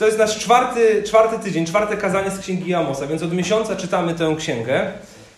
to 0.00 0.06
jest 0.06 0.18
nasz 0.18 0.38
czwarty, 0.38 1.02
czwarty 1.02 1.38
tydzień, 1.38 1.66
czwarte 1.66 1.96
kazanie 1.96 2.30
z 2.30 2.38
Księgi 2.38 2.74
Amosa, 2.74 3.06
więc 3.06 3.22
od 3.22 3.32
miesiąca 3.32 3.76
czytamy 3.76 4.14
tę 4.14 4.34
księgę. 4.38 4.92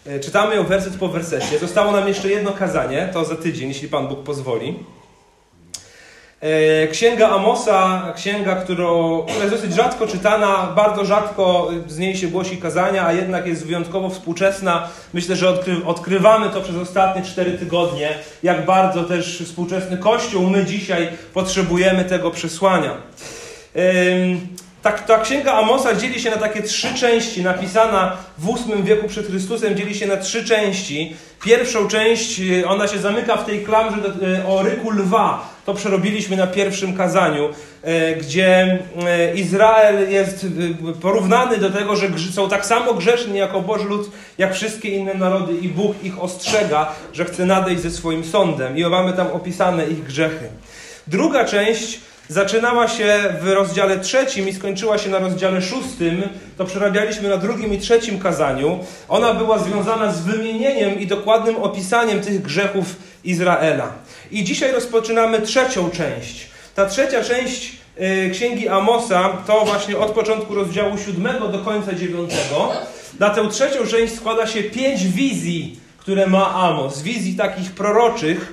E, 0.07 0.21
czytamy 0.21 0.57
ją 0.57 0.65
werset 0.65 0.97
po 0.97 1.09
wersecie. 1.09 1.59
Zostało 1.59 1.93
nam 1.93 2.09
jeszcze 2.09 2.31
jedno 2.31 2.53
kazanie, 2.53 3.09
to 3.13 3.25
za 3.25 3.37
tydzień, 3.37 3.69
jeśli 3.69 3.89
Pan 3.89 4.09
Bóg 4.09 4.23
pozwoli. 4.23 4.79
E, 6.41 6.87
księga 6.89 7.29
Amosa, 7.29 8.13
księga, 8.17 8.57
którą, 8.57 9.23
która 9.23 9.45
jest 9.45 9.55
dosyć 9.55 9.75
rzadko 9.75 10.07
czytana, 10.07 10.73
bardzo 10.77 11.05
rzadko 11.05 11.71
z 11.87 11.99
niej 11.99 12.17
się 12.17 12.29
głosi 12.29 12.57
kazania, 12.57 13.07
a 13.07 13.13
jednak 13.13 13.47
jest 13.47 13.67
wyjątkowo 13.67 14.11
współczesna. 14.11 14.89
Myślę, 15.15 15.37
że 15.37 15.49
odkry, 15.49 15.77
odkrywamy 15.87 16.51
to 16.51 16.61
przez 16.61 16.77
ostatnie 16.77 17.23
cztery 17.23 17.59
tygodnie, 17.59 18.15
jak 18.43 18.65
bardzo 18.65 19.05
też 19.05 19.43
współczesny 19.47 19.99
Kościół, 19.99 20.51
my 20.51 20.65
dzisiaj 20.65 21.09
potrzebujemy 21.35 22.05
tego 22.05 22.31
przesłania. 22.31 22.97
Ta, 24.83 24.93
ta 24.93 25.19
księga 25.19 25.53
Amosa 25.53 25.95
dzieli 25.95 26.21
się 26.21 26.31
na 26.31 26.37
takie 26.37 26.63
trzy 26.63 26.95
części, 26.95 27.43
napisana 27.43 28.17
w 28.39 28.47
VIII 28.47 28.83
wieku 28.83 29.09
przed 29.09 29.27
Chrystusem, 29.27 29.77
dzieli 29.77 29.95
się 29.95 30.07
na 30.07 30.17
trzy 30.17 30.45
części. 30.45 31.17
Pierwszą 31.45 31.89
część, 31.89 32.41
y, 32.41 32.69
ona 32.69 32.89
się 32.89 32.99
zamyka 32.99 33.37
w 33.37 33.47
tej 33.47 33.65
klamrze 33.65 33.97
y, 34.39 34.47
o 34.47 34.63
ryku 34.63 34.91
lwa. 34.91 35.53
To 35.67 35.75
przerobiliśmy 35.75 36.37
na 36.37 36.47
pierwszym 36.47 36.97
kazaniu, 36.97 37.49
y, 37.49 38.17
gdzie 38.17 38.79
Izrael 39.35 40.11
jest 40.11 40.47
porównany 41.03 41.59
do 41.59 41.71
tego, 41.71 41.97
że 41.97 42.09
są 42.33 42.49
tak 42.49 42.67
samo 42.67 42.95
grzeszni 42.95 43.39
jako 43.39 43.61
Boży 43.61 43.85
lud, 43.85 44.11
jak 44.39 44.55
wszystkie 44.55 44.89
inne 44.89 45.15
narody 45.15 45.53
i 45.53 45.69
Bóg 45.69 46.05
ich 46.05 46.23
ostrzega, 46.23 46.93
że 47.13 47.25
chce 47.25 47.47
nadejść 47.47 47.83
ze 47.83 47.91
swoim 47.91 48.25
sądem. 48.25 48.77
I 48.79 48.85
mamy 48.85 49.13
tam 49.13 49.27
opisane 49.27 49.87
ich 49.87 50.05
grzechy. 50.05 50.49
Druga 51.07 51.45
część 51.45 52.01
zaczynała 52.33 52.89
się 52.89 53.19
w 53.41 53.49
rozdziale 53.49 53.99
trzecim 53.99 54.49
i 54.49 54.53
skończyła 54.53 54.99
się 54.99 55.11
na 55.11 55.19
rozdziale 55.19 55.63
szóstym, 55.63 56.23
to 56.59 56.65
przerabialiśmy 56.65 57.29
na 57.29 57.37
drugim 57.37 57.73
i 57.75 57.79
trzecim 57.79 58.19
kazaniu. 58.19 58.79
Ona 59.09 59.35
była 59.35 59.59
związana 59.59 60.13
z 60.13 60.21
wymienieniem 60.21 61.01
i 61.01 61.07
dokładnym 61.07 61.57
opisaniem 61.57 62.21
tych 62.21 62.43
grzechów 62.43 62.87
Izraela. 63.25 63.93
I 64.31 64.45
dzisiaj 64.45 64.73
rozpoczynamy 64.73 65.41
trzecią 65.41 65.91
część. 65.91 66.47
Ta 66.75 66.87
trzecia 66.87 67.25
część 67.25 67.73
y, 68.01 68.31
Księgi 68.33 68.69
Amosa 68.69 69.29
to 69.47 69.65
właśnie 69.65 69.99
od 69.99 70.11
początku 70.11 70.55
rozdziału 70.55 70.99
siódmego 70.99 71.49
do 71.49 71.59
końca 71.59 71.95
dziewiątego. 71.95 72.73
Na 73.21 73.31
tę 73.31 73.49
trzecią 73.49 73.87
część 73.87 74.15
składa 74.15 74.47
się 74.47 74.63
pięć 74.63 75.07
wizji, 75.07 75.81
które 75.99 76.27
ma 76.27 76.55
Amos. 76.55 77.03
Wizji 77.03 77.35
takich 77.35 77.73
proroczych, 77.73 78.53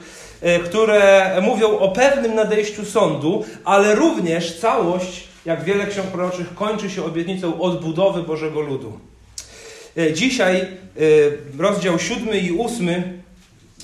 które 0.65 1.33
mówią 1.41 1.79
o 1.79 1.89
pewnym 1.91 2.35
nadejściu 2.35 2.85
sądu, 2.85 3.45
ale 3.65 3.95
również 3.95 4.59
całość, 4.59 5.27
jak 5.45 5.63
wiele 5.63 5.87
ksiąg 5.87 6.07
proroczych, 6.07 6.55
kończy 6.55 6.89
się 6.89 7.05
obietnicą 7.05 7.61
odbudowy 7.61 8.23
Bożego 8.23 8.61
Ludu. 8.61 8.99
E, 9.97 10.13
dzisiaj 10.13 10.57
e, 10.57 10.67
rozdział 11.57 11.99
siódmy 11.99 12.39
i 12.39 12.51
ósmy, 12.51 13.19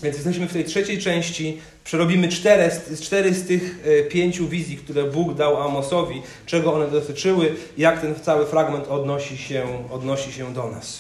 więc 0.03 0.16
jesteśmy 0.16 0.48
w 0.48 0.53
tej 0.53 0.66
trzeciej 0.66 1.00
części, 1.00 1.58
przerobimy 1.83 2.28
cztery, 2.28 2.72
cztery 3.02 3.33
z 3.33 3.48
tych 3.48 3.80
pięciu 4.09 4.48
wizji, 4.48 4.78
które 4.78 5.03
Bóg 5.03 5.33
dał 5.33 5.61
Amosowi, 5.61 6.22
czego 6.45 6.73
one 6.73 6.88
dotyczyły, 6.88 7.56
jak 7.78 8.02
ten 8.02 8.16
cały 8.16 8.45
fragment 8.45 8.88
odnosi 8.88 9.38
się, 9.38 9.64
odnosi 9.92 10.31
się 10.33 10.53
do 10.53 10.70
nas. 10.70 11.00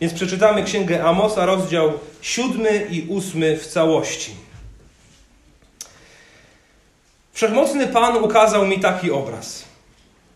Więc 0.00 0.12
przeczytamy 0.12 0.64
Księgę 0.64 1.04
Amosa, 1.04 1.46
rozdział 1.46 1.92
siódmy 2.20 2.86
i 2.90 3.06
ósmy 3.08 3.56
w 3.56 3.66
całości. 3.66 4.45
Wszechmocny 7.36 7.86
Pan 7.86 8.16
ukazał 8.16 8.66
mi 8.66 8.80
taki 8.80 9.10
obraz. 9.10 9.64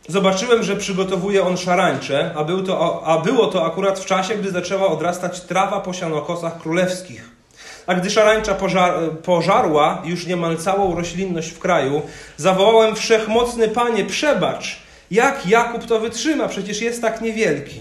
Zobaczyłem, 0.09 0.62
że 0.62 0.77
przygotowuje 0.77 1.47
on 1.47 1.56
szarańcze, 1.56 2.34
a, 2.37 2.45
był 2.45 2.62
to, 2.62 3.03
a 3.05 3.19
było 3.19 3.47
to 3.47 3.67
akurat 3.67 3.98
w 4.01 4.06
czasie, 4.06 4.34
gdy 4.34 4.51
zaczęła 4.51 4.87
odrastać 4.87 5.41
trawa 5.41 5.81
po 5.81 5.93
sianokosach 5.93 6.61
królewskich. 6.61 7.31
A 7.87 7.95
gdy 7.95 8.10
szarańcza 8.10 8.55
pożar, 8.55 8.94
pożarła 9.22 10.03
już 10.05 10.27
niemal 10.27 10.56
całą 10.56 10.94
roślinność 10.94 11.50
w 11.50 11.59
kraju, 11.59 12.03
zawołałem 12.37 12.97
Wszechmocny 12.97 13.69
Panie, 13.69 14.05
przebacz, 14.05 14.83
jak 15.10 15.47
Jakub 15.47 15.84
to 15.84 16.00
wytrzyma, 16.00 16.49
przecież 16.49 16.83
jest 16.83 17.03
tak 17.03 17.21
niewielki. 17.21 17.81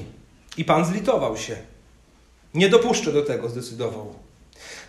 I 0.57 0.65
Pan 0.65 0.85
zlitował 0.85 1.37
się. 1.37 1.55
Nie 2.53 2.69
dopuszczę 2.69 3.11
do 3.11 3.21
tego, 3.21 3.49
zdecydował. 3.49 4.13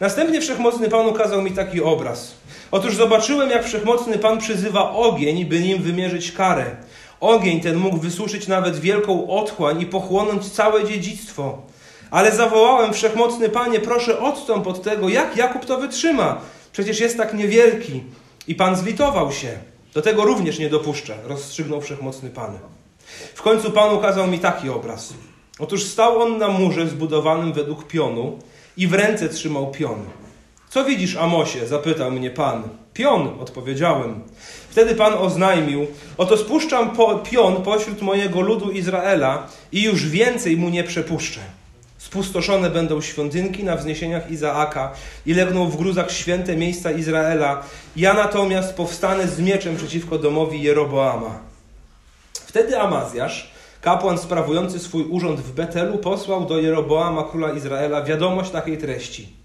Następnie 0.01 0.41
Wszechmocny 0.41 0.89
Pan 0.89 1.07
ukazał 1.07 1.43
mi 1.43 1.51
taki 1.51 1.83
obraz. 1.83 2.35
Otóż 2.71 2.97
zobaczyłem, 2.97 3.51
jak 3.51 3.65
Wszechmocny 3.65 4.19
Pan 4.19 4.39
przyzywa 4.39 4.91
ogień, 4.91 5.45
by 5.45 5.61
nim 5.61 5.83
wymierzyć 5.83 6.33
karę. 6.33 6.77
Ogień 7.21 7.61
ten 7.61 7.77
mógł 7.77 7.97
wysuszyć 7.97 8.49
nawet 8.49 8.79
wielką 8.79 9.29
otchłań 9.29 9.83
i 9.83 9.87
pochłonąć 9.87 10.51
całe 10.51 10.85
dziedzictwo. 10.85 11.63
Ale 12.11 12.33
zawołałem, 12.33 12.93
Wszechmocny 12.93 13.49
Panie, 13.49 13.81
proszę 13.81 14.21
odstąp 14.21 14.67
od 14.67 14.83
tego, 14.83 15.09
jak 15.09 15.37
Jakub 15.37 15.65
to 15.65 15.79
wytrzyma. 15.79 16.41
Przecież 16.73 17.01
jest 17.01 17.17
tak 17.17 17.35
niewielki. 17.35 18.03
I 18.49 18.55
Pan 18.55 18.77
zlitował 18.77 19.33
się. 19.33 19.59
Do 19.95 20.03
tego 20.03 20.25
również 20.25 20.59
nie 20.59 20.69
dopuszcza, 20.69 21.15
rozstrzygnął 21.25 21.81
Wszechmocny 21.81 22.31
Pan. 22.31 22.59
W 23.35 23.43
końcu 23.43 23.71
Pan 23.71 23.95
ukazał 23.95 24.27
mi 24.27 24.39
taki 24.39 24.69
obraz. 24.69 25.15
Otóż 25.59 25.85
stał 25.85 26.23
on 26.23 26.39
na 26.39 26.49
murze 26.49 26.87
zbudowanym 26.87 27.53
według 27.53 27.87
pionu 27.87 28.39
i 28.81 28.87
w 28.87 28.95
ręce 28.95 29.29
trzymał 29.29 29.71
pion. 29.71 30.05
Co 30.71 30.85
widzisz, 30.85 31.17
Amosie? 31.17 31.67
zapytał 31.67 32.11
mnie 32.11 32.31
Pan. 32.31 32.63
Pion, 32.95 33.29
odpowiedziałem. 33.41 34.21
Wtedy 34.71 34.95
Pan 34.95 35.15
oznajmił: 35.15 35.87
Oto 36.17 36.37
spuszczam 36.37 36.91
po, 36.91 37.19
pion 37.19 37.63
pośród 37.63 38.03
mojego 38.03 38.41
ludu 38.41 38.71
Izraela 38.71 39.47
i 39.73 39.83
już 39.83 40.09
więcej 40.09 40.57
mu 40.57 40.69
nie 40.69 40.85
przepuszczę. 40.85 41.41
Spustoszone 41.99 42.71
będą 42.71 43.01
świątynki 43.01 43.65
na 43.65 43.77
wzniesieniach 43.77 44.31
Izaaka 44.31 44.93
i 45.27 45.35
legną 45.35 45.71
w 45.71 45.77
gruzach 45.77 46.11
święte 46.11 46.57
miejsca 46.57 46.91
Izraela. 46.91 47.63
Ja 47.97 48.15
natomiast 48.15 48.75
powstanę 48.75 49.29
z 49.29 49.41
mieczem 49.41 49.77
przeciwko 49.77 50.19
domowi 50.19 50.63
Jeroboama. 50.63 51.39
Wtedy 52.33 52.79
Amazjasz, 52.79 53.51
kapłan 53.81 54.19
sprawujący 54.19 54.79
swój 54.79 55.05
urząd 55.05 55.41
w 55.41 55.53
Betelu, 55.53 55.99
posłał 55.99 56.45
do 56.45 56.59
Jeroboama, 56.59 57.25
króla 57.25 57.53
Izraela, 57.53 58.03
wiadomość 58.03 58.51
takiej 58.51 58.79
treści– 58.79 59.29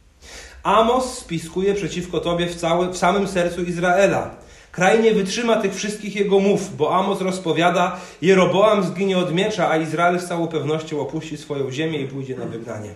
Amos 0.65 1.17
spiskuje 1.17 1.73
przeciwko 1.73 2.19
Tobie 2.19 2.47
w, 2.47 2.55
cały, 2.55 2.87
w 2.87 2.97
samym 2.97 3.27
sercu 3.27 3.63
Izraela. 3.63 4.35
Kraj 4.71 5.03
nie 5.03 5.13
wytrzyma 5.13 5.55
tych 5.55 5.75
wszystkich 5.75 6.15
jego 6.15 6.39
mów, 6.39 6.77
bo 6.77 6.95
Amos 6.95 7.21
rozpowiada, 7.21 7.99
Jeroboam 8.21 8.83
zginie 8.83 9.17
od 9.17 9.33
miecza, 9.33 9.69
a 9.69 9.77
Izrael 9.77 10.19
z 10.19 10.27
całą 10.27 10.47
pewnością 10.47 10.99
opuści 10.99 11.37
swoją 11.37 11.71
ziemię 11.71 12.01
i 12.01 12.07
pójdzie 12.07 12.37
na 12.37 12.45
wygnanie. 12.45 12.89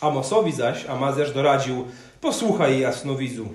Amosowi 0.00 0.52
zaś 0.52 0.86
Amazjasz 0.86 1.32
doradził, 1.32 1.84
posłuchaj 2.20 2.80
jasnowidzu, 2.80 3.48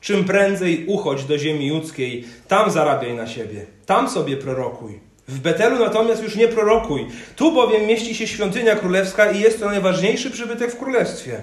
czym 0.00 0.24
prędzej 0.24 0.86
uchodź 0.86 1.24
do 1.24 1.38
ziemi 1.38 1.66
judzkiej, 1.66 2.24
tam 2.48 2.70
zarabiaj 2.70 3.14
na 3.14 3.26
siebie, 3.26 3.66
tam 3.86 4.10
sobie 4.10 4.36
prorokuj. 4.36 5.00
W 5.28 5.38
Betelu 5.38 5.78
natomiast 5.78 6.22
już 6.22 6.36
nie 6.36 6.48
prorokuj, 6.48 7.06
tu 7.36 7.52
bowiem 7.52 7.86
mieści 7.86 8.14
się 8.14 8.26
świątynia 8.26 8.76
królewska 8.76 9.30
i 9.30 9.40
jest 9.40 9.60
to 9.60 9.66
najważniejszy 9.66 10.30
przybytek 10.30 10.72
w 10.72 10.78
królestwie. 10.78 11.42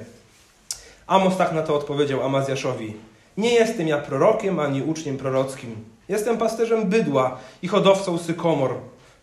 Amos 1.07 1.37
tak 1.37 1.51
na 1.51 1.61
to 1.61 1.75
odpowiedział 1.75 2.23
Amazjaszowi: 2.23 2.93
Nie 3.37 3.53
jestem 3.53 3.87
ja 3.87 3.97
prorokiem 3.97 4.59
ani 4.59 4.81
uczniem 4.81 5.17
prorockim. 5.17 5.75
Jestem 6.09 6.37
pasterzem 6.37 6.89
bydła 6.89 7.39
i 7.61 7.67
hodowcą 7.67 8.17
sykomor. 8.17 8.75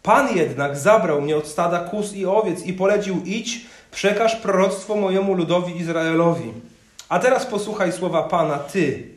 Pan 0.03 0.37
jednak 0.37 0.77
zabrał 0.77 1.23
mnie 1.23 1.37
od 1.37 1.47
stada 1.47 1.79
kus 1.79 2.13
i 2.13 2.27
owiec 2.27 2.63
i 2.63 2.73
polecił: 2.73 3.23
Idź, 3.25 3.61
przekaż 3.91 4.37
proroctwo 4.37 4.97
mojemu 4.97 5.35
ludowi 5.35 5.77
Izraelowi. 5.77 6.53
A 7.09 7.19
teraz 7.19 7.47
posłuchaj 7.47 7.93
słowa 7.93 8.23
Pana, 8.23 8.59
ty. 8.59 9.09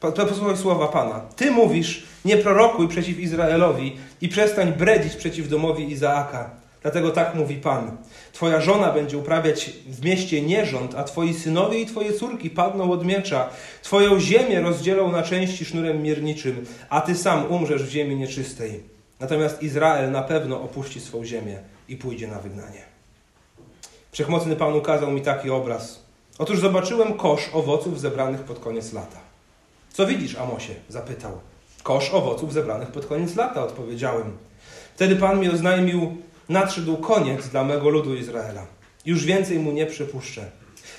Posłuchaj 0.00 0.56
słowa 0.56 0.88
Pana. 0.88 1.20
Ty 1.36 1.50
mówisz: 1.50 2.06
Nie 2.26 2.36
prorokuj 2.36 2.88
przeciw 2.88 3.18
Izraelowi 3.18 3.96
i 4.20 4.28
przestań 4.28 4.72
bredzić 4.72 5.16
przeciw 5.16 5.48
domowi 5.48 5.92
Izaaka. 5.92 6.50
Dlatego 6.82 7.10
tak 7.10 7.34
mówi 7.34 7.56
Pan. 7.56 7.96
Twoja 8.32 8.60
żona 8.60 8.92
będzie 8.92 9.18
uprawiać 9.18 9.70
w 9.86 10.04
mieście 10.04 10.42
nierząd, 10.42 10.94
a 10.94 11.04
twoi 11.04 11.34
synowie 11.34 11.80
i 11.80 11.86
twoje 11.86 12.12
córki 12.12 12.50
padną 12.50 12.90
od 12.90 13.04
miecza. 13.04 13.48
Twoją 13.82 14.20
ziemię 14.20 14.60
rozdzielą 14.60 15.12
na 15.12 15.22
części 15.22 15.64
sznurem 15.64 16.02
mierniczym, 16.02 16.66
a 16.88 17.00
ty 17.00 17.14
sam 17.14 17.52
umrzesz 17.52 17.82
w 17.82 17.90
ziemi 17.90 18.16
nieczystej. 18.16 18.82
Natomiast 19.20 19.62
Izrael 19.62 20.10
na 20.10 20.22
pewno 20.22 20.62
opuści 20.62 21.00
swą 21.00 21.24
ziemię 21.24 21.58
i 21.88 21.96
pójdzie 21.96 22.28
na 22.28 22.38
wygnanie. 22.38 22.82
Wszechmocny 24.12 24.56
Pan 24.56 24.74
ukazał 24.74 25.10
mi 25.10 25.20
taki 25.20 25.50
obraz. 25.50 26.02
Otóż 26.38 26.60
zobaczyłem 26.60 27.14
kosz 27.14 27.50
owoców 27.52 28.00
zebranych 28.00 28.40
pod 28.40 28.58
koniec 28.58 28.92
lata. 28.92 29.18
Co 29.92 30.06
widzisz, 30.06 30.36
Amosie? 30.36 30.74
zapytał. 30.88 31.40
Kosz 31.86 32.10
owoców 32.10 32.52
zebranych 32.52 32.88
pod 32.88 33.06
koniec 33.06 33.36
lata, 33.36 33.64
odpowiedziałem. 33.64 34.32
Wtedy 34.94 35.16
Pan 35.16 35.40
mi 35.40 35.50
oznajmił, 35.50 36.16
nadszedł 36.48 36.96
koniec 36.96 37.48
dla 37.48 37.64
mego 37.64 37.88
ludu 37.88 38.14
Izraela. 38.14 38.66
Już 39.04 39.24
więcej 39.24 39.58
mu 39.58 39.72
nie 39.72 39.86
przypuszczę. 39.86 40.50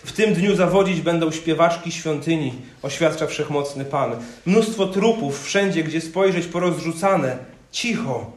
W 0.06 0.12
tym 0.12 0.34
dniu 0.34 0.56
zawodzić 0.56 1.02
będą 1.02 1.32
śpiewaczki 1.32 1.92
świątyni, 1.92 2.54
oświadcza 2.82 3.28
wszechmocny 3.28 3.86
Pan. 3.86 4.16
Mnóstwo 4.46 4.86
trupów 4.88 5.44
wszędzie, 5.44 5.84
gdzie 5.84 6.02
spojrzeć 6.02 6.46
porozrzucane. 6.46 7.38
Cicho. 7.72 8.32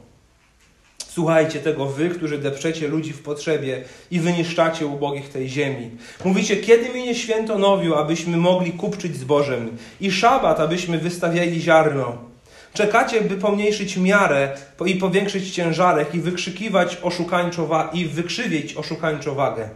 Słuchajcie 1.08 1.60
tego 1.60 1.86
wy, 1.86 2.08
którzy 2.08 2.38
depczecie 2.38 2.88
ludzi 2.88 3.12
w 3.12 3.22
potrzebie 3.22 3.84
i 4.10 4.20
wyniszczacie 4.20 4.86
ubogich 4.86 5.28
tej 5.28 5.48
ziemi. 5.48 5.90
Mówicie, 6.24 6.56
kiedy 6.56 6.88
minie 6.88 7.14
święto 7.14 7.58
nowiu, 7.58 7.94
abyśmy 7.94 8.36
mogli 8.36 8.72
kupczyć 8.72 9.16
zbożem 9.16 9.76
i 10.00 10.12
szabat, 10.12 10.60
abyśmy 10.60 10.98
wystawiali 10.98 11.60
ziarno. 11.60 12.29
Czekacie, 12.74 13.20
by 13.20 13.36
pomniejszyć 13.36 13.96
miarę 13.96 14.56
i 14.86 14.94
powiększyć 14.94 15.50
ciężarek 15.50 16.14
i 16.14 16.20
wykrzykiwać 16.20 16.98
oszukańczo 17.02 17.90
i 17.92 18.06
wykrzywić 18.06 18.76
oszukańczo 18.76 19.34
wagę. 19.34 19.68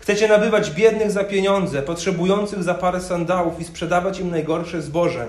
Chcecie 0.00 0.28
nabywać 0.28 0.70
biednych 0.70 1.10
za 1.10 1.24
pieniądze, 1.24 1.82
potrzebujących 1.82 2.62
za 2.62 2.74
parę 2.74 3.00
sandałów 3.00 3.60
i 3.60 3.64
sprzedawać 3.64 4.20
im 4.20 4.30
najgorsze 4.30 4.82
zboże. 4.82 5.26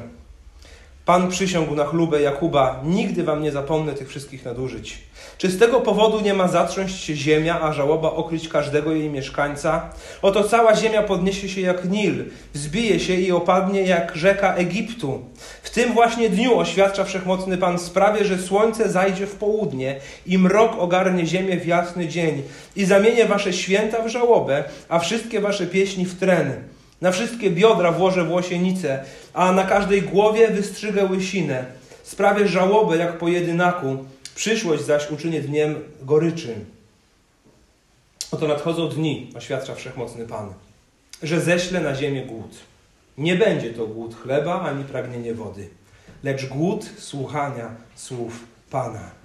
Pan 1.06 1.30
przysiągł 1.30 1.76
na 1.76 1.86
chlubę 1.86 2.22
Jakuba: 2.22 2.82
Nigdy 2.84 3.24
wam 3.24 3.44
nie 3.44 3.52
zapomnę 3.52 3.94
tych 3.94 4.10
wszystkich 4.10 4.46
nadużyć. 4.46 4.98
Czy 5.38 5.50
z 5.50 5.60
tego 5.60 5.82
powodu 5.82 6.22
nie 6.22 6.34
ma 6.34 6.48
zatrząść 6.48 7.04
się 7.04 7.16
ziemia, 7.16 7.62
a 7.62 7.74
żałoba 7.74 8.12
okryć 8.12 8.50
każdego 8.50 8.92
jej 8.92 9.10
mieszkańca? 9.10 9.90
Oto 10.22 10.44
cała 10.44 10.76
ziemia 10.76 11.04
podniesie 11.04 11.50
się 11.50 11.62
jak 11.62 11.90
Nil, 11.90 12.26
wzbije 12.54 13.00
się 13.00 13.14
i 13.14 13.32
opadnie 13.32 13.82
jak 13.82 14.16
rzeka 14.16 14.56
Egiptu. 14.56 15.22
W 15.64 15.70
tym 15.70 15.94
właśnie 15.94 16.30
dniu 16.30 16.58
oświadcza 16.58 17.04
wszechmocny 17.04 17.58
Pan 17.58 17.80
sprawie, 17.80 18.26
że 18.26 18.38
słońce 18.38 18.90
zajdzie 18.90 19.28
w 19.28 19.36
południe 19.36 20.00
i 20.26 20.38
mrok 20.38 20.76
ogarnie 20.80 21.26
ziemię 21.26 21.58
w 21.58 21.66
jasny 21.66 22.08
dzień 22.08 22.44
i 22.76 22.86
zamienię 22.86 23.26
wasze 23.26 23.54
święta 23.54 24.02
w 24.02 24.08
żałobę, 24.08 24.64
a 24.90 25.00
wszystkie 25.00 25.42
wasze 25.42 25.68
pieśni 25.68 26.06
w 26.06 26.20
tren. 26.20 26.75
Na 27.02 27.12
wszystkie 27.12 27.52
biodra 27.52 27.92
włożę 27.92 28.24
włosienice, 28.24 29.06
a 29.34 29.52
na 29.52 29.64
każdej 29.64 30.02
głowie 30.02 30.48
wystrzygę 30.48 31.06
łysinę. 31.06 31.66
Sprawię 32.04 32.48
żałobę 32.48 32.98
jak 32.98 33.18
po 33.18 33.28
jedynaku, 33.28 34.06
przyszłość 34.36 34.84
zaś 34.84 35.12
uczynię 35.12 35.42
dniem 35.42 35.76
goryczy. 36.02 36.56
Oto 38.32 38.48
nadchodzą 38.48 38.90
dni, 38.90 39.32
oświadcza 39.36 39.76
wszechmocny 39.76 40.28
Pan, 40.28 40.54
że 41.24 41.42
ześlę 41.42 41.82
na 41.82 41.96
ziemię 41.96 42.26
głód. 42.26 42.58
Nie 43.18 43.36
będzie 43.36 43.74
to 43.74 43.88
głód 43.88 44.16
chleba 44.16 44.62
ani 44.62 44.84
pragnienie 44.84 45.34
wody, 45.34 45.70
lecz 46.24 46.46
głód 46.46 46.90
słuchania 46.98 47.76
słów 47.96 48.40
Pana. 48.72 49.25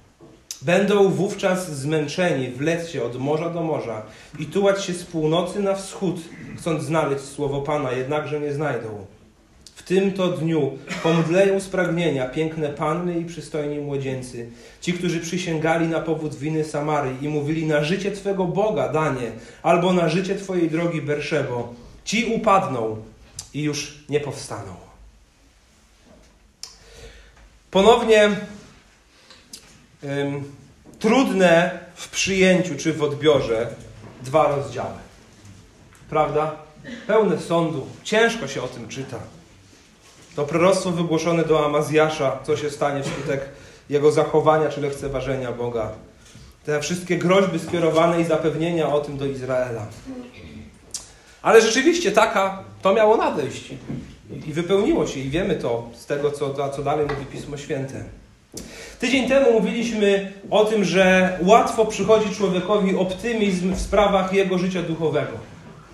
Będą 0.63 1.09
wówczas 1.09 1.77
zmęczeni 1.77 2.49
wlec 2.49 2.89
się 2.89 3.03
od 3.03 3.17
morza 3.17 3.51
do 3.51 3.63
morza 3.63 4.03
i 4.39 4.47
tułać 4.47 4.85
się 4.85 4.93
z 4.93 5.05
północy 5.05 5.61
na 5.61 5.75
wschód, 5.75 6.21
chcąc 6.59 6.85
znaleźć 6.85 7.25
słowo 7.25 7.61
Pana, 7.61 7.93
jednakże 7.93 8.41
nie 8.41 8.53
znajdą. 8.53 9.07
W 9.75 9.83
tym 9.83 10.13
to 10.13 10.29
dniu 10.29 10.79
pomdleją 11.03 11.61
z 11.61 11.69
pragnienia 11.69 12.29
piękne 12.29 12.69
panny 12.69 13.19
i 13.19 13.25
przystojni 13.25 13.79
młodzieńcy, 13.79 14.51
ci, 14.81 14.93
którzy 14.93 15.21
przysięgali 15.21 15.89
na 15.89 16.01
powód 16.01 16.35
winy 16.35 16.65
Samarii 16.65 17.25
i 17.25 17.29
mówili 17.29 17.67
na 17.67 17.85
życie 17.85 18.13
Twego 18.13 18.45
Boga, 18.45 18.89
Danie, 18.89 19.33
albo 19.63 19.93
na 19.93 20.09
życie 20.09 20.37
Twojej 20.37 20.71
drogi 20.71 21.03
Berszebo. 21.03 21.75
Ci 22.05 22.33
upadną 22.35 22.97
i 23.55 23.63
już 23.63 23.99
nie 24.09 24.21
powstaną. 24.21 24.75
Ponownie 27.71 28.31
trudne 30.99 31.81
w 31.95 32.09
przyjęciu 32.09 32.77
czy 32.77 32.93
w 32.93 33.03
odbiorze 33.03 33.69
dwa 34.23 34.57
rozdziały. 34.57 34.99
Prawda? 36.11 36.57
Pełne 37.07 37.39
sądu. 37.39 37.87
Ciężko 38.05 38.49
się 38.49 38.63
o 38.63 38.69
tym 38.69 38.89
czyta. 38.89 39.19
To 40.37 40.45
proroctwo 40.47 40.91
wygłoszone 40.91 41.45
do 41.45 41.67
Amazjasza, 41.67 42.39
co 42.47 42.57
się 42.57 42.71
stanie 42.71 43.03
wskutek 43.03 43.41
jego 43.91 44.13
zachowania 44.13 44.69
czy 44.69 44.81
lekceważenia 44.81 45.53
Boga. 45.53 45.91
Te 46.65 46.81
wszystkie 46.81 47.19
groźby 47.19 47.59
skierowane 47.59 48.21
i 48.21 48.25
zapewnienia 48.25 48.89
o 48.89 49.01
tym 49.01 49.19
do 49.19 49.27
Izraela. 49.27 49.87
Ale 51.43 51.61
rzeczywiście 51.61 52.13
taka, 52.13 52.65
to 52.83 52.95
miało 52.95 53.17
nadejść. 53.17 53.75
I 54.47 54.53
wypełniło 54.53 55.07
się, 55.07 55.21
i 55.21 55.31
wiemy 55.31 55.57
to 55.57 55.89
z 55.95 56.07
tego, 56.07 56.31
co, 56.31 56.71
co 56.71 56.83
dalej 56.83 57.07
mówi 57.07 57.27
Pismo 57.27 57.57
Święte. 57.57 58.05
Tydzień 59.01 59.29
temu 59.29 59.53
mówiliśmy 59.53 60.33
o 60.51 60.65
tym, 60.65 60.85
że 60.85 61.39
łatwo 61.43 61.87
przychodzi 61.87 62.35
człowiekowi 62.35 62.97
optymizm 62.97 63.75
w 63.75 63.81
sprawach 63.81 64.33
jego 64.33 64.59
życia 64.59 64.83
duchowego. 64.83 65.33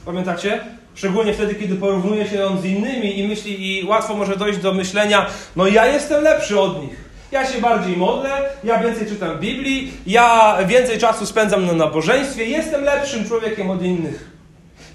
Pamiętacie? 0.04 0.60
Szczególnie 0.94 1.34
wtedy, 1.34 1.54
kiedy 1.54 1.74
porównuje 1.74 2.26
się 2.28 2.46
on 2.46 2.60
z 2.60 2.64
innymi 2.64 3.18
i 3.18 3.28
myśli, 3.28 3.80
i 3.80 3.84
łatwo 3.84 4.14
może 4.14 4.36
dojść 4.36 4.58
do 4.58 4.74
myślenia, 4.74 5.26
no 5.56 5.66
ja 5.66 5.86
jestem 5.86 6.24
lepszy 6.24 6.60
od 6.60 6.82
nich. 6.82 7.06
Ja 7.32 7.46
się 7.46 7.60
bardziej 7.60 7.96
modlę, 7.96 8.30
ja 8.64 8.78
więcej 8.78 9.06
czytam 9.06 9.38
Biblii, 9.38 9.92
ja 10.06 10.58
więcej 10.66 10.98
czasu 10.98 11.26
spędzam 11.26 11.66
na 11.66 11.72
nabożeństwie, 11.72 12.44
jestem 12.44 12.84
lepszym 12.84 13.24
człowiekiem 13.24 13.70
od 13.70 13.82
innych. 13.82 14.35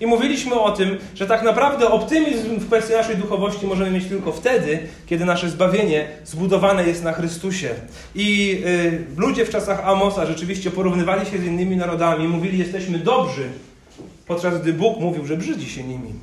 I 0.02 0.08
mówiliśmy 0.08 0.60
o 0.60 0.72
tym, 0.72 0.98
że 1.16 1.28
tak 1.28 1.44
naprawdę 1.44 1.90
optymizm 1.90 2.60
w 2.60 2.68
kwestii 2.68 2.94
naszej 2.94 3.18
duchowości 3.18 3.68
możemy 3.68 3.92
mieć 3.92 4.06
tylko 4.06 4.32
wtedy, 4.32 4.80
kiedy 5.06 5.26
nasze 5.26 5.50
zbawienie 5.50 6.08
zbudowane 6.24 6.88
jest 6.88 7.04
na 7.04 7.14
Chrystusie. 7.14 7.70
I 8.16 8.58
y, 8.66 9.06
ludzie 9.18 9.46
w 9.46 9.50
czasach 9.50 9.88
Amosa 9.88 10.26
rzeczywiście 10.26 10.72
porównywali 10.72 11.26
się 11.26 11.38
z 11.38 11.46
innymi 11.46 11.76
narodami, 11.78 12.28
mówili, 12.28 12.58
jesteśmy 12.58 13.00
dobrzy, 13.00 13.50
podczas 14.28 14.62
gdy 14.62 14.74
Bóg 14.74 15.00
mówił, 15.00 15.26
że 15.26 15.38
brzydzi 15.38 15.70
się 15.70 15.84
nimi. 15.84 16.14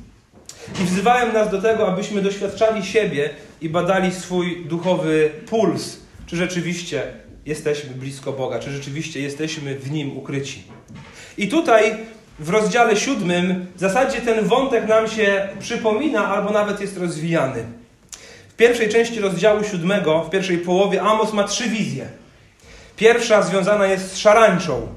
I 0.81 0.85
wzywałem 0.85 1.33
nas 1.33 1.51
do 1.51 1.61
tego, 1.61 1.87
abyśmy 1.87 2.21
doświadczali 2.21 2.85
siebie 2.85 3.29
i 3.61 3.69
badali 3.69 4.11
swój 4.11 4.65
duchowy 4.65 5.31
puls, 5.49 5.97
czy 6.25 6.35
rzeczywiście 6.35 7.03
jesteśmy 7.45 7.89
blisko 7.89 8.33
Boga, 8.33 8.59
czy 8.59 8.71
rzeczywiście 8.71 9.21
jesteśmy 9.21 9.75
w 9.75 9.91
Nim 9.91 10.17
ukryci. 10.17 10.63
I 11.37 11.47
tutaj 11.47 11.97
w 12.39 12.49
rozdziale 12.49 12.97
siódmym 12.97 13.65
w 13.75 13.79
zasadzie 13.79 14.21
ten 14.21 14.47
wątek 14.47 14.87
nam 14.87 15.07
się 15.07 15.47
przypomina 15.59 16.27
albo 16.27 16.49
nawet 16.49 16.81
jest 16.81 16.97
rozwijany. 16.97 17.63
W 18.49 18.53
pierwszej 18.55 18.89
części 18.89 19.19
rozdziału 19.19 19.63
siódmego, 19.63 20.23
w 20.23 20.29
pierwszej 20.29 20.57
połowie, 20.57 21.01
Amos 21.01 21.33
ma 21.33 21.43
trzy 21.43 21.69
wizje. 21.69 22.05
Pierwsza 22.95 23.41
związana 23.41 23.87
jest 23.87 24.13
z 24.13 24.17
szarańczą. 24.17 24.87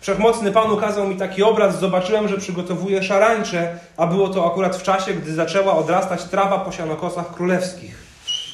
Wszechmocny 0.00 0.52
Pan 0.52 0.70
ukazał 0.70 1.08
mi 1.08 1.16
taki 1.16 1.42
obraz, 1.42 1.80
zobaczyłem, 1.80 2.28
że 2.28 2.38
przygotowuje 2.38 3.02
szarańcze, 3.02 3.78
a 3.96 4.06
było 4.06 4.28
to 4.28 4.46
akurat 4.46 4.76
w 4.76 4.82
czasie, 4.82 5.14
gdy 5.14 5.34
zaczęła 5.34 5.76
odrastać 5.76 6.24
trawa 6.24 6.58
po 6.58 6.72
sianokosach 6.72 7.34
królewskich. 7.34 7.98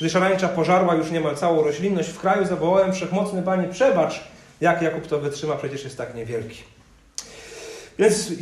Gdy 0.00 0.10
szarańcza 0.10 0.48
pożarła 0.48 0.94
już 0.94 1.10
niemal 1.10 1.36
całą 1.36 1.62
roślinność 1.62 2.08
w 2.08 2.20
kraju, 2.20 2.46
zawołałem 2.46 2.92
Wszechmocny 2.92 3.42
Panie, 3.42 3.68
przebacz, 3.68 4.20
jak 4.60 4.82
Jakub 4.82 5.06
to 5.06 5.18
wytrzyma, 5.18 5.56
przecież 5.56 5.84
jest 5.84 5.98
tak 5.98 6.14
niewielki. 6.14 6.62
Więc 8.00 8.32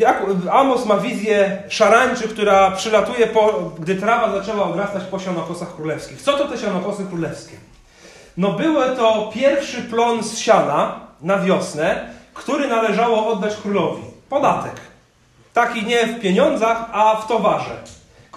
Amos 0.52 0.86
ma 0.86 0.96
wizję 0.96 1.62
szarańczy, 1.68 2.28
która 2.28 2.70
przylatuje, 2.70 3.26
po, 3.26 3.72
gdy 3.78 3.94
trawa 3.94 4.32
zaczęła 4.32 4.64
odrastać 4.64 5.04
po 5.04 5.18
sianokosach 5.18 5.76
królewskich. 5.76 6.22
Co 6.22 6.32
to 6.32 6.48
te 6.48 6.58
sianokosy 6.58 7.04
królewskie? 7.04 7.56
No 8.36 8.52
były 8.52 8.96
to 8.96 9.30
pierwszy 9.34 9.82
plon 9.82 10.22
z 10.22 10.38
siana 10.38 11.00
na 11.20 11.38
wiosnę, 11.38 12.10
który 12.34 12.68
należało 12.68 13.26
oddać 13.26 13.56
królowi. 13.56 14.02
Podatek. 14.28 14.74
Taki 15.54 15.86
nie 15.86 16.06
w 16.06 16.20
pieniądzach, 16.20 16.84
a 16.92 17.16
w 17.16 17.26
towarze. 17.26 17.76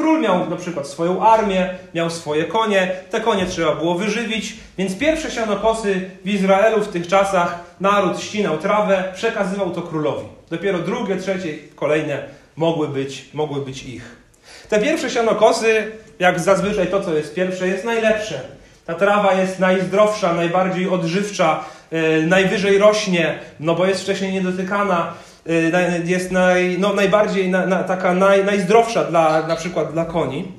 Król 0.01 0.22
miał 0.22 0.50
na 0.50 0.55
przykład 0.55 0.88
swoją 0.88 1.25
armię, 1.25 1.70
miał 1.93 2.10
swoje 2.10 2.43
konie, 2.43 2.91
te 3.10 3.22
konie 3.22 3.46
trzeba 3.46 3.75
było 3.75 3.96
wyżywić, 3.96 4.55
więc 4.77 4.98
pierwsze 4.98 5.31
sianokosy 5.31 6.10
w 6.25 6.29
Izraelu 6.29 6.84
w 6.84 6.88
tych 6.88 7.08
czasach 7.08 7.60
naród 7.79 8.22
ścinał 8.22 8.58
trawę, 8.58 9.03
przekazywał 9.15 9.72
to 9.72 9.81
królowi. 9.81 10.25
Dopiero 10.50 10.79
drugie, 10.79 11.17
trzecie, 11.17 11.53
kolejne 11.75 12.24
mogły 12.55 12.88
być, 12.88 13.25
mogły 13.34 13.65
być 13.65 13.84
ich. 13.84 14.15
Te 14.70 14.79
pierwsze 14.79 15.10
sianokosy, 15.10 15.91
jak 16.20 16.39
zazwyczaj 16.39 16.88
to, 16.88 17.01
co 17.03 17.13
jest 17.13 17.34
pierwsze, 17.36 17.67
jest 17.67 17.86
najlepsze. 17.86 18.41
Ta 18.86 18.93
trawa 18.93 19.34
jest 19.34 19.60
najzdrowsza, 19.60 20.34
najbardziej 20.34 20.89
odżywcza, 20.89 21.63
yy, 21.91 22.27
najwyżej 22.27 22.77
rośnie, 22.77 23.39
no 23.60 23.75
bo 23.75 23.86
jest 23.86 24.01
wcześniej 24.01 24.34
niedotykana, 24.34 25.13
jest 26.05 26.31
naj, 26.31 26.77
no, 26.79 26.93
najbardziej 26.93 27.50
na, 27.50 27.65
na, 27.65 27.83
taka 27.83 28.13
naj, 28.13 28.45
najzdrowsza 28.45 29.03
dla, 29.03 29.48
na 29.48 29.55
przykład 29.55 29.93
dla 29.93 30.05
koni. 30.05 30.51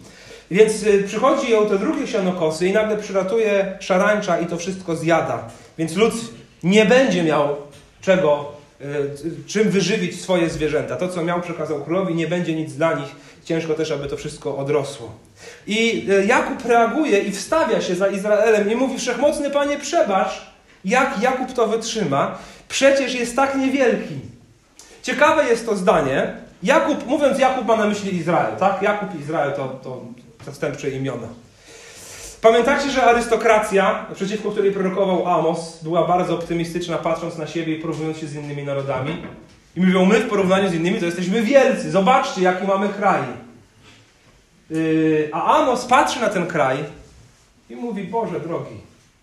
Więc 0.50 0.82
yy, 0.82 1.02
przychodzi 1.02 1.52
ją 1.52 1.66
te 1.66 1.78
drugie 1.78 2.06
sianokosy 2.06 2.66
i 2.66 2.72
nagle 2.72 2.96
przylatuje 2.96 3.76
szarańcza 3.80 4.38
i 4.38 4.46
to 4.46 4.56
wszystko 4.56 4.96
zjada. 4.96 5.48
Więc 5.78 5.96
lud 5.96 6.14
nie 6.62 6.86
będzie 6.86 7.22
miał 7.22 7.56
czego 8.00 8.62
E, 8.82 9.46
czym 9.46 9.70
wyżywić 9.70 10.20
swoje 10.20 10.50
zwierzęta. 10.50 10.96
To, 10.96 11.08
co 11.08 11.24
miał, 11.24 11.40
przekazał 11.40 11.84
królowi, 11.84 12.14
nie 12.14 12.26
będzie 12.26 12.54
nic 12.54 12.72
dla 12.72 12.92
nich. 12.94 13.08
Ciężko 13.44 13.74
też, 13.74 13.90
aby 13.90 14.08
to 14.08 14.16
wszystko 14.16 14.56
odrosło. 14.56 15.12
I 15.66 16.06
Jakub 16.26 16.64
reaguje 16.64 17.18
i 17.18 17.32
wstawia 17.32 17.80
się 17.80 17.94
za 17.94 18.08
Izraelem 18.08 18.72
i 18.72 18.76
mówi: 18.76 18.98
Wszechmocny 18.98 19.50
Panie, 19.50 19.78
przebacz, 19.78 20.46
jak 20.84 21.22
Jakub 21.22 21.52
to 21.52 21.66
wytrzyma. 21.66 22.38
Przecież 22.68 23.14
jest 23.14 23.36
tak 23.36 23.56
niewielki. 23.56 24.14
Ciekawe 25.02 25.48
jest 25.48 25.66
to 25.66 25.76
zdanie. 25.76 26.34
Jakub, 26.62 27.06
mówiąc 27.06 27.38
Jakub, 27.38 27.66
ma 27.66 27.76
na 27.76 27.86
myśli 27.86 28.16
Izrael, 28.16 28.56
tak? 28.56 28.82
Jakub 28.82 29.14
i 29.14 29.18
Izrael 29.18 29.52
to, 29.52 29.68
to 29.68 30.02
zastępcze 30.44 30.90
imiona. 30.90 31.28
Pamiętacie, 32.40 32.90
że 32.90 33.02
arystokracja, 33.02 34.06
przeciwko 34.14 34.50
której 34.50 34.72
prorokował 34.72 35.28
Amos, 35.28 35.78
była 35.82 36.06
bardzo 36.06 36.34
optymistyczna, 36.34 36.98
patrząc 36.98 37.38
na 37.38 37.46
siebie 37.46 37.76
i 37.76 37.80
porównując 37.80 38.18
się 38.18 38.26
z 38.26 38.34
innymi 38.34 38.64
narodami? 38.64 39.22
I 39.76 39.80
mówią, 39.80 40.04
my 40.04 40.20
w 40.20 40.28
porównaniu 40.28 40.68
z 40.68 40.74
innymi 40.74 41.00
to 41.00 41.06
jesteśmy 41.06 41.42
wielcy, 41.42 41.90
zobaczcie, 41.90 42.42
jaki 42.42 42.66
mamy 42.66 42.88
kraj. 42.88 43.22
Yy, 44.70 45.30
a 45.32 45.62
Amos 45.62 45.84
patrzy 45.84 46.20
na 46.20 46.28
ten 46.28 46.46
kraj 46.46 46.78
i 47.70 47.76
mówi, 47.76 48.04
Boże 48.04 48.40
drogi, 48.40 48.76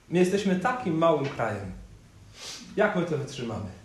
my 0.09 0.19
jesteśmy 0.19 0.55
takim 0.55 0.97
małym 0.97 1.25
krajem. 1.25 1.71
Jak 2.75 2.95
my 2.95 3.05
to 3.05 3.17
wytrzymamy? 3.17 3.78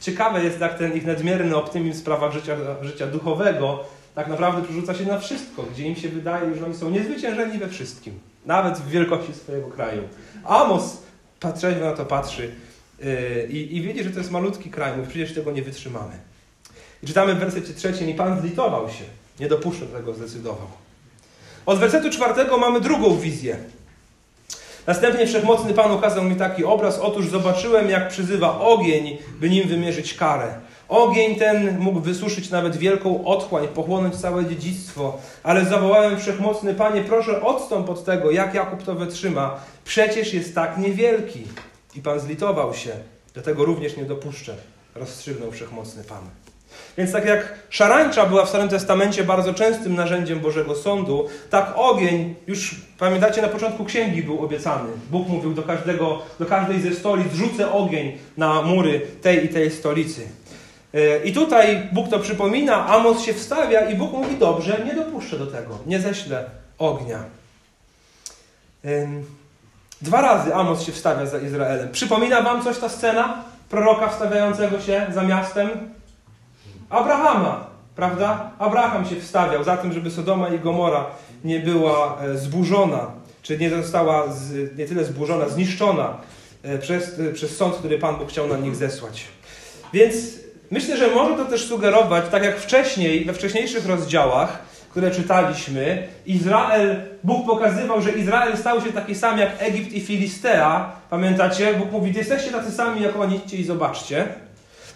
Ciekawe 0.00 0.44
jest, 0.44 0.60
jak 0.60 0.78
ten 0.78 0.96
ich 0.96 1.06
nadmierny 1.06 1.56
optymizm 1.56 1.98
w 1.98 2.00
sprawach 2.00 2.32
życia, 2.32 2.56
życia 2.82 3.06
duchowego 3.06 3.84
tak 4.14 4.28
naprawdę 4.28 4.62
przerzuca 4.62 4.94
się 4.94 5.04
na 5.04 5.18
wszystko, 5.18 5.62
gdzie 5.62 5.84
im 5.84 5.96
się 5.96 6.08
wydaje, 6.08 6.54
że 6.54 6.64
oni 6.64 6.74
są 6.74 6.90
niezwyciężeni 6.90 7.58
we 7.58 7.68
wszystkim. 7.68 8.18
Nawet 8.46 8.78
w 8.78 8.88
wielkości 8.88 9.34
swojego 9.34 9.68
kraju. 9.68 10.02
Amos 10.44 11.02
trzeźwo 11.56 11.84
na 11.84 11.92
to 11.92 12.04
patrzy 12.04 12.50
yy, 12.98 13.48
i, 13.50 13.76
i 13.76 13.82
widzi, 13.82 14.04
że 14.04 14.10
to 14.10 14.18
jest 14.18 14.30
malutki 14.30 14.70
kraj. 14.70 14.96
Mówi, 14.96 15.08
przecież 15.08 15.34
tego 15.34 15.52
nie 15.52 15.62
wytrzymamy. 15.62 16.12
I 17.02 17.06
czytamy 17.06 17.34
w 17.34 17.38
wersecie 17.38 17.74
trzecim 17.74 18.10
i 18.10 18.14
Pan 18.14 18.40
zlitował 18.40 18.88
się. 18.88 19.04
Nie 19.40 19.48
dopuszczę 19.48 19.86
tego, 19.86 20.14
zdecydował. 20.14 20.68
Od 21.66 21.78
wersetu 21.78 22.10
czwartego 22.10 22.58
mamy 22.58 22.80
drugą 22.80 23.18
wizję. 23.18 23.56
Następnie 24.88 25.26
wszechmocny 25.26 25.74
Pan 25.74 25.92
ukazał 25.92 26.24
mi 26.24 26.36
taki 26.36 26.64
obraz. 26.64 26.98
Otóż 26.98 27.28
zobaczyłem, 27.28 27.90
jak 27.90 28.08
przyzywa 28.08 28.60
ogień, 28.60 29.18
by 29.40 29.50
nim 29.50 29.68
wymierzyć 29.68 30.14
karę. 30.14 30.54
Ogień 30.88 31.36
ten 31.36 31.78
mógł 31.78 32.00
wysuszyć 32.00 32.50
nawet 32.50 32.76
wielką 32.76 33.24
otchłań, 33.24 33.68
pochłonąć 33.68 34.16
całe 34.16 34.46
dziedzictwo. 34.46 35.18
Ale 35.42 35.64
zawołałem 35.64 36.18
wszechmocny 36.18 36.74
Panie, 36.74 37.00
proszę 37.00 37.42
odstąp 37.42 37.90
od 37.90 38.04
tego, 38.04 38.30
jak 38.30 38.54
Jakub 38.54 38.82
to 38.82 38.94
wytrzyma. 38.94 39.60
Przecież 39.84 40.34
jest 40.34 40.54
tak 40.54 40.78
niewielki. 40.78 41.42
I 41.94 42.00
Pan 42.00 42.20
zlitował 42.20 42.74
się. 42.74 42.90
Do 43.34 43.42
tego 43.42 43.64
również 43.64 43.96
nie 43.96 44.04
dopuszczę. 44.04 44.54
Rozstrzygnął 44.94 45.50
wszechmocny 45.50 46.04
Pan. 46.04 46.47
Więc 46.98 47.12
tak 47.12 47.24
jak 47.24 47.54
szarańcza 47.70 48.26
była 48.26 48.44
w 48.44 48.48
Starym 48.48 48.68
Testamencie 48.68 49.24
bardzo 49.24 49.54
częstym 49.54 49.94
narzędziem 49.94 50.40
Bożego 50.40 50.74
Sądu, 50.74 51.26
tak 51.50 51.72
ogień, 51.76 52.34
już 52.46 52.74
pamiętacie, 52.98 53.42
na 53.42 53.48
początku 53.48 53.84
księgi 53.84 54.22
był 54.22 54.44
obiecany. 54.44 54.88
Bóg 55.10 55.28
mówił 55.28 55.54
do, 55.54 55.62
każdego, 55.62 56.22
do 56.38 56.46
każdej 56.46 56.80
ze 56.80 56.94
stolic, 56.94 57.34
rzucę 57.34 57.72
ogień 57.72 58.18
na 58.36 58.62
mury 58.62 59.00
tej 59.22 59.44
i 59.44 59.48
tej 59.48 59.70
stolicy. 59.70 60.28
E, 60.94 61.18
I 61.24 61.32
tutaj 61.32 61.88
Bóg 61.92 62.08
to 62.08 62.18
przypomina, 62.18 62.86
Amos 62.86 63.22
się 63.22 63.34
wstawia 63.34 63.90
i 63.90 63.96
Bóg 63.96 64.12
mówi, 64.12 64.36
dobrze, 64.36 64.80
nie 64.84 64.94
dopuszczę 64.94 65.38
do 65.38 65.46
tego, 65.46 65.78
nie 65.86 66.00
ześlę 66.00 66.44
ognia. 66.78 67.18
Dwa 70.02 70.20
razy 70.20 70.54
Amos 70.54 70.82
się 70.82 70.92
wstawia 70.92 71.26
za 71.26 71.38
Izraelem. 71.38 71.88
Przypomina 71.92 72.42
wam 72.42 72.64
coś 72.64 72.78
ta 72.78 72.88
scena 72.88 73.44
proroka 73.70 74.08
wstawiającego 74.08 74.80
się 74.80 75.06
za 75.14 75.22
miastem? 75.22 75.97
Abrahama, 76.90 77.66
prawda? 77.96 78.50
Abraham 78.58 79.06
się 79.06 79.16
wstawiał 79.16 79.64
za 79.64 79.76
tym, 79.76 79.92
żeby 79.92 80.10
Sodoma 80.10 80.48
i 80.48 80.58
Gomora 80.58 81.06
nie 81.44 81.60
była 81.60 82.18
e, 82.20 82.38
zburzona, 82.38 83.06
czy 83.42 83.58
nie 83.58 83.70
została 83.70 84.32
z, 84.32 84.78
nie 84.78 84.86
tyle 84.86 85.04
zburzona, 85.04 85.48
zniszczona 85.48 86.16
e, 86.62 86.78
przez, 86.78 87.18
e, 87.18 87.32
przez 87.32 87.56
sąd, 87.56 87.74
który 87.74 87.98
Pan 87.98 88.16
Bóg 88.16 88.28
chciał 88.28 88.48
na 88.48 88.56
nich 88.56 88.76
zesłać. 88.76 89.24
Więc 89.92 90.14
myślę, 90.70 90.96
że 90.96 91.10
może 91.10 91.36
to 91.36 91.44
też 91.44 91.66
sugerować, 91.66 92.24
tak 92.30 92.44
jak 92.44 92.60
wcześniej, 92.60 93.24
we 93.24 93.32
wcześniejszych 93.32 93.86
rozdziałach, 93.86 94.58
które 94.90 95.10
czytaliśmy, 95.10 96.08
Izrael, 96.26 97.02
Bóg 97.24 97.46
pokazywał, 97.46 98.02
że 98.02 98.12
Izrael 98.12 98.56
stał 98.56 98.80
się 98.80 98.92
taki 98.92 99.14
sam 99.14 99.38
jak 99.38 99.50
Egipt 99.58 99.92
i 99.92 100.00
Filistea. 100.00 100.92
Pamiętacie? 101.10 101.74
Bóg 101.74 101.92
mówi, 101.92 102.12
jesteście 102.14 102.50
tacy 102.50 102.70
sami 102.70 103.02
jak 103.02 103.16
oni, 103.16 103.36
idźcie 103.36 103.56
i 103.56 103.64
zobaczcie. 103.64 104.28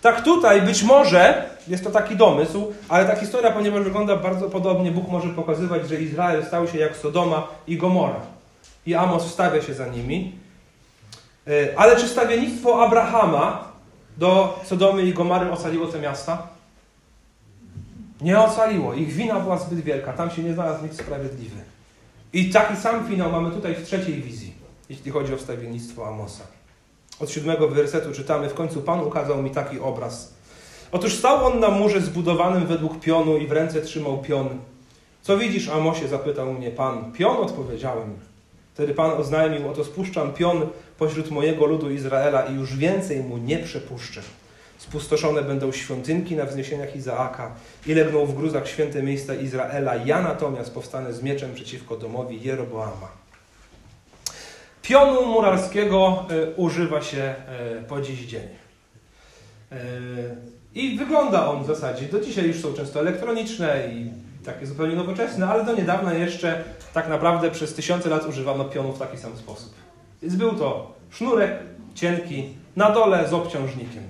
Tak 0.02 0.24
tutaj 0.24 0.62
być 0.62 0.82
może, 0.82 1.50
jest 1.68 1.84
to 1.84 1.90
taki 1.90 2.16
domysł, 2.16 2.72
ale 2.88 3.04
ta 3.04 3.16
historia, 3.16 3.50
ponieważ 3.50 3.82
wygląda 3.82 4.16
bardzo 4.16 4.50
podobnie, 4.50 4.90
Bóg 4.90 5.08
może 5.08 5.28
pokazywać, 5.28 5.88
że 5.88 6.00
Izrael 6.00 6.46
stał 6.46 6.68
się 6.68 6.78
jak 6.78 6.96
Sodoma 6.96 7.48
i 7.66 7.76
Gomora. 7.76 8.20
I 8.86 8.94
Amos 8.94 9.24
wstawia 9.24 9.62
się 9.62 9.74
za 9.74 9.86
nimi. 9.86 10.32
E, 11.46 11.78
ale 11.78 11.96
czy 11.96 12.08
stawiennictwo 12.08 12.86
Abrahama 12.86 13.72
do 14.16 14.60
Sodomy 14.64 15.02
i 15.02 15.14
Gomory 15.14 15.52
ocaliło 15.52 15.86
te 15.86 15.98
miasta? 15.98 16.48
Nie 18.20 18.40
ocaliło. 18.40 18.94
Ich 18.94 19.12
wina 19.12 19.40
była 19.40 19.58
zbyt 19.58 19.80
wielka. 19.80 20.12
Tam 20.12 20.30
się 20.30 20.42
nie 20.42 20.54
znalazł 20.54 20.82
nikt 20.82 20.98
sprawiedliwy. 20.98 21.60
I 22.32 22.50
taki 22.50 22.76
sam 22.76 23.08
finał 23.08 23.32
mamy 23.32 23.50
tutaj 23.50 23.74
w 23.74 23.84
trzeciej 23.84 24.22
wizji, 24.22 24.54
jeśli 24.88 25.10
chodzi 25.10 25.34
o 25.34 25.36
wstawiennictwo 25.36 26.08
Amosa. 26.08 26.44
Od 27.22 27.30
siódmego 27.30 27.68
wersetu 27.68 28.12
czytamy, 28.12 28.48
w 28.48 28.54
końcu 28.54 28.80
Pan 28.80 29.00
ukazał 29.00 29.42
mi 29.42 29.50
taki 29.50 29.80
obraz. 29.80 30.32
Otóż 30.92 31.14
stał 31.14 31.46
on 31.46 31.60
na 31.60 31.68
murze 31.68 32.00
zbudowanym 32.00 32.66
według 32.66 33.00
pionu 33.00 33.36
i 33.36 33.46
w 33.46 33.52
ręce 33.52 33.80
trzymał 33.80 34.18
pion. 34.18 34.48
Co 35.22 35.38
widzisz, 35.38 35.68
Amosie? 35.68 36.08
zapytał 36.08 36.52
mnie 36.52 36.70
Pan. 36.70 37.12
Pion 37.12 37.36
odpowiedziałem. 37.36 38.14
Wtedy 38.74 38.94
Pan 38.94 39.10
oznajmił, 39.10 39.70
oto 39.70 39.84
spuszczam 39.84 40.32
pion 40.32 40.66
pośród 40.98 41.30
mojego 41.30 41.66
ludu 41.66 41.90
Izraela 41.90 42.42
i 42.42 42.54
już 42.54 42.76
więcej 42.76 43.20
mu 43.20 43.38
nie 43.38 43.58
przepuszczę. 43.58 44.20
Spustoszone 44.78 45.42
będą 45.42 45.72
świątynki 45.72 46.36
na 46.36 46.44
wzniesieniach 46.44 46.96
Izaaka 46.96 47.50
i 47.86 47.94
legną 47.94 48.26
w 48.26 48.34
gruzach 48.34 48.68
święte 48.68 49.02
miejsca 49.02 49.34
Izraela. 49.34 49.96
Ja 49.96 50.22
natomiast 50.22 50.74
powstanę 50.74 51.12
z 51.12 51.22
mieczem 51.22 51.54
przeciwko 51.54 51.96
domowi 51.96 52.42
Jeroboama. 52.42 53.21
Pionu 54.82 55.26
murarskiego 55.26 56.26
e, 56.30 56.50
używa 56.56 57.02
się 57.02 57.22
e, 57.22 57.34
po 57.88 58.00
dziś 58.00 58.20
dzień. 58.20 58.48
E, 59.72 59.76
I 60.74 60.98
wygląda 60.98 61.46
on 61.50 61.64
w 61.64 61.66
zasadzie, 61.66 62.06
do 62.06 62.20
dzisiaj 62.20 62.46
już 62.46 62.60
są 62.60 62.72
często 62.72 63.00
elektroniczne 63.00 63.88
i 63.92 64.10
takie 64.44 64.66
zupełnie 64.66 64.96
nowoczesne, 64.96 65.48
ale 65.48 65.64
do 65.64 65.76
niedawna 65.76 66.14
jeszcze 66.14 66.64
tak 66.94 67.08
naprawdę 67.08 67.50
przez 67.50 67.74
tysiące 67.74 68.08
lat 68.08 68.26
używano 68.28 68.64
pionu 68.64 68.92
w 68.92 68.98
taki 68.98 69.18
sam 69.18 69.36
sposób. 69.36 69.74
Więc 70.22 70.34
był 70.34 70.52
to 70.52 70.94
sznurek 71.10 71.52
cienki, 71.94 72.48
na 72.76 72.90
dole 72.90 73.28
z 73.28 73.32
obciążnikiem. 73.32 74.02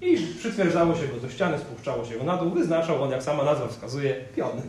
I 0.00 0.16
przytwierdzało 0.38 0.94
się 0.94 1.08
go 1.08 1.20
do 1.20 1.28
ściany, 1.28 1.58
spuszczało 1.58 2.04
się 2.04 2.18
go 2.18 2.24
na 2.24 2.36
dół, 2.36 2.50
wyznaczał 2.50 3.02
on, 3.02 3.10
jak 3.10 3.22
sama 3.22 3.44
nazwa 3.44 3.68
wskazuje, 3.68 4.14
pion. 4.36 4.62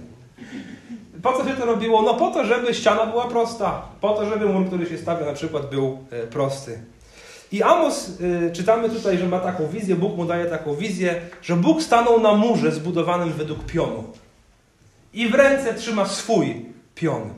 Po 1.23 1.33
co 1.33 1.49
się 1.49 1.55
to 1.55 1.65
robiło? 1.65 2.01
No 2.01 2.13
po 2.13 2.31
to, 2.31 2.45
żeby 2.45 2.73
ściana 2.73 3.05
była 3.05 3.27
prosta. 3.27 3.81
Po 4.01 4.13
to, 4.13 4.25
żeby 4.25 4.45
mur, 4.45 4.67
który 4.67 4.85
się 4.85 4.97
stawia 4.97 5.25
na 5.25 5.33
przykład 5.33 5.69
był 5.69 5.97
e, 6.11 6.27
prosty. 6.27 6.79
I 7.51 7.63
Amos, 7.63 8.09
e, 8.47 8.51
czytamy 8.51 8.89
tutaj, 8.89 9.17
że 9.17 9.27
ma 9.27 9.39
taką 9.39 9.67
wizję, 9.67 9.95
Bóg 9.95 10.17
mu 10.17 10.25
daje 10.25 10.45
taką 10.45 10.75
wizję, 10.75 11.21
że 11.41 11.55
Bóg 11.55 11.81
stanął 11.83 12.21
na 12.21 12.33
murze 12.33 12.71
zbudowanym 12.71 13.33
według 13.33 13.65
pionu. 13.65 14.03
I 15.13 15.27
w 15.27 15.35
ręce 15.35 15.73
trzyma 15.73 16.05
swój 16.05 16.65
pion. 16.95 17.29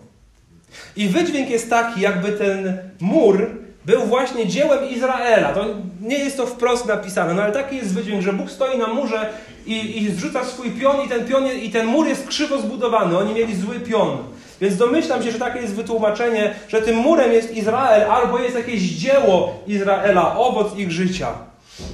I 0.96 1.08
wydźwięk 1.08 1.50
jest 1.50 1.70
taki, 1.70 2.02
jakby 2.02 2.32
ten 2.32 2.78
mur 3.00 3.50
był 3.86 4.06
właśnie 4.06 4.48
dziełem 4.48 4.90
Izraela. 4.90 5.54
To 5.54 5.66
nie 6.02 6.18
jest 6.18 6.38
to 6.38 6.46
wprost 6.46 6.86
napisane, 6.86 7.34
no 7.34 7.42
ale 7.42 7.52
taki 7.52 7.76
jest 7.76 7.94
wydźwięk, 7.94 8.22
że 8.22 8.34
Bóg 8.34 8.52
stoi 8.52 8.78
na 8.78 8.88
murze 8.88 9.30
i, 9.66 10.04
i 10.04 10.12
zrzuca 10.12 10.44
swój 10.44 10.72
pion 10.72 11.06
i 11.06 11.10
ten, 11.10 11.26
pion 11.26 11.48
i 11.48 11.70
ten 11.70 11.86
mur 11.88 12.08
jest 12.08 12.28
krzywo 12.28 12.62
zbudowany. 12.62 13.18
Oni 13.18 13.34
mieli 13.34 13.56
zły 13.56 13.80
pion. 13.80 14.18
Więc 14.62 14.78
domyślam 14.78 15.24
się, 15.24 15.32
że 15.32 15.40
takie 15.40 15.60
jest 15.60 15.76
wytłumaczenie, 15.76 16.56
że 16.68 16.82
tym 16.82 16.96
murem 16.96 17.32
jest 17.32 17.56
Izrael 17.56 18.12
albo 18.12 18.40
jest 18.40 18.56
jakieś 18.56 18.82
dzieło 18.82 19.60
Izraela, 19.68 20.38
owoc 20.38 20.78
ich 20.78 20.92
życia. 20.92 21.28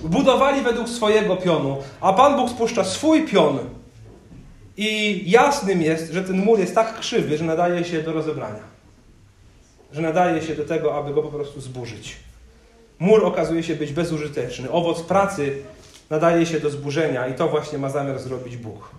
Budowali 0.03 0.61
według 0.61 0.89
swojego 0.89 1.37
pionu, 1.37 1.77
a 2.01 2.13
Pan 2.13 2.35
Bóg 2.35 2.49
spuszcza 2.49 2.83
swój 2.83 3.21
pion. 3.25 3.59
I 4.77 5.23
jasnym 5.25 5.81
jest, 5.81 6.13
że 6.13 6.23
ten 6.23 6.45
mur 6.45 6.59
jest 6.59 6.75
tak 6.75 6.99
krzywy, 6.99 7.37
że 7.37 7.45
nadaje 7.45 7.83
się 7.83 8.01
do 8.01 8.13
rozebrania. 8.13 8.70
Że 9.93 10.01
nadaje 10.01 10.41
się 10.41 10.55
do 10.55 10.65
tego, 10.65 10.97
aby 10.97 11.13
go 11.13 11.21
po 11.21 11.29
prostu 11.29 11.61
zburzyć. 11.61 12.15
Mur 12.99 13.25
okazuje 13.25 13.63
się 13.63 13.75
być 13.75 13.93
bezużyteczny. 13.93 14.71
Owoc 14.71 15.01
pracy 15.01 15.55
nadaje 16.09 16.45
się 16.45 16.59
do 16.59 16.69
zburzenia 16.69 17.27
i 17.27 17.33
to 17.33 17.47
właśnie 17.47 17.77
ma 17.77 17.89
zamiar 17.89 18.19
zrobić 18.19 18.57
Bóg. 18.57 18.89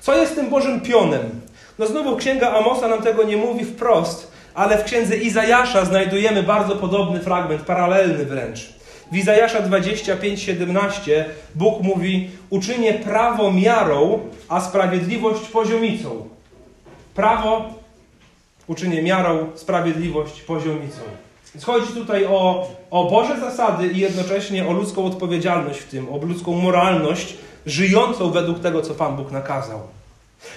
Co 0.00 0.14
jest 0.14 0.34
tym 0.34 0.50
Bożym 0.50 0.80
pionem? 0.80 1.40
No 1.78 1.86
znowu 1.86 2.16
księga 2.16 2.50
Amosa 2.52 2.88
nam 2.88 3.02
tego 3.02 3.22
nie 3.22 3.36
mówi 3.36 3.64
wprost, 3.64 4.32
ale 4.54 4.78
w 4.78 4.84
księdze 4.84 5.16
Izajasza 5.16 5.84
znajdujemy 5.84 6.42
bardzo 6.42 6.76
podobny 6.76 7.20
fragment, 7.20 7.62
paralelny 7.62 8.24
wręcz. 8.24 8.74
W 9.12 9.16
Izajasza 9.16 9.60
25:17 9.60 11.24
Bóg 11.54 11.82
mówi: 11.82 12.30
Uczynię 12.50 12.94
prawo 12.94 13.52
miarą, 13.52 14.20
a 14.48 14.60
sprawiedliwość 14.60 15.48
poziomicą. 15.48 16.28
Prawo 17.14 17.74
uczynię 18.66 19.02
miarą, 19.02 19.50
sprawiedliwość 19.54 20.42
poziomicą. 20.42 21.00
Więc 21.54 21.64
chodzi 21.64 21.92
tutaj 21.92 22.26
o, 22.26 22.70
o 22.90 23.10
Boże 23.10 23.40
zasady 23.40 23.86
i 23.86 23.98
jednocześnie 23.98 24.66
o 24.66 24.72
ludzką 24.72 25.06
odpowiedzialność 25.06 25.80
w 25.80 25.88
tym, 25.88 26.12
o 26.12 26.16
ludzką 26.16 26.52
moralność 26.52 27.36
żyjącą 27.66 28.30
według 28.30 28.60
tego, 28.60 28.82
co 28.82 28.94
Pan 28.94 29.16
Bóg 29.16 29.30
nakazał. 29.30 29.80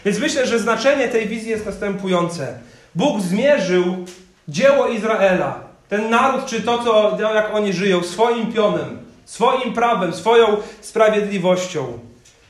Więc 0.06 0.20
myślę, 0.20 0.48
że 0.48 0.60
znaczenie 0.60 1.08
tej 1.08 1.28
wizji 1.28 1.50
jest 1.50 1.66
następujące. 1.66 2.60
Bóg 2.96 3.22
zmierzył 3.22 4.06
dzieło 4.48 4.88
Izraela, 4.88 5.60
ten 5.90 6.10
naród, 6.10 6.46
czy 6.46 6.62
to, 6.62 6.84
co, 6.84 7.18
jak 7.34 7.56
oni 7.56 7.74
żyją, 7.74 8.04
swoim 8.04 8.54
pionem, 8.54 9.00
swoim 9.26 9.74
prawem, 9.74 10.14
swoją 10.14 10.58
sprawiedliwością. 10.82 12.00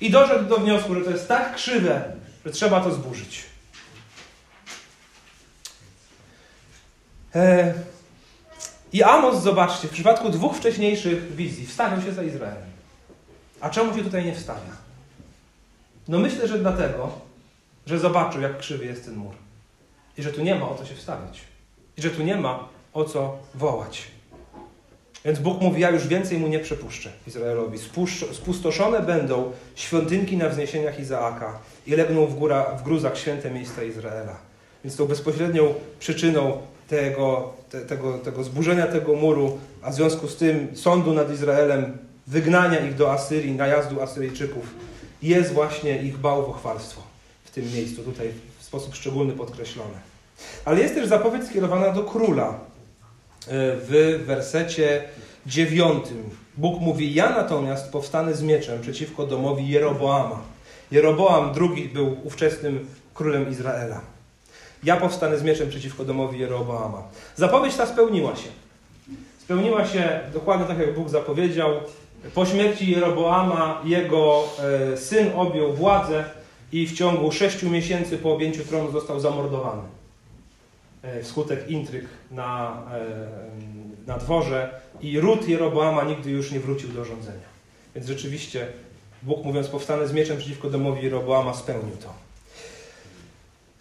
I 0.01 0.09
doszedł 0.09 0.49
do 0.49 0.57
wniosku, 0.57 0.95
że 0.95 1.01
to 1.01 1.11
jest 1.11 1.27
tak 1.27 1.55
krzywe, 1.55 2.01
że 2.45 2.51
trzeba 2.51 2.81
to 2.81 2.91
zburzyć. 2.91 3.43
E, 3.43 3.45
I 8.93 9.03
Amos, 9.03 9.43
zobaczcie, 9.43 9.87
w 9.87 9.91
przypadku 9.91 10.29
dwóch 10.29 10.57
wcześniejszych 10.57 11.35
wizji 11.35 11.65
wstawiał 11.65 12.01
się 12.01 12.11
za 12.11 12.23
Izraelem. 12.23 12.63
A 13.61 13.69
czemu 13.69 13.97
się 13.97 14.03
tutaj 14.03 14.25
nie 14.25 14.35
wstawia? 14.35 14.87
No 16.07 16.19
myślę, 16.19 16.47
że 16.47 16.59
dlatego, 16.59 17.11
że 17.85 17.99
zobaczył, 17.99 18.41
jak 18.41 18.57
krzywy 18.57 18.85
jest 18.85 19.05
ten 19.05 19.15
mur. 19.15 19.33
I 20.17 20.23
że 20.23 20.33
tu 20.33 20.41
nie 20.41 20.55
ma 20.55 20.69
o 20.69 20.75
co 20.75 20.85
się 20.85 20.95
wstawiać. 20.95 21.41
I 21.97 22.01
że 22.01 22.09
tu 22.09 22.23
nie 22.23 22.35
ma 22.35 22.67
o 22.93 23.05
co 23.05 23.37
wołać. 23.55 24.03
Więc 25.25 25.39
Bóg 25.39 25.61
mówi, 25.61 25.81
ja 25.81 25.89
już 25.89 26.07
więcej 26.07 26.37
mu 26.37 26.47
nie 26.47 26.59
przepuszczę 26.59 27.11
Izraelowi. 27.27 27.77
Spustoszone 28.33 28.99
będą 28.99 29.51
świątynki 29.75 30.37
na 30.37 30.49
wzniesieniach 30.49 30.99
Izaaka 30.99 31.59
i 31.87 31.91
legną 31.91 32.25
w, 32.25 32.35
góra, 32.35 32.63
w 32.63 32.83
gruzach 32.83 33.17
święte 33.17 33.51
miejsca 33.51 33.83
Izraela. 33.83 34.37
Więc 34.83 34.97
tą 34.97 35.05
bezpośrednią 35.05 35.73
przyczyną 35.99 36.61
tego, 36.87 37.53
te, 37.69 37.81
tego, 37.81 38.17
tego 38.17 38.43
zburzenia 38.43 38.87
tego 38.87 39.15
muru, 39.15 39.57
a 39.81 39.91
w 39.91 39.95
związku 39.95 40.27
z 40.27 40.35
tym 40.35 40.67
sądu 40.75 41.13
nad 41.13 41.33
Izraelem, 41.33 41.97
wygnania 42.27 42.79
ich 42.79 42.95
do 42.95 43.11
Asyrii, 43.11 43.51
najazdu 43.51 44.01
Asyryjczyków, 44.01 44.73
jest 45.21 45.53
właśnie 45.53 46.01
ich 46.01 46.17
bałwochwalstwo 46.17 47.01
w 47.43 47.51
tym 47.51 47.73
miejscu, 47.73 48.03
tutaj 48.03 48.29
w 48.59 48.63
sposób 48.63 48.95
szczególny 48.95 49.33
podkreślone. 49.33 49.99
Ale 50.65 50.79
jest 50.79 50.93
też 50.93 51.07
zapowiedź 51.07 51.43
skierowana 51.43 51.89
do 51.89 52.03
króla. 52.03 52.49
E, 52.49 52.57
w 53.75 54.23
wersecie 54.25 55.03
dziewiątym 55.45 56.29
Bóg 56.57 56.81
mówi: 56.81 57.13
Ja 57.13 57.29
natomiast 57.29 57.91
powstanę 57.91 58.33
z 58.33 58.41
mieczem 58.41 58.81
przeciwko 58.81 59.25
domowi 59.27 59.69
Jeroboama. 59.69 60.41
Jeroboam 60.91 61.53
II 61.61 61.89
był 61.89 62.17
ówczesnym 62.23 62.87
królem 63.13 63.49
Izraela. 63.49 64.01
Ja 64.83 64.97
powstanę 64.97 65.37
z 65.37 65.43
mieczem 65.43 65.69
przeciwko 65.69 66.05
domowi 66.05 66.39
Jeroboama. 66.39 67.03
Zapowiedź 67.35 67.75
ta 67.75 67.85
spełniła 67.85 68.35
się. 68.35 68.49
Spełniła 69.39 69.85
się 69.85 70.19
dokładnie 70.33 70.65
tak, 70.67 70.79
jak 70.79 70.95
Bóg 70.95 71.09
zapowiedział. 71.09 71.71
Po 72.33 72.45
śmierci 72.45 72.91
Jeroboama 72.91 73.81
jego 73.85 74.43
e, 74.93 74.97
syn 74.97 75.29
objął 75.35 75.73
władzę 75.73 76.23
i 76.71 76.87
w 76.87 76.93
ciągu 76.97 77.31
sześciu 77.31 77.69
miesięcy 77.69 78.17
po 78.17 78.33
objęciu 78.33 78.65
tronu 78.65 78.91
został 78.91 79.19
zamordowany. 79.19 79.81
E, 81.01 81.23
wskutek 81.23 81.69
intryg 81.69 82.05
na, 82.31 82.81
e, 82.93 84.07
na 84.07 84.17
dworze 84.17 84.69
i 85.01 85.19
ród 85.19 85.47
Jeroboama 85.47 86.03
nigdy 86.03 86.31
już 86.31 86.51
nie 86.51 86.59
wrócił 86.59 86.89
do 86.89 87.05
rządzenia. 87.05 87.47
Więc 87.95 88.07
rzeczywiście 88.07 88.67
Bóg 89.23 89.43
mówiąc 89.43 89.67
powstanę 89.67 90.07
z 90.07 90.13
mieczem 90.13 90.37
przeciwko 90.37 90.69
domowi 90.69 91.03
Jeroboama 91.03 91.53
spełnił 91.53 91.97
to. 91.97 92.26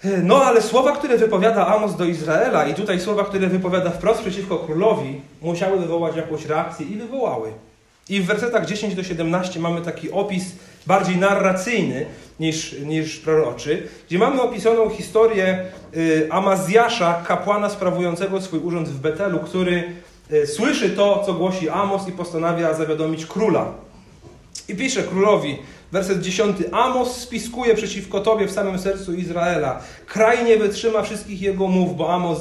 No 0.05 0.45
ale 0.45 0.62
słowa, 0.62 0.93
które 0.93 1.19
wypowiada 1.19 1.67
Amos 1.67 1.97
do 1.97 2.05
Izraela 2.05 2.69
i 2.69 2.75
tutaj 2.75 3.00
słowa, 3.00 3.25
które 3.25 3.47
wypowiada 3.47 3.91
wprost 3.91 4.21
przeciwko 4.21 4.59
królowi, 4.59 5.21
musiały 5.43 5.79
wywołać 5.79 6.17
jakąś 6.17 6.45
reakcję 6.47 6.87
i 6.87 6.97
wywołały. 6.97 7.53
I 8.09 8.21
w 8.21 8.26
wersetach 8.26 8.67
10 8.67 8.95
do 8.95 9.05
17 9.05 9.61
mamy 9.61 9.81
taki 9.81 10.11
opis 10.11 10.45
bardziej 10.87 11.17
narracyjny 11.17 12.07
niż, 12.41 12.73
niż 12.73 13.17
proroczy, 13.17 13.88
gdzie 14.09 14.19
mamy 14.19 14.43
opisaną 14.43 14.91
historię 14.91 15.65
y, 15.97 16.29
Amazjasza, 16.31 17.23
kapłana 17.26 17.71
sprawującego 17.71 18.41
swój 18.41 18.61
urząd 18.61 18.88
w 18.88 19.00
Betelu, 19.00 19.38
który 19.38 19.85
y, 20.33 20.47
słyszy 20.47 20.91
to, 20.91 21.23
co 21.26 21.35
głosi 21.35 21.69
Amos 21.69 22.09
i 22.09 22.12
postanawia 22.12 22.75
zawiadomić 22.75 23.26
króla. 23.26 23.73
I 24.69 24.75
pisze 24.75 25.03
królowi, 25.03 25.59
werset 25.93 26.21
10. 26.21 26.57
Amos 26.73 27.16
spiskuje 27.16 27.75
przeciwko 27.75 28.21
Tobie 28.21 28.47
w 28.47 28.52
samym 28.52 28.78
sercu 28.78 29.15
Izraela. 29.15 29.80
Kraj 30.06 30.45
nie 30.45 30.56
wytrzyma 30.56 31.02
wszystkich 31.02 31.43
jego 31.43 31.67
mów, 31.67 31.97
bo 31.97 32.15
Amos 32.15 32.39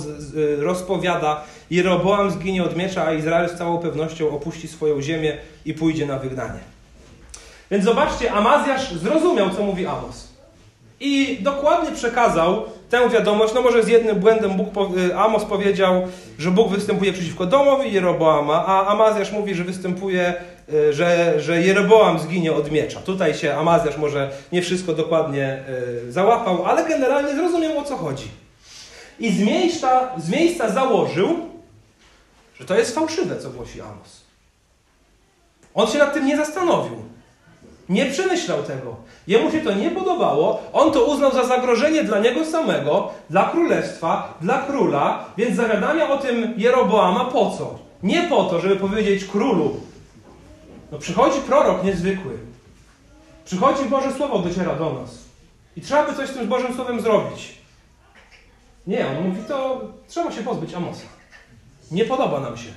rozpowiada, 0.58 1.44
Jeroboam 1.72 2.32
zginie 2.32 2.64
od 2.64 2.76
miecza, 2.76 3.06
a 3.06 3.14
Izrael 3.14 3.50
z 3.50 3.58
całą 3.58 3.78
pewnością 3.78 4.30
opuści 4.30 4.68
swoją 4.68 5.02
ziemię 5.02 5.38
i 5.66 5.74
pójdzie 5.74 6.06
na 6.06 6.20
wygnanie. 6.20 6.60
Więc 7.72 7.86
zobaczcie, 7.86 8.32
Amazjasz 8.32 8.94
zrozumiał, 8.94 9.50
co 9.50 9.64
mówi 9.64 9.86
Amos. 9.86 10.28
I 11.00 11.38
dokładnie 11.42 11.96
przekazał 11.96 12.64
tę 12.90 13.10
wiadomość, 13.10 13.54
no 13.54 13.62
może 13.62 13.84
z 13.84 13.88
jednym 13.88 14.20
błędem 14.20 14.52
Bóg, 14.58 14.68
y, 14.98 15.18
Amos 15.18 15.46
powiedział, 15.46 16.08
że 16.38 16.52
Bóg 16.52 16.70
występuje 16.70 17.14
przeciwko 17.14 17.46
domowi 17.46 17.94
Jeroboama, 17.94 18.66
a 18.66 18.86
Amazjasz 18.86 19.32
mówi, 19.32 19.56
że 19.56 19.64
występuje, 19.64 20.34
że, 20.92 21.42
że 21.42 21.62
Jeroboam 21.62 22.20
zginie 22.20 22.54
od 22.54 22.72
miecza. 22.72 23.00
Tutaj 23.00 23.34
się 23.34 23.54
Amazjasz 23.54 23.98
może 23.98 24.32
nie 24.52 24.62
wszystko 24.62 24.94
dokładnie 24.94 25.64
y, 26.08 26.12
załapał, 26.12 26.66
ale 26.66 26.86
generalnie 26.90 27.36
zrozumiał 27.36 27.78
o 27.78 27.84
co 27.84 27.98
chodzi. 27.98 28.28
I 29.20 29.32
z 29.32 29.40
miejsca, 29.40 30.12
z 30.18 30.30
miejsca 30.30 30.70
założył, 30.70 31.50
że 32.60 32.66
to 32.66 32.76
jest 32.76 32.96
fałszywe, 32.96 33.40
co 33.40 33.50
głosi 33.50 33.82
Amos. 33.82 34.22
On 35.74 35.88
się 35.88 35.98
nad 35.98 36.14
tym 36.14 36.26
nie 36.26 36.38
zastanowił. 36.38 36.96
Nie 37.90 38.06
przemyślał 38.06 38.64
tego. 38.64 38.96
Jemu 39.28 39.52
się 39.52 39.62
to 39.62 39.74
nie 39.74 39.92
podobało. 39.92 40.64
On 40.74 40.92
to 40.92 41.06
uznał 41.06 41.34
za 41.34 41.44
zagrożenie 41.44 42.04
dla 42.04 42.20
niego 42.20 42.46
samego, 42.46 43.12
dla 43.30 43.50
królestwa, 43.50 44.34
dla 44.42 44.62
króla, 44.62 45.26
więc 45.38 45.56
zawiadamia 45.56 46.10
o 46.10 46.18
tym 46.18 46.54
Jeroboama 46.58 47.26
po 47.26 47.56
co? 47.58 47.80
Nie 48.04 48.24
po 48.24 48.44
to, 48.44 48.60
żeby 48.60 48.76
powiedzieć 48.76 49.26
królu. 49.26 49.76
No 50.96 51.00
przychodzi 51.02 51.40
prorok 51.40 51.84
niezwykły. 51.84 52.38
Przychodzi 53.46 53.86
Boże 53.86 54.14
Słowo, 54.14 54.40
dociera 54.40 54.76
do 54.76 54.94
nas. 54.94 55.18
I 55.76 55.82
trzeba 55.82 56.08
by 56.08 56.16
coś 56.16 56.30
z 56.30 56.34
tym 56.34 56.48
Bożym 56.48 56.76
Słowem 56.76 57.02
zrobić. 57.02 57.58
Nie, 58.88 59.08
on 59.08 59.28
mówi, 59.28 59.42
to 59.48 59.82
trzeba 60.08 60.32
się 60.32 60.44
pozbyć 60.44 60.74
Amosa. 60.74 61.06
Nie 61.92 62.06
podoba 62.06 62.40
nam 62.40 62.58
się 62.58 62.70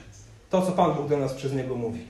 to, 0.51 0.63
co 0.63 0.73
Pan 0.73 0.95
Bóg 0.95 1.09
do 1.09 1.17
nas 1.17 1.35
przez 1.35 1.53
niego 1.53 1.75
mówi. 1.75 2.01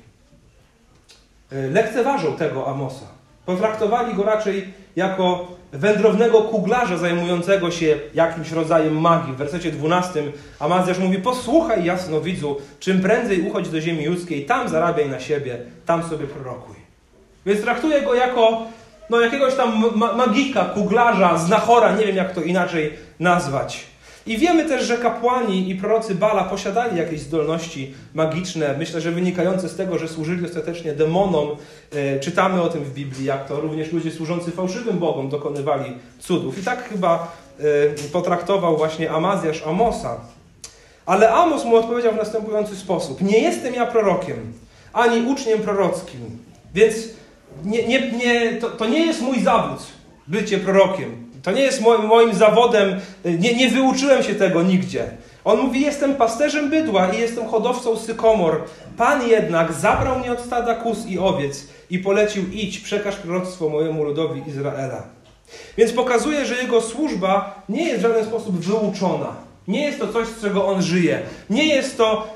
E, 1.52 1.66
lekceważą 1.66 2.36
tego 2.36 2.66
Amosa. 2.66 3.06
Potraktowali 3.46 4.14
go 4.14 4.22
raczej 4.22 4.74
jako 4.96 5.48
wędrownego 5.72 6.42
kuglarza 6.42 6.96
zajmującego 6.96 7.70
się 7.70 7.98
jakimś 8.14 8.52
rodzajem 8.52 9.00
magii. 9.00 9.32
W 9.32 9.36
wersecie 9.36 9.72
12 9.72 10.22
Amazjasz 10.58 10.98
mówi, 10.98 11.18
posłuchaj 11.18 11.84
jasno 11.84 12.20
widzu, 12.20 12.56
czym 12.80 13.00
prędzej 13.00 13.42
uchodź 13.42 13.68
do 13.68 13.80
ziemi 13.80 14.04
judzkiej, 14.04 14.46
tam 14.46 14.68
zarabiaj 14.68 15.08
na 15.08 15.20
siebie, 15.20 15.58
tam 15.86 16.02
sobie 16.02 16.26
prorokuj. 16.26 16.76
Więc 17.46 17.62
traktuje 17.62 18.02
go 18.02 18.14
jako 18.14 18.62
no, 19.10 19.20
jakiegoś 19.20 19.54
tam 19.54 19.84
magika, 19.94 20.64
kuglarza, 20.64 21.38
znachora, 21.38 21.92
nie 21.92 22.06
wiem 22.06 22.16
jak 22.16 22.34
to 22.34 22.42
inaczej 22.42 22.92
nazwać. 23.20 23.86
I 24.28 24.38
wiemy 24.38 24.64
też, 24.64 24.84
że 24.84 24.98
kapłani 24.98 25.70
i 25.70 25.74
prorocy 25.74 26.14
Bala 26.14 26.44
posiadali 26.44 26.98
jakieś 26.98 27.20
zdolności 27.20 27.94
magiczne, 28.14 28.74
myślę, 28.78 29.00
że 29.00 29.10
wynikające 29.10 29.68
z 29.68 29.76
tego, 29.76 29.98
że 29.98 30.08
służyli 30.08 30.46
ostatecznie 30.46 30.92
demonom. 30.92 31.48
E, 31.92 32.20
czytamy 32.20 32.62
o 32.62 32.68
tym 32.68 32.84
w 32.84 32.94
Biblii, 32.94 33.24
jak 33.24 33.48
to 33.48 33.60
również 33.60 33.92
ludzie 33.92 34.10
służący 34.10 34.50
fałszywym 34.50 34.98
bogom 34.98 35.28
dokonywali 35.28 35.92
cudów. 36.18 36.58
I 36.58 36.62
tak 36.62 36.88
chyba 36.88 37.32
e, 37.60 37.62
potraktował 38.12 38.76
właśnie 38.76 39.10
Amazjasz 39.10 39.62
Amosa. 39.66 40.20
Ale 41.06 41.32
Amos 41.32 41.64
mu 41.64 41.76
odpowiedział 41.76 42.12
w 42.12 42.16
następujący 42.16 42.76
sposób: 42.76 43.20
Nie 43.20 43.38
jestem 43.38 43.74
ja 43.74 43.86
prorokiem, 43.86 44.52
ani 44.92 45.26
uczniem 45.30 45.58
prorockim, 45.58 46.20
więc 46.74 46.94
nie, 47.64 47.88
nie, 47.88 48.12
nie, 48.12 48.52
to, 48.52 48.70
to 48.70 48.86
nie 48.86 49.06
jest 49.06 49.20
mój 49.20 49.40
zawód 49.42 49.78
bycie 50.28 50.58
prorokiem. 50.58 51.27
To 51.42 51.52
nie 51.52 51.62
jest 51.62 51.80
moim, 51.80 52.06
moim 52.06 52.34
zawodem, 52.34 53.00
nie, 53.24 53.54
nie 53.54 53.68
wyuczyłem 53.68 54.22
się 54.22 54.34
tego 54.34 54.62
nigdzie. 54.62 55.10
On 55.44 55.58
mówi: 55.60 55.80
Jestem 55.80 56.14
pasterzem 56.14 56.70
bydła 56.70 57.12
i 57.12 57.20
jestem 57.20 57.48
hodowcą 57.48 57.96
sykomor. 57.96 58.62
Pan 58.96 59.28
jednak 59.28 59.72
zabrał 59.72 60.18
mnie 60.18 60.32
od 60.32 60.40
stada 60.40 60.74
kus 60.74 61.06
i 61.06 61.18
owiec 61.18 61.66
i 61.90 61.98
polecił: 61.98 62.44
Idź, 62.52 62.78
przekaż 62.78 63.16
proroctwo 63.16 63.68
mojemu 63.68 64.04
ludowi 64.04 64.42
Izraela. 64.46 65.02
Więc 65.76 65.92
pokazuje, 65.92 66.46
że 66.46 66.62
jego 66.62 66.80
służba 66.80 67.62
nie 67.68 67.84
jest 67.84 67.98
w 67.98 68.02
żaden 68.02 68.24
sposób 68.24 68.60
wyuczona. 68.60 69.36
Nie 69.68 69.84
jest 69.84 69.98
to 69.98 70.12
coś, 70.12 70.28
z 70.28 70.40
czego 70.40 70.66
on 70.66 70.82
żyje. 70.82 71.20
Nie 71.50 71.66
jest 71.66 71.96
to 71.96 72.28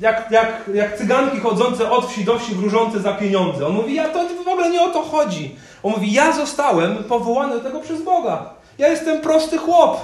jak, 0.00 0.30
jak, 0.30 0.70
jak 0.74 0.98
cyganki 0.98 1.40
chodzące 1.40 1.90
od 1.90 2.10
wsi 2.10 2.24
do 2.24 2.38
wsi, 2.38 2.54
wróżące 2.54 3.00
za 3.00 3.12
pieniądze. 3.12 3.66
On 3.66 3.72
mówi, 3.72 3.94
ja 3.94 4.08
to 4.08 4.28
w 4.44 4.48
ogóle 4.48 4.70
nie 4.70 4.82
o 4.82 4.88
to 4.88 5.02
chodzi. 5.02 5.56
On 5.82 5.92
mówi, 5.92 6.12
ja 6.12 6.32
zostałem 6.32 6.96
powołany 6.96 7.54
do 7.54 7.60
tego 7.60 7.80
przez 7.80 8.02
Boga. 8.02 8.50
Ja 8.78 8.88
jestem 8.88 9.20
prosty 9.20 9.58
chłop. 9.58 10.00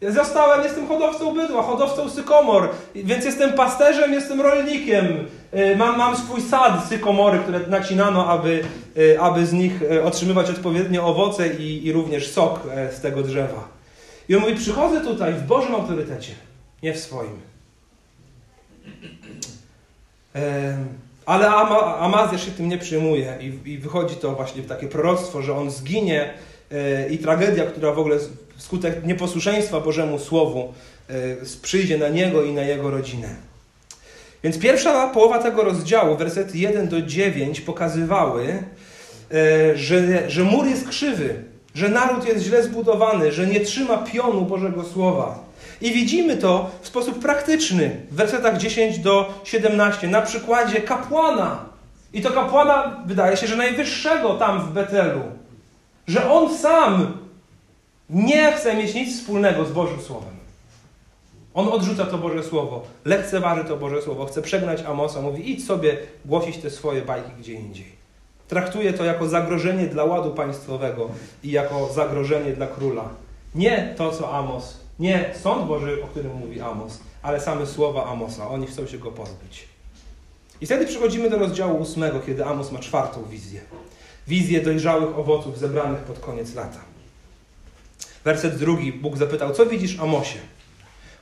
Ja 0.00 0.12
zostałem, 0.12 0.64
jestem 0.64 0.88
hodowcą 0.88 1.34
bydła, 1.34 1.62
hodowcą 1.62 2.10
sykomor, 2.10 2.68
więc 2.94 3.24
jestem 3.24 3.52
pasterzem, 3.52 4.12
jestem 4.12 4.40
rolnikiem. 4.40 5.06
Y, 5.54 5.76
mam, 5.76 5.98
mam 5.98 6.16
swój 6.16 6.40
sad 6.40 6.88
sykomory, 6.88 7.38
które 7.38 7.60
nacinano, 7.68 8.26
aby, 8.26 8.64
y, 8.96 9.20
aby 9.20 9.46
z 9.46 9.52
nich 9.52 9.82
y, 9.82 10.04
otrzymywać 10.04 10.50
odpowiednie 10.50 11.02
owoce 11.02 11.48
i, 11.48 11.86
i 11.86 11.92
również 11.92 12.32
sok 12.32 12.60
z 12.96 13.00
tego 13.00 13.22
drzewa. 13.22 13.68
I 14.28 14.36
on 14.36 14.40
mówi, 14.40 14.54
przychodzę 14.54 15.00
tutaj 15.00 15.32
w 15.32 15.42
Bożym 15.42 15.74
autorytecie, 15.74 16.32
nie 16.82 16.92
w 16.92 16.98
swoim. 16.98 17.55
Ale 21.26 21.48
Amazjasz 21.98 22.44
się 22.44 22.50
tym 22.50 22.68
nie 22.68 22.78
przyjmuje 22.78 23.38
i, 23.64 23.78
wychodzi 23.78 24.16
to 24.16 24.34
właśnie 24.34 24.62
w 24.62 24.66
takie 24.66 24.86
proroctwo, 24.86 25.42
że 25.42 25.56
on 25.56 25.70
zginie 25.70 26.30
e, 26.72 27.08
i 27.08 27.18
tragedia, 27.18 27.66
która 27.66 27.92
w 27.92 27.98
ogóle 27.98 28.18
wskutek 28.56 29.04
nieposłuszeństwa 29.04 29.80
Bożemu 29.80 30.18
Słowu 30.18 30.72
e, 31.08 31.12
przyjdzie 31.62 31.98
na 31.98 32.08
niego 32.08 32.44
i 32.44 32.52
na 32.52 32.62
jego 32.62 32.90
rodzinę. 32.90 33.28
Więc 34.42 34.58
pierwsza 34.58 35.08
połowa 35.08 35.42
tego 35.42 35.64
rozdziału, 35.64 36.16
wersety 36.16 36.58
1 36.58 36.88
do 36.88 37.02
9, 37.02 37.60
pokazywały, 37.60 38.62
e, 39.32 39.76
że, 39.76 40.30
że 40.30 40.44
mur 40.44 40.66
jest 40.66 40.88
krzywy, 40.88 41.34
że 41.74 41.88
naród 41.88 42.28
jest 42.28 42.44
źle 42.44 42.62
zbudowany, 42.62 43.32
że 43.32 43.46
nie 43.46 43.60
trzyma 43.60 43.98
pionu 43.98 44.44
Bożego 44.44 44.84
Słowa. 44.84 45.45
I 45.80 45.92
widzimy 45.92 46.36
to 46.36 46.70
w 46.80 46.88
sposób 46.88 47.18
praktyczny 47.18 48.00
w 48.10 48.14
wersetach 48.14 48.58
10 48.58 48.98
do 48.98 49.34
17 49.44 50.08
na 50.08 50.22
przykładzie 50.22 50.80
kapłana. 50.80 51.64
I 52.12 52.22
to 52.22 52.30
kapłana, 52.30 53.02
wydaje 53.06 53.36
się, 53.36 53.46
że 53.46 53.56
najwyższego 53.56 54.34
tam 54.34 54.60
w 54.60 54.72
Betelu. 54.72 55.20
Że 56.06 56.30
on 56.30 56.58
sam 56.58 57.12
nie 58.10 58.52
chce 58.52 58.76
mieć 58.76 58.94
nic 58.94 59.20
wspólnego 59.20 59.64
z 59.64 59.72
Bożym 59.72 60.00
Słowem. 60.00 60.36
On 61.54 61.68
odrzuca 61.68 62.04
to 62.04 62.18
Boże 62.18 62.44
Słowo, 62.44 62.82
lekceważy 63.04 63.64
to 63.64 63.76
Boże 63.76 64.02
Słowo, 64.02 64.26
chce 64.26 64.42
przegnać 64.42 64.82
Amosa, 64.82 65.20
mówi 65.20 65.52
idź 65.52 65.66
sobie 65.66 65.98
głosić 66.24 66.56
te 66.56 66.70
swoje 66.70 67.02
bajki 67.02 67.30
gdzie 67.38 67.52
indziej. 67.52 67.92
Traktuje 68.48 68.92
to 68.92 69.04
jako 69.04 69.28
zagrożenie 69.28 69.86
dla 69.86 70.04
ładu 70.04 70.30
państwowego 70.30 71.08
i 71.44 71.50
jako 71.50 71.92
zagrożenie 71.92 72.52
dla 72.52 72.66
króla. 72.66 73.08
Nie 73.54 73.94
to, 73.96 74.10
co 74.10 74.38
Amos, 74.38 74.80
nie 74.98 75.34
sąd 75.42 75.66
Boży, 75.66 76.04
o 76.04 76.06
którym 76.06 76.34
mówi 76.34 76.60
Amos, 76.60 76.98
ale 77.22 77.40
same 77.40 77.66
słowa 77.66 78.06
Amosa. 78.06 78.48
Oni 78.48 78.66
chcą 78.66 78.86
się 78.86 78.98
go 78.98 79.12
pozbyć. 79.12 79.68
I 80.60 80.66
wtedy 80.66 80.86
przechodzimy 80.86 81.30
do 81.30 81.38
rozdziału 81.38 81.80
ósmego, 81.80 82.20
kiedy 82.20 82.44
Amos 82.44 82.72
ma 82.72 82.78
czwartą 82.78 83.24
wizję. 83.24 83.60
Wizję 84.28 84.60
dojrzałych 84.60 85.18
owoców 85.18 85.58
zebranych 85.58 86.00
pod 86.00 86.18
koniec 86.18 86.54
lata. 86.54 86.80
Werset 88.24 88.58
drugi. 88.58 88.92
Bóg 88.92 89.16
zapytał, 89.16 89.54
co 89.54 89.66
widzisz, 89.66 90.00
Amosie? 90.00 90.38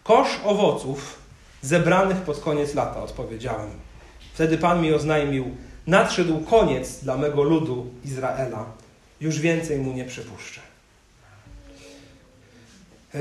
Kosz 0.02 0.40
owoców 0.44 1.18
zebranych 1.62 2.16
pod 2.16 2.40
koniec 2.40 2.74
lata, 2.74 3.02
odpowiedziałem. 3.02 3.70
Wtedy 4.34 4.58
Pan 4.58 4.82
mi 4.82 4.94
oznajmił, 4.94 5.56
nadszedł 5.86 6.40
koniec 6.40 7.04
dla 7.04 7.16
mego 7.16 7.42
ludu 7.42 7.86
Izraela. 8.04 8.64
Już 9.20 9.40
więcej 9.40 9.78
mu 9.78 9.92
nie 9.92 10.04
przypuszczę. 10.04 10.60
E, 13.14 13.18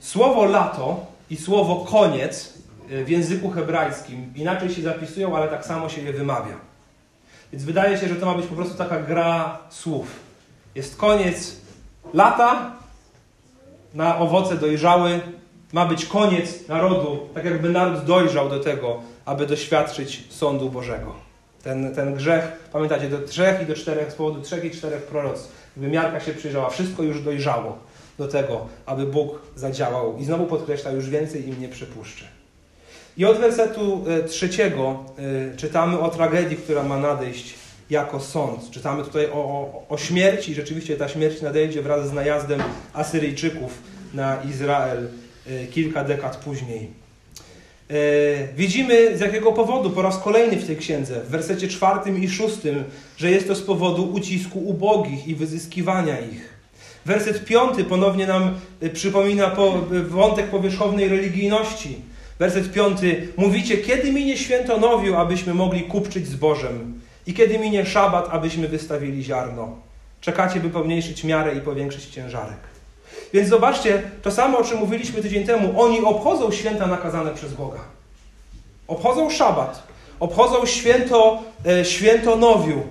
słowo 0.00 0.44
lato 0.44 1.06
i 1.30 1.36
słowo 1.36 1.76
koniec 1.90 2.54
e, 2.90 3.04
w 3.04 3.08
języku 3.08 3.50
hebrajskim 3.50 4.32
inaczej 4.36 4.70
się 4.70 4.82
zapisują, 4.82 5.36
ale 5.36 5.48
tak 5.48 5.66
samo 5.66 5.88
się 5.88 6.02
je 6.02 6.12
wymawia. 6.12 6.56
Więc 7.52 7.64
wydaje 7.64 7.98
się, 7.98 8.08
że 8.08 8.14
to 8.14 8.26
ma 8.26 8.34
być 8.34 8.46
po 8.46 8.54
prostu 8.54 8.78
taka 8.78 9.00
gra 9.00 9.58
słów. 9.70 10.06
Jest 10.74 10.96
koniec 10.96 11.56
lata, 12.14 12.72
na 13.94 14.18
owoce 14.18 14.56
dojrzały, 14.56 15.20
ma 15.72 15.86
być 15.86 16.06
koniec 16.06 16.68
narodu, 16.68 17.28
tak 17.34 17.44
jakby 17.44 17.68
naród 17.68 18.04
dojrzał 18.04 18.48
do 18.48 18.60
tego, 18.60 19.00
aby 19.24 19.46
doświadczyć 19.46 20.24
sądu 20.30 20.70
Bożego. 20.70 21.14
Ten, 21.62 21.94
ten 21.94 22.14
grzech, 22.14 22.68
pamiętacie, 22.72 23.08
do 23.08 23.18
trzech 23.18 23.62
i 23.62 23.66
do 23.66 23.74
czterech, 23.74 24.12
z 24.12 24.14
powodu 24.14 24.40
trzech 24.40 24.64
i 24.64 24.70
czterech 24.70 25.02
proroc, 25.02 25.48
gdyby 25.76 25.92
miarka 25.92 26.20
się 26.20 26.34
przyjrzała, 26.34 26.70
wszystko 26.70 27.02
już 27.02 27.22
dojrzało 27.22 27.78
do 28.18 28.28
tego, 28.28 28.66
aby 28.86 29.06
Bóg 29.06 29.42
zadziałał. 29.56 30.18
I 30.18 30.24
znowu 30.24 30.46
podkreśla, 30.46 30.90
już 30.90 31.10
więcej 31.10 31.48
im 31.48 31.60
nie 31.60 31.68
przypuszczę. 31.68 32.24
I 33.16 33.24
od 33.24 33.38
wersetu 33.38 34.04
e, 34.08 34.22
trzeciego 34.22 35.04
e, 35.52 35.56
czytamy 35.56 35.98
o 36.00 36.08
tragedii, 36.08 36.56
która 36.56 36.82
ma 36.82 36.98
nadejść 36.98 37.54
jako 37.90 38.20
sąd. 38.20 38.70
Czytamy 38.70 39.04
tutaj 39.04 39.26
o, 39.26 39.32
o, 39.32 39.84
o 39.88 39.98
śmierci. 39.98 40.54
Rzeczywiście 40.54 40.96
ta 40.96 41.08
śmierć 41.08 41.42
nadejdzie 41.42 41.82
wraz 41.82 42.08
z 42.08 42.12
najazdem 42.12 42.62
Asyryjczyków 42.92 43.78
na 44.14 44.42
Izrael 44.42 45.08
e, 45.46 45.66
kilka 45.66 46.04
dekad 46.04 46.36
później. 46.36 47.04
Widzimy 48.56 49.18
z 49.18 49.20
jakiego 49.20 49.52
powodu 49.52 49.90
po 49.90 50.02
raz 50.02 50.18
kolejny 50.18 50.56
w 50.56 50.66
tej 50.66 50.76
księdze, 50.76 51.20
w 51.20 51.28
wersecie 51.28 51.68
czwartym 51.68 52.22
i 52.22 52.28
szóstym, 52.28 52.84
że 53.16 53.30
jest 53.30 53.48
to 53.48 53.54
z 53.54 53.62
powodu 53.62 54.12
ucisku 54.12 54.58
ubogich 54.58 55.28
i 55.28 55.34
wyzyskiwania 55.34 56.20
ich. 56.20 56.53
Werset 57.06 57.44
piąty 57.44 57.84
ponownie 57.84 58.26
nam 58.26 58.54
y, 58.82 58.90
przypomina 58.90 59.56
y, 59.92 60.02
wątek 60.02 60.46
powierzchownej 60.46 61.08
religijności. 61.08 61.96
Werset 62.38 62.72
piąty. 62.72 63.28
Mówicie, 63.36 63.78
kiedy 63.78 64.12
minie 64.12 64.36
święto 64.36 64.78
nowiu, 64.78 65.16
abyśmy 65.16 65.54
mogli 65.54 65.82
kupczyć 65.82 66.26
zbożem 66.26 67.00
i 67.26 67.34
kiedy 67.34 67.58
minie 67.58 67.86
szabat, 67.86 68.28
abyśmy 68.30 68.68
wystawili 68.68 69.24
ziarno. 69.24 69.76
Czekacie, 70.20 70.60
by 70.60 70.70
pomniejszyć 70.70 71.24
miarę 71.24 71.54
i 71.54 71.60
powiększyć 71.60 72.04
ciężarek. 72.04 72.58
Więc 73.32 73.48
zobaczcie, 73.48 74.02
to 74.22 74.30
samo, 74.30 74.58
o 74.58 74.64
czym 74.64 74.78
mówiliśmy 74.78 75.22
tydzień 75.22 75.46
temu. 75.46 75.80
Oni 75.80 76.00
obchodzą 76.00 76.52
święta 76.52 76.86
nakazane 76.86 77.30
przez 77.34 77.54
Boga. 77.54 77.80
Obchodzą 78.88 79.30
szabat. 79.30 79.82
Obchodzą 80.20 80.66
święto, 80.66 81.42
e, 81.66 81.84
święto 81.84 82.36
nowiu. 82.36 82.82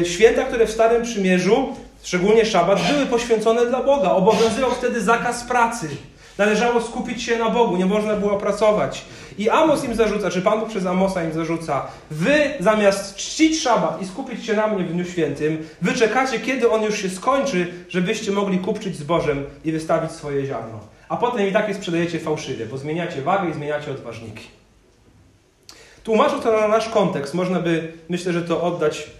E, 0.00 0.04
święta, 0.04 0.44
które 0.44 0.66
w 0.66 0.70
Starym 0.70 1.02
Przymierzu 1.02 1.76
szczególnie 2.02 2.46
szabat, 2.46 2.78
były 2.92 3.06
poświęcone 3.06 3.66
dla 3.66 3.82
Boga. 3.82 4.10
Obowiązywał 4.10 4.70
wtedy 4.70 5.00
zakaz 5.00 5.44
pracy. 5.44 5.88
Należało 6.38 6.80
skupić 6.80 7.22
się 7.22 7.38
na 7.38 7.50
Bogu, 7.50 7.76
nie 7.76 7.86
można 7.86 8.16
było 8.16 8.36
pracować. 8.36 9.04
I 9.38 9.50
Amos 9.50 9.84
im 9.84 9.94
zarzuca, 9.94 10.30
czy 10.30 10.42
Pan 10.42 10.60
Bóg 10.60 10.68
przez 10.68 10.86
Amosa 10.86 11.24
im 11.24 11.32
zarzuca, 11.32 11.86
wy 12.10 12.54
zamiast 12.60 13.16
czcić 13.16 13.62
szabat 13.62 14.02
i 14.02 14.06
skupić 14.06 14.46
się 14.46 14.54
na 14.54 14.66
mnie 14.66 14.84
w 14.84 14.92
Dniu 14.92 15.04
Świętym, 15.04 15.66
wy 15.82 15.92
czekacie, 15.92 16.40
kiedy 16.40 16.70
on 16.70 16.82
już 16.82 17.02
się 17.02 17.10
skończy, 17.10 17.72
żebyście 17.88 18.32
mogli 18.32 18.58
kupczyć 18.58 18.96
zbożem 18.96 19.44
i 19.64 19.72
wystawić 19.72 20.12
swoje 20.12 20.46
ziarno. 20.46 20.80
A 21.08 21.16
potem 21.16 21.48
i 21.48 21.52
tak 21.52 21.68
je 21.68 21.74
sprzedajecie 21.74 22.18
fałszywie, 22.18 22.66
bo 22.66 22.78
zmieniacie 22.78 23.22
wagę 23.22 23.50
i 23.50 23.54
zmieniacie 23.54 23.90
odważniki. 23.90 24.48
Tłumacząc 26.04 26.42
to 26.42 26.60
na 26.60 26.68
nasz 26.68 26.88
kontekst, 26.88 27.34
można 27.34 27.60
by, 27.60 27.92
myślę, 28.08 28.32
że 28.32 28.42
to 28.42 28.62
oddać 28.62 29.10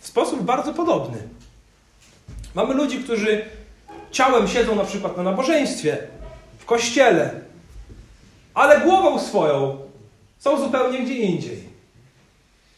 w 0.00 0.06
sposób 0.06 0.42
bardzo 0.42 0.74
podobny. 0.74 1.18
Mamy 2.54 2.74
ludzi, 2.74 2.98
którzy 2.98 3.44
ciałem 4.10 4.48
siedzą 4.48 4.74
na 4.74 4.84
przykład 4.84 5.16
na 5.16 5.22
nabożeństwie, 5.22 5.98
w 6.58 6.64
kościele, 6.64 7.30
ale 8.54 8.80
głową 8.80 9.18
swoją 9.18 9.76
są 10.38 10.60
zupełnie 10.60 11.00
gdzie 11.00 11.14
indziej. 11.14 11.72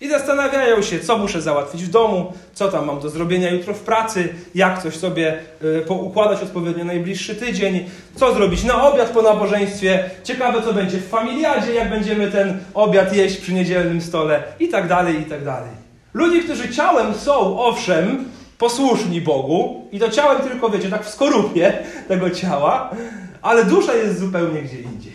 I 0.01 0.09
zastanawiają 0.09 0.83
się, 0.83 1.01
co 1.01 1.19
muszę 1.19 1.43
załatwić 1.43 1.85
w 1.85 1.91
domu, 1.91 2.33
co 2.55 2.69
tam 2.69 2.87
mam 2.87 3.01
do 3.01 3.09
zrobienia 3.09 3.51
jutro 3.51 3.75
w 3.75 3.81
pracy, 3.81 4.35
jak 4.55 4.83
coś 4.83 4.97
sobie 4.97 5.39
y, 5.63 5.81
poukładać 5.87 6.43
odpowiednio 6.43 6.85
najbliższy 6.85 7.35
tydzień, 7.35 7.91
co 8.17 8.35
zrobić 8.35 8.65
na 8.65 8.89
obiad 8.89 9.11
po 9.11 9.23
nabożeństwie. 9.23 10.11
Ciekawe, 10.25 10.63
co 10.63 10.73
będzie 10.73 10.99
w 10.99 11.09
familiadzie, 11.09 11.75
jak 11.75 11.91
będziemy 11.91 12.31
ten 12.31 12.59
obiad 12.75 13.17
jeść 13.17 13.37
przy 13.37 13.53
niedzielnym 13.53 14.01
stole 14.01 14.43
i 14.61 14.69
tak 14.69 14.89
dalej, 14.89 15.21
i 15.21 15.25
tak 15.25 15.45
dalej. 15.45 15.71
Ludzi, 16.15 16.43
którzy 16.43 16.69
ciałem 16.69 17.15
są, 17.15 17.59
owszem, 17.61 18.25
posłuszni 18.65 19.21
Bogu 19.21 19.89
i 19.93 19.99
to 19.99 20.11
ciałem 20.11 20.43
tylko, 20.43 20.71
wiecie, 20.71 20.91
tak 20.91 21.05
w 21.05 21.11
skorupie 21.11 21.79
tego 22.09 22.31
ciała, 22.31 22.91
ale 23.43 23.65
dusza 23.65 23.95
jest 23.95 24.19
zupełnie 24.19 24.63
gdzie 24.63 24.81
indziej. 24.81 25.13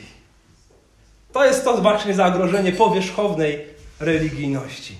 To 1.32 1.46
jest 1.46 1.64
to 1.64 1.78
właśnie 1.78 2.14
zagrożenie 2.14 2.72
powierzchownej 2.72 3.66
religijności. 4.00 4.96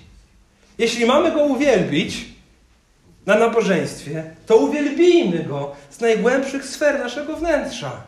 Jeśli 0.78 1.06
mamy 1.06 1.32
Go 1.32 1.44
uwielbić 1.44 2.24
na 3.26 3.38
nabożeństwie, 3.38 4.24
to 4.46 4.56
uwielbijmy 4.56 5.44
Go 5.44 5.72
z 5.90 6.00
najgłębszych 6.00 6.64
sfer 6.64 6.98
naszego 6.98 7.36
wnętrza. 7.36 8.02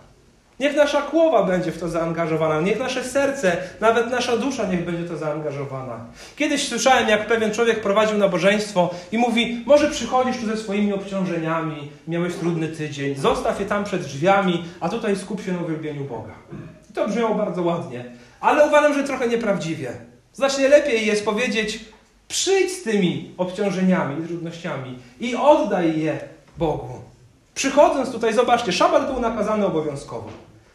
Niech 0.60 0.76
nasza 0.76 1.02
głowa 1.02 1.42
będzie 1.42 1.72
w 1.72 1.78
to 1.78 1.88
zaangażowana, 1.88 2.60
niech 2.60 2.78
nasze 2.78 3.04
serce, 3.04 3.56
nawet 3.80 4.10
nasza 4.10 4.36
dusza 4.36 4.66
niech 4.66 4.84
będzie 4.84 5.08
to 5.08 5.16
zaangażowana. 5.16 6.04
Kiedyś 6.36 6.68
słyszałem, 6.68 7.08
jak 7.08 7.26
pewien 7.26 7.52
człowiek 7.52 7.80
prowadził 7.80 8.18
nabożeństwo 8.18 8.90
i 9.12 9.18
mówi: 9.18 9.62
Może 9.66 9.90
przychodzisz 9.90 10.36
tu 10.36 10.46
ze 10.46 10.56
swoimi 10.56 10.92
obciążeniami, 10.92 11.90
miałeś 12.08 12.34
trudny 12.34 12.68
tydzień, 12.68 13.14
zostaw 13.14 13.60
je 13.60 13.66
tam 13.66 13.84
przed 13.84 14.02
drzwiami, 14.02 14.64
a 14.80 14.88
tutaj 14.88 15.16
skup 15.16 15.42
się 15.44 15.52
na 15.52 15.60
uwielbieniu 15.60 16.04
Boga. 16.04 16.34
I 16.90 16.92
to 16.92 17.08
brzmiało 17.08 17.34
bardzo 17.34 17.62
ładnie, 17.62 18.04
ale 18.40 18.66
uważam, 18.66 18.94
że 18.94 19.04
trochę 19.04 19.28
nieprawdziwie. 19.28 19.92
Znacznie 20.32 20.68
lepiej 20.68 21.06
jest 21.06 21.24
powiedzieć: 21.24 21.84
Przyjdź 22.28 22.72
z 22.72 22.82
tymi 22.82 23.34
obciążeniami 23.38 24.24
i 24.24 24.26
trudnościami 24.26 24.98
i 25.20 25.36
oddaj 25.36 26.00
je 26.00 26.18
Bogu. 26.58 27.12
Przychodząc 27.62 28.12
tutaj, 28.12 28.35
zobaczcie, 28.35 28.72
szabat 28.72 29.12
był 29.12 29.20
nakazany 29.20 29.66
obowiązkowo. 29.66 30.29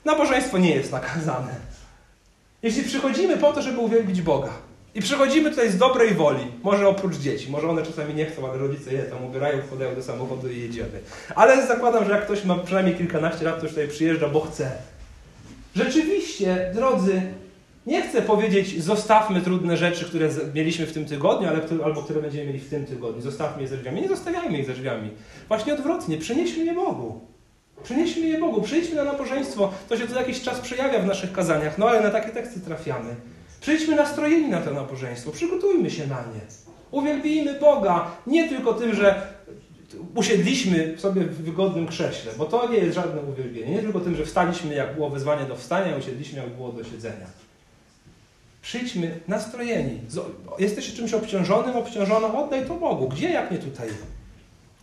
Nabożeństwo 0.05 0.57
nie 0.57 0.75
jest 0.75 0.91
nakazane. 0.91 1.55
Jeśli 2.63 2.83
przychodzimy 2.83 3.37
po 3.37 3.53
to, 3.53 3.61
żeby 3.61 3.79
uwielbić 3.79 4.21
Boga, 4.21 4.49
I 4.95 5.01
przychodzimy 5.01 5.49
tutaj 5.49 5.71
z 5.71 5.77
dobrej 5.77 6.13
woli, 6.13 6.51
może 6.63 6.87
oprócz 6.87 7.15
dzieci, 7.15 7.51
może 7.51 7.69
one 7.69 7.83
czasami 7.83 8.13
nie 8.13 8.25
chcą, 8.25 8.49
ale 8.49 8.57
rodzice 8.57 8.93
je 8.93 9.03
tam 9.03 9.25
ubierają, 9.25 9.61
wkładają 9.61 9.95
do 9.95 10.03
samochodu 10.03 10.49
i 10.49 10.59
jedziemy. 10.59 10.99
Ale 11.35 11.67
zakładam, 11.67 12.05
że 12.05 12.11
jak 12.11 12.25
ktoś 12.25 12.45
ma 12.45 12.55
przynajmniej 12.55 12.95
kilkanaście 12.95 13.45
lat, 13.45 13.57
to 13.57 13.63
już 13.63 13.71
tutaj 13.71 13.87
przyjeżdża, 13.87 14.29
bo 14.29 14.41
chce. 14.41 14.71
Rzeczywiście, 15.75 16.71
drodzy, 16.75 17.21
nie 17.87 18.01
chcę 18.01 18.21
powiedzieć, 18.21 18.83
zostawmy 18.83 19.41
trudne 19.41 19.77
rzeczy, 19.77 20.05
które 20.05 20.29
mieliśmy 20.55 20.85
w 20.85 20.93
tym 20.93 21.05
tygodniu, 21.05 21.47
ale, 21.47 21.83
albo 21.85 22.03
które 22.03 22.21
będziemy 22.21 22.45
mieli 22.45 22.59
w 22.59 22.69
tym 22.69 22.85
tygodniu. 22.85 23.21
Zostawmy 23.21 23.61
je 23.61 23.67
ze 23.67 23.77
drzwiami. 23.77 24.01
Nie 24.01 24.07
zostawiajmy 24.07 24.57
ich 24.57 24.65
ze 24.65 24.73
drzwiami. 24.73 25.09
Właśnie 25.47 25.73
odwrotnie, 25.73 26.17
przynieśmy 26.17 26.65
je 26.65 26.73
Bogu. 26.73 27.21
Przynieśmy 27.83 28.27
je 28.27 28.39
Bogu, 28.39 28.61
przyjdźmy 28.61 28.95
na 28.95 29.03
nabożeństwo. 29.03 29.71
To 29.89 29.97
się 29.97 30.07
co 30.07 30.19
jakiś 30.19 30.41
czas 30.41 30.59
przejawia 30.59 30.99
w 30.99 31.05
naszych 31.05 31.31
kazaniach, 31.31 31.77
no 31.77 31.89
ale 31.89 32.01
na 32.01 32.09
takie 32.09 32.29
teksty 32.29 32.59
trafiamy. 32.59 33.15
Przyjdźmy 33.61 33.95
nastrojeni 33.95 34.49
na 34.49 34.61
to 34.61 34.73
nabożeństwo, 34.73 35.31
przygotujmy 35.31 35.91
się 35.91 36.07
na 36.07 36.15
nie. 36.15 36.41
Uwielbijmy 36.91 37.59
Boga 37.59 38.11
nie 38.27 38.49
tylko 38.49 38.73
tym, 38.73 38.95
że 38.95 39.21
usiedliśmy 40.15 40.93
sobie 40.97 41.21
w 41.21 41.43
wygodnym 41.43 41.87
krześle, 41.87 42.31
bo 42.37 42.45
to 42.45 42.69
nie 42.69 42.77
jest 42.77 42.95
żadne 42.95 43.21
uwielbienie. 43.21 43.71
Nie 43.71 43.81
tylko 43.81 43.99
tym, 43.99 44.15
że 44.15 44.25
wstaliśmy, 44.25 44.75
jak 44.75 44.95
było 44.95 45.09
wezwanie 45.09 45.45
do 45.45 45.55
wstania, 45.55 45.97
usiedliśmy, 45.97 46.39
jak 46.39 46.49
było 46.49 46.71
do 46.71 46.83
siedzenia. 46.83 47.46
Przyjdźmy 48.67 49.19
nastrojeni. 49.27 49.99
Jesteś 50.59 50.93
czymś 50.93 51.13
obciążonym, 51.13 51.75
obciążona, 51.75 52.39
oddaj 52.39 52.65
to 52.65 52.73
Bogu. 52.73 53.09
Gdzie, 53.09 53.29
jak 53.29 53.51
nie 53.51 53.57
tutaj? 53.57 53.87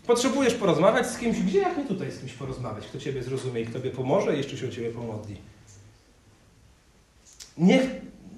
Potrzebujesz 0.06 0.54
porozmawiać 0.54 1.06
z 1.06 1.18
kimś, 1.18 1.40
gdzie, 1.40 1.58
jak 1.58 1.76
nie 1.78 1.84
tutaj 1.84 2.12
z 2.12 2.18
kimś 2.18 2.32
porozmawiać? 2.32 2.86
Kto 2.86 2.98
Ciebie 2.98 3.22
zrozumie 3.22 3.60
i 3.60 3.66
Kto 3.66 3.78
Tobie 3.78 3.90
pomoże 3.90 4.34
i 4.34 4.38
jeszcze 4.38 4.56
się 4.56 4.66
o 4.68 4.70
Ciebie 4.70 4.90
pomodli. 4.90 5.36
Niech 7.58 7.86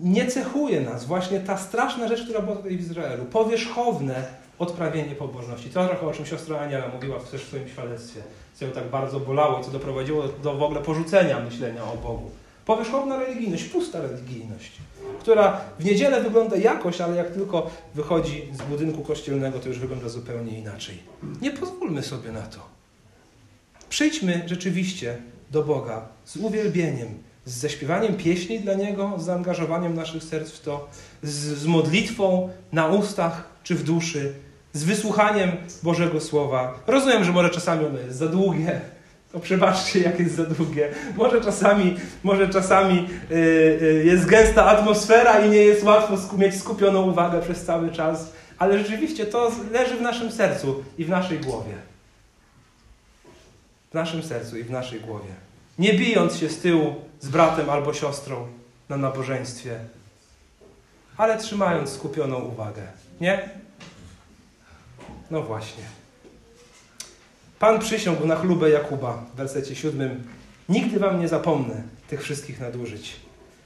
nie 0.01 0.27
cechuje 0.27 0.81
nas 0.81 1.05
właśnie 1.05 1.41
ta 1.41 1.59
straszna 1.59 2.09
rzecz, 2.09 2.25
która 2.25 2.41
była 2.41 2.57
tutaj 2.57 2.77
w 2.77 2.81
Izraelu. 2.81 3.25
Powierzchowne 3.25 4.25
odprawienie 4.59 5.15
pobożności. 5.15 5.71
To 5.71 5.87
trochę 5.87 6.07
o 6.07 6.13
czym 6.13 6.27
siostra 6.27 6.59
Aniela 6.59 6.89
mówiła 6.89 7.21
też 7.21 7.45
w 7.45 7.49
swoim 7.49 7.69
świadectwie. 7.69 8.21
Co 8.55 8.65
ją 8.65 8.71
tak 8.71 8.91
bardzo 8.91 9.21
bolało 9.21 9.61
i 9.61 9.65
co 9.65 9.71
doprowadziło 9.71 10.29
do 10.29 10.55
w 10.55 10.63
ogóle 10.63 10.81
porzucenia 10.81 11.41
myślenia 11.41 11.85
o 11.85 11.97
Bogu. 11.97 12.31
Powierzchowna 12.67 13.19
religijność, 13.19 13.65
pusta 13.65 14.01
religijność, 14.01 14.73
która 15.21 15.61
w 15.79 15.85
niedzielę 15.85 16.23
wygląda 16.23 16.57
jakoś, 16.57 17.01
ale 17.01 17.17
jak 17.17 17.31
tylko 17.31 17.71
wychodzi 17.95 18.49
z 18.53 18.63
budynku 18.63 19.03
kościelnego, 19.03 19.59
to 19.59 19.69
już 19.69 19.79
wygląda 19.79 20.09
zupełnie 20.09 20.59
inaczej. 20.59 20.99
Nie 21.43 21.51
pozwólmy 21.51 22.03
sobie 22.03 22.33
na 22.33 22.43
to. 22.43 22.59
Przyjdźmy 23.89 24.43
rzeczywiście 24.47 25.17
do 25.51 25.63
Boga 25.63 26.09
z 26.25 26.37
uwielbieniem, 26.37 27.09
z 27.45 27.55
zaśpiewaniem 27.55 28.15
pieśni 28.15 28.61
dla 28.61 28.75
Niego, 28.75 29.13
z 29.19 29.25
zaangażowaniem 29.25 29.95
naszych 29.95 30.25
serc 30.25 30.51
w 30.51 30.61
to, 30.61 30.89
z, 31.23 31.35
z 31.35 31.67
modlitwą 31.67 32.51
na 32.73 32.87
ustach 32.87 33.49
czy 33.63 33.75
w 33.75 33.83
duszy, 33.83 34.35
z 34.73 34.85
wysłuchaniem 34.85 35.53
Bożego 35.83 36.21
Słowa. 36.21 36.81
Rozumiem, 36.87 37.25
że 37.25 37.33
może 37.33 37.51
czasami 37.51 37.87
ono 37.87 37.99
jest 37.99 38.19
za 38.19 38.27
długie, 38.29 38.81
to 39.33 39.41
przebaczcie, 39.41 40.01
jak 40.01 40.21
jest 40.21 40.35
za 40.35 40.45
długie. 40.45 40.91
Może 41.17 41.41
czasami, 41.41 41.97
może 42.23 42.49
czasami 42.49 43.09
yy, 43.31 43.39
yy, 43.81 44.05
jest 44.05 44.27
gęsta 44.27 44.67
atmosfera 44.67 45.41
i 45.41 45.51
nie 45.51 45.63
jest 45.63 45.85
łatwo 45.85 46.37
mieć 46.37 46.55
skupioną 46.55 47.11
uwagę 47.11 47.43
przez 47.43 47.65
cały 47.65 47.93
czas, 47.93 48.33
ale 48.59 48.79
rzeczywiście 48.79 49.27
to 49.27 49.51
leży 49.73 49.97
w 49.97 50.01
naszym 50.01 50.33
sercu 50.33 50.85
i 50.99 51.05
w 51.05 51.09
naszej 51.09 51.39
głowie. 51.39 51.75
W 53.91 53.95
naszym 53.95 54.23
sercu 54.23 54.59
i 54.59 54.65
w 54.65 54.71
naszej 54.71 55.01
głowie. 55.01 55.31
Nie 55.79 55.95
bijąc 55.95 56.37
się 56.37 56.49
z 56.49 56.59
tyłu 56.59 56.95
z 57.21 57.29
bratem 57.29 57.71
albo 57.71 57.95
siostrą 57.95 58.47
na 58.89 58.97
nabożeństwie, 58.97 59.79
ale 61.17 61.39
trzymając 61.39 61.91
skupioną 61.91 62.39
uwagę. 62.39 62.83
Nie? 63.21 63.51
No 65.31 65.43
właśnie. 65.43 65.85
Pan 67.59 67.79
przysiągł 67.79 68.27
na 68.27 68.37
chlubę 68.37 68.71
Jakuba 68.71 69.25
w 69.35 69.37
wersecie 69.37 69.77
siódmym. 69.77 70.25
Nigdy 70.69 70.99
wam 70.99 71.21
nie 71.21 71.29
zapomnę 71.29 71.83
tych 72.09 72.23
wszystkich 72.23 72.61
nadużyć. 72.61 73.17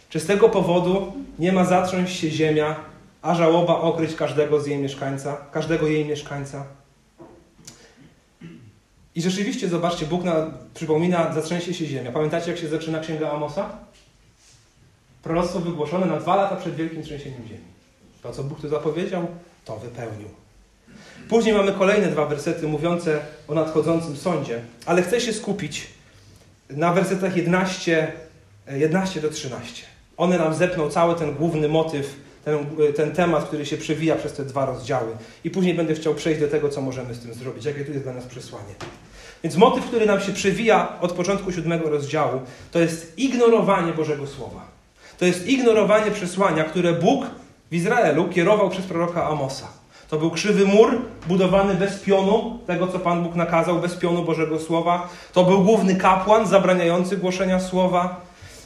Czy 0.09 0.21
z 0.21 0.27
tego 0.27 0.49
powodu 0.49 1.13
nie 1.39 1.53
ma 1.53 1.65
zatrząść 1.65 2.21
się 2.21 2.31
ziemia, 2.31 2.77
a 3.23 3.35
żałoba 3.35 3.81
okryć 3.81 4.15
każdego 4.15 4.61
z 4.61 4.67
jej 4.67 4.79
mieszkańca, 4.79 5.37
każdego 5.37 5.87
jej 5.87 6.05
mieszkańca? 6.05 6.65
I 9.15 9.23
rzeczywiście, 9.23 9.69
zobaczcie, 9.69 10.07
Bóg 10.07 10.25
na, 10.25 10.47
przypomina, 10.75 11.35
zatrzęsie 11.35 11.75
się 11.75 11.87
ziemia. 11.87 12.13
Pamiętacie, 12.13 12.51
jak 12.51 12.61
się 12.61 12.69
zaczyna 12.69 13.01
Księga 13.01 13.31
Amosa? 13.31 13.71
Proroctwo 15.23 15.61
wygłoszone 15.61 16.07
na 16.07 16.17
dwa 16.17 16.37
lata 16.37 16.57
przed 16.57 16.75
wielkim 16.75 17.03
trzęsieniem 17.03 17.43
ziemi. 17.49 17.65
To, 18.23 18.33
co 18.33 18.45
Bóg 18.45 18.61
tu 18.61 18.69
zapowiedział, 18.69 19.27
to 19.65 19.77
wypełnił. 19.77 20.29
Później 21.29 21.55
mamy 21.55 21.73
kolejne 21.73 22.07
dwa 22.07 22.27
wersety 22.27 22.69
mówiące 22.69 23.21
o 23.49 23.55
nadchodzącym 23.55 24.17
sądzie, 24.17 24.61
ale 24.87 25.03
chcę 25.03 25.21
się 25.21 25.33
skupić 25.33 25.87
na 26.71 26.93
wersetach 26.93 27.37
11, 27.37 28.13
11 28.73 29.21
do 29.21 29.31
13. 29.31 29.87
One 30.17 30.39
nam 30.39 30.55
zepną 30.55 30.91
cały 30.91 31.15
ten 31.15 31.35
główny 31.35 31.69
motyw, 31.69 32.17
ten, 32.45 32.67
ten 32.97 33.13
temat, 33.13 33.45
który 33.45 33.67
się 33.67 33.77
przewija 33.77 34.17
przez 34.17 34.33
te 34.33 34.45
dwa 34.45 34.67
rozdziały. 34.67 35.17
I 35.45 35.51
później 35.51 35.75
będę 35.75 35.95
chciał 35.95 36.15
przejść 36.15 36.41
do 36.41 36.49
tego, 36.49 36.69
co 36.69 36.81
możemy 36.81 37.15
z 37.15 37.21
tym 37.21 37.35
zrobić, 37.35 37.65
jakie 37.65 37.85
tu 37.85 37.93
jest 37.93 38.05
dla 38.05 38.13
nas 38.13 38.25
przesłanie. 38.25 38.75
Więc 39.43 39.57
motyw, 39.57 39.85
który 39.85 40.07
nam 40.07 40.21
się 40.21 40.33
przewija 40.33 41.01
od 41.01 41.13
początku 41.13 41.53
siódmego 41.53 41.91
rozdziału, 41.91 42.41
to 42.73 42.79
jest 42.79 43.19
ignorowanie 43.19 43.93
Bożego 43.93 44.27
Słowa. 44.27 44.67
To 45.19 45.25
jest 45.25 45.47
ignorowanie 45.47 46.11
przesłania, 46.11 46.65
które 46.65 46.93
Bóg 46.93 47.27
w 47.71 47.75
Izraelu 47.75 48.29
kierował 48.29 48.71
przez 48.71 48.87
proroka 48.87 49.29
Amosa. 49.29 49.80
To 50.11 50.19
był 50.19 50.31
krzywy 50.31 50.65
mur 50.67 50.99
budowany 51.29 51.75
bez 51.75 51.99
pionu, 51.99 52.59
tego 52.67 52.87
co 52.87 52.99
Pan 52.99 53.23
Bóg 53.23 53.35
nakazał, 53.35 53.79
bez 53.79 53.95
pionu 53.95 54.23
Bożego 54.23 54.59
Słowa. 54.59 55.09
To 55.33 55.45
był 55.45 55.65
główny 55.65 55.97
kapłan 55.97 56.47
zabraniający 56.47 57.17
głoszenia 57.17 57.61
Słowa. 57.61 58.21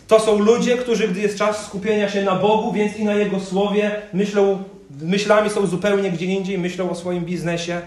To 0.09 0.21
są 0.21 0.39
ludzie, 0.39 0.77
którzy, 0.77 1.09
gdy 1.09 1.21
jest 1.21 1.39
czas 1.39 1.67
skupienia 1.67 2.09
się 2.09 2.23
na 2.23 2.35
Bogu, 2.35 2.73
więc 2.73 2.97
i 2.97 3.05
na 3.05 3.15
Jego 3.15 3.41
Słowie, 3.41 4.03
myślą, 4.13 4.63
myślami 5.03 5.51
są 5.51 5.67
zupełnie 5.67 6.11
gdzie 6.11 6.27
indziej, 6.27 6.59
myślą 6.59 6.91
o 6.91 6.95
swoim 6.95 7.25
biznesie. 7.25 7.81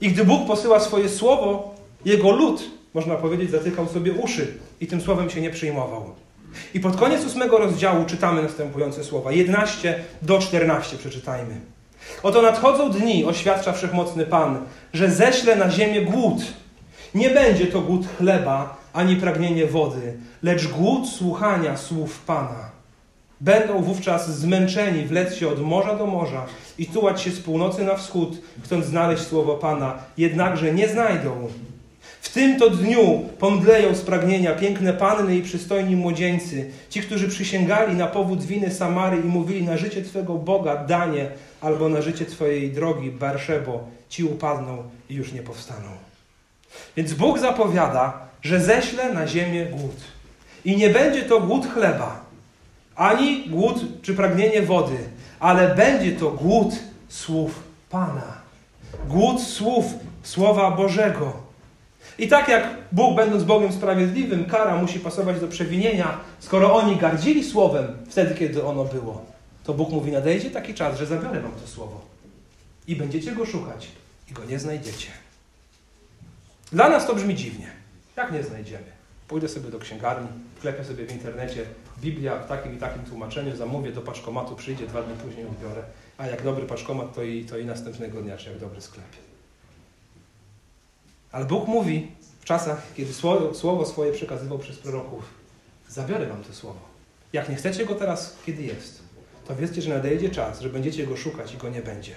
I 0.00 0.08
gdy 0.08 0.24
Bóg 0.24 0.46
posyła 0.46 0.80
swoje 0.80 1.08
Słowo, 1.08 1.74
Jego 2.04 2.30
lud, 2.30 2.70
można 2.94 3.14
powiedzieć, 3.14 3.50
zatykał 3.50 3.88
sobie 3.88 4.12
uszy 4.12 4.54
i 4.80 4.86
tym 4.86 5.00
Słowem 5.00 5.30
się 5.30 5.40
nie 5.40 5.50
przyjmował. 5.50 6.14
I 6.74 6.80
pod 6.80 6.96
koniec 6.96 7.24
ósmego 7.24 7.58
rozdziału 7.58 8.04
czytamy 8.04 8.42
następujące 8.42 9.04
słowa. 9.04 9.32
11 9.32 10.04
do 10.22 10.38
14 10.38 10.96
przeczytajmy. 10.96 11.75
Oto 12.22 12.42
nadchodzą 12.42 12.90
dni, 12.90 13.24
oświadcza 13.24 13.72
wszechmocny 13.72 14.26
Pan, 14.26 14.58
że 14.92 15.10
ześlę 15.10 15.56
na 15.56 15.70
ziemię 15.70 16.02
głód. 16.02 16.42
Nie 17.14 17.30
będzie 17.30 17.66
to 17.66 17.80
głód 17.80 18.06
chleba, 18.18 18.76
ani 18.92 19.16
pragnienie 19.16 19.66
wody, 19.66 20.16
lecz 20.42 20.68
głód 20.68 21.08
słuchania 21.08 21.76
słów 21.76 22.20
Pana. 22.20 22.70
Będą 23.40 23.82
wówczas 23.82 24.38
zmęczeni 24.38 25.04
wlec 25.04 25.34
się 25.34 25.48
od 25.48 25.60
morza 25.60 25.96
do 25.96 26.06
morza 26.06 26.46
i 26.78 26.86
tułać 26.86 27.22
się 27.22 27.30
z 27.30 27.40
północy 27.40 27.84
na 27.84 27.96
wschód, 27.96 28.38
chcąc 28.64 28.86
znaleźć 28.86 29.22
słowo 29.22 29.54
Pana, 29.54 29.98
jednakże 30.18 30.72
nie 30.72 30.88
znajdą. 30.88 31.48
W 32.26 32.32
tym 32.32 32.58
to 32.58 32.70
dniu 32.70 33.24
pomdleją 33.38 33.94
z 33.94 34.00
pragnienia 34.00 34.54
piękne 34.54 34.92
panny 34.92 35.36
i 35.36 35.42
przystojni 35.42 35.96
młodzieńcy, 35.96 36.70
ci, 36.90 37.00
którzy 37.00 37.28
przysięgali 37.28 37.96
na 37.96 38.06
powód 38.06 38.44
winy 38.44 38.70
Samary 38.74 39.16
i 39.16 39.24
mówili 39.24 39.62
na 39.62 39.76
życie 39.76 40.02
Twego 40.02 40.34
Boga, 40.34 40.76
Danie, 40.76 41.28
albo 41.60 41.88
na 41.88 42.02
życie 42.02 42.26
Twojej 42.26 42.72
drogi, 42.72 43.10
Barszebo, 43.10 43.84
ci 44.08 44.24
upadną 44.24 44.82
i 45.10 45.14
już 45.14 45.32
nie 45.32 45.42
powstaną. 45.42 45.88
Więc 46.96 47.14
Bóg 47.14 47.38
zapowiada, 47.38 48.28
że 48.42 48.60
ześle 48.60 49.12
na 49.12 49.26
ziemię 49.26 49.66
głód. 49.66 49.96
I 50.64 50.76
nie 50.76 50.90
będzie 50.90 51.22
to 51.22 51.40
głód 51.40 51.66
chleba, 51.74 52.24
ani 52.96 53.48
głód 53.48 53.84
czy 54.02 54.14
pragnienie 54.14 54.62
wody, 54.62 54.98
ale 55.40 55.74
będzie 55.74 56.12
to 56.12 56.30
głód 56.30 56.74
słów 57.08 57.62
Pana. 57.90 58.40
Głód 59.08 59.42
słów 59.42 59.84
Słowa 60.22 60.70
Bożego. 60.70 61.45
I 62.18 62.28
tak 62.28 62.48
jak 62.48 62.68
Bóg, 62.92 63.16
będąc 63.16 63.44
Bogiem 63.44 63.72
sprawiedliwym, 63.72 64.44
kara 64.44 64.76
musi 64.76 65.00
pasować 65.00 65.40
do 65.40 65.48
przewinienia, 65.48 66.20
skoro 66.38 66.74
oni 66.74 66.96
gardzili 66.96 67.44
Słowem 67.44 67.86
wtedy, 68.08 68.34
kiedy 68.34 68.64
ono 68.64 68.84
było, 68.84 69.24
to 69.64 69.74
Bóg 69.74 69.90
mówi, 69.90 70.12
nadejdzie 70.12 70.50
taki 70.50 70.74
czas, 70.74 70.98
że 70.98 71.06
zabiorę 71.06 71.40
wam 71.40 71.52
to 71.52 71.68
Słowo. 71.68 72.00
I 72.86 72.96
będziecie 72.96 73.32
go 73.32 73.46
szukać 73.46 73.88
i 74.30 74.32
go 74.32 74.44
nie 74.44 74.58
znajdziecie. 74.58 75.08
Dla 76.72 76.88
nas 76.88 77.06
to 77.06 77.14
brzmi 77.14 77.34
dziwnie. 77.34 77.70
Jak 78.16 78.32
nie 78.32 78.42
znajdziemy? 78.42 78.96
Pójdę 79.28 79.48
sobie 79.48 79.70
do 79.70 79.78
księgarni, 79.78 80.28
wklepię 80.56 80.84
sobie 80.84 81.06
w 81.06 81.12
internecie 81.12 81.62
Biblia 82.00 82.38
w 82.38 82.48
takim 82.48 82.76
i 82.76 82.78
takim 82.78 83.02
tłumaczeniu, 83.02 83.56
zamówię 83.56 83.92
do 83.92 84.02
paczkomatu, 84.02 84.56
przyjdzie, 84.56 84.86
dwa 84.86 85.02
dni 85.02 85.16
później 85.16 85.46
odbiorę. 85.46 85.82
A 86.18 86.26
jak 86.26 86.42
dobry 86.42 86.66
paczkomat, 86.66 87.14
to 87.14 87.22
i, 87.22 87.44
to 87.44 87.58
i 87.58 87.64
następnego 87.64 88.22
dnia, 88.22 88.36
czy 88.36 88.50
jak 88.50 88.58
dobry 88.58 88.80
sklep. 88.80 89.25
Ale 91.36 91.44
Bóg 91.44 91.68
mówi 91.68 92.08
w 92.40 92.44
czasach, 92.44 92.82
kiedy 92.96 93.12
słowo, 93.12 93.54
słowo 93.54 93.86
swoje 93.86 94.12
przekazywał 94.12 94.58
przez 94.58 94.76
proroków, 94.76 95.24
zabiorę 95.88 96.26
wam 96.26 96.44
to 96.44 96.52
słowo. 96.52 96.78
Jak 97.32 97.48
nie 97.48 97.56
chcecie 97.56 97.86
go 97.86 97.94
teraz, 97.94 98.36
kiedy 98.46 98.62
jest, 98.62 99.02
to 99.48 99.56
wiedzcie, 99.56 99.82
że 99.82 99.90
nadejdzie 99.90 100.30
czas, 100.30 100.60
że 100.60 100.68
będziecie 100.68 101.06
go 101.06 101.16
szukać 101.16 101.54
i 101.54 101.56
go 101.56 101.68
nie 101.68 101.82
będzie. 101.82 102.14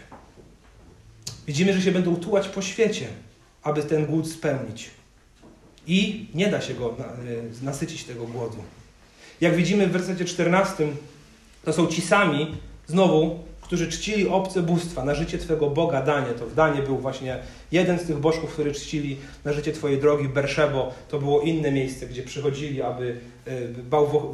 Widzimy, 1.48 1.74
że 1.74 1.82
się 1.82 1.92
będą 1.92 2.16
tułać 2.16 2.48
po 2.48 2.62
świecie, 2.62 3.08
aby 3.64 3.84
ten 3.84 4.06
głód 4.06 4.32
spełnić. 4.32 4.90
I 5.88 6.28
nie 6.34 6.48
da 6.48 6.62
się 6.62 6.74
go 6.74 6.96
y, 7.62 7.66
nasycić 7.66 8.04
tego 8.04 8.26
głodu. 8.26 8.58
Jak 9.42 9.56
widzimy 9.56 9.88
w 9.88 9.92
wersecie 9.92 10.26
14, 10.26 10.88
to 11.64 11.74
są 11.74 11.88
ci 11.88 12.02
sami, 12.02 12.58
znowu, 12.88 13.40
którzy 13.70 13.88
czcili 13.88 14.28
obce 14.28 14.62
bóstwa, 14.62 15.06
na 15.06 15.16
życie 15.16 15.38
Twego 15.38 15.70
Boga 15.70 16.02
Danie. 16.02 16.34
To 16.34 16.46
w 16.46 16.56
Danie 16.56 16.82
był 16.82 16.98
właśnie 16.98 17.40
jeden 17.72 18.00
z 18.00 18.04
tych 18.04 18.18
bożków, 18.18 18.54
który 18.54 18.72
czcili 18.72 19.18
na 19.46 19.54
życie 19.54 19.74
Twojej 19.74 20.00
drogi, 20.00 20.30
Berszebo. 20.30 20.94
To 21.10 21.20
było 21.20 21.42
inne 21.42 21.72
miejsce, 21.72 22.06
gdzie 22.06 22.24
przychodzili, 22.24 22.82
aby 22.82 23.20
y, 23.48 23.74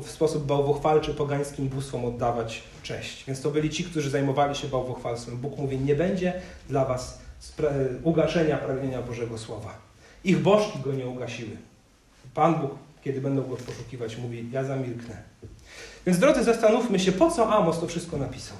w 0.03 0.09
sposób 0.11 0.45
bałwochwalczy 0.45 1.13
pogańskim 1.13 1.67
bóstwom 1.67 2.05
oddawać 2.05 2.63
cześć. 2.83 3.25
Więc 3.25 3.41
to 3.41 3.51
byli 3.51 3.69
ci, 3.69 3.83
którzy 3.83 4.09
zajmowali 4.09 4.55
się 4.55 4.67
bałwochwalstwem. 4.67 5.37
Bóg 5.37 5.57
mówi, 5.57 5.79
nie 5.79 5.95
będzie 5.95 6.33
dla 6.69 6.85
Was 6.85 7.19
ugaszenia 8.03 8.57
pragnienia 8.57 9.01
Bożego 9.01 9.37
Słowa. 9.37 9.77
Ich 10.23 10.41
bożki 10.41 10.79
go 10.79 10.93
nie 10.93 11.07
ugasiły. 11.07 11.57
Pan 12.33 12.55
Bóg, 12.55 12.71
kiedy 13.03 13.21
będą 13.21 13.43
go 13.43 13.55
poszukiwać, 13.55 14.17
mówi: 14.17 14.49
Ja 14.51 14.63
zamilknę. 14.63 15.15
Więc 16.05 16.19
drodzy, 16.19 16.43
zastanówmy 16.43 16.99
się, 16.99 17.11
po 17.11 17.31
co 17.31 17.49
Amos 17.49 17.79
to 17.79 17.87
wszystko 17.87 18.17
napisał. 18.17 18.57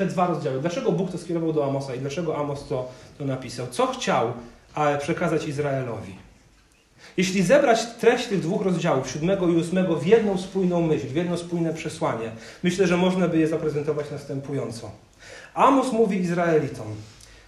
Te 0.00 0.06
dwa 0.06 0.26
rozdziały. 0.26 0.60
Dlaczego 0.60 0.92
Bóg 0.92 1.12
to 1.12 1.18
skierował 1.18 1.52
do 1.52 1.64
Amosa 1.64 1.94
i 1.94 1.98
dlaczego 1.98 2.36
Amos 2.36 2.68
to, 2.68 2.88
to 3.18 3.24
napisał? 3.24 3.66
Co 3.70 3.86
chciał 3.86 4.32
przekazać 4.98 5.48
Izraelowi? 5.48 6.14
Jeśli 7.16 7.42
zebrać 7.42 7.86
treść 7.86 8.26
tych 8.26 8.40
dwóch 8.40 8.62
rozdziałów, 8.62 9.10
siódmego 9.10 9.48
i 9.48 9.56
ósmego, 9.56 9.96
w 9.96 10.06
jedną 10.06 10.38
spójną 10.38 10.80
myśl, 10.80 11.06
w 11.06 11.14
jedno 11.14 11.36
spójne 11.36 11.74
przesłanie, 11.74 12.32
myślę, 12.62 12.86
że 12.86 12.96
można 12.96 13.28
by 13.28 13.38
je 13.38 13.48
zaprezentować 13.48 14.10
następująco. 14.10 14.90
Amos 15.54 15.92
mówi 15.92 16.18
Izraelitom, 16.20 16.86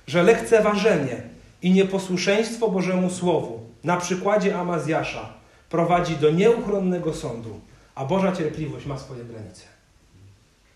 że 0.07 0.23
lekceważenie 0.23 1.23
i 1.63 1.71
nieposłuszeństwo 1.71 2.69
Bożemu 2.69 3.11
Słowu 3.11 3.61
na 3.85 3.97
przykładzie 3.97 4.59
Amazjasza 4.59 5.29
prowadzi 5.71 6.17
do 6.17 6.31
nieuchronnego 6.31 7.15
sądu, 7.15 7.61
a 7.95 8.05
Boża 8.05 8.33
cierpliwość 8.33 8.87
ma 8.87 8.99
swoje 8.99 9.25
granice. 9.25 9.63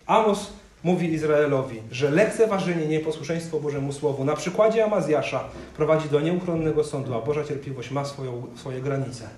Amos 0.05 0.53
mówi 0.83 1.13
Izraelowi, 1.13 1.81
że 1.91 2.11
lekceważenie 2.11 2.85
nieposłuszeństwo 2.85 3.59
Bożemu 3.59 3.93
Słowu 3.93 4.25
na 4.25 4.35
przykładzie 4.35 4.85
Amazjasza 4.85 5.43
prowadzi 5.77 6.09
do 6.09 6.21
nieuchronnego 6.21 6.83
sądu, 6.83 7.13
a 7.13 7.21
Boża 7.21 7.43
cierpliwość 7.43 7.91
ma 7.91 8.05
swoją, 8.05 8.43
swoje 8.55 8.81
granice. 8.81 9.29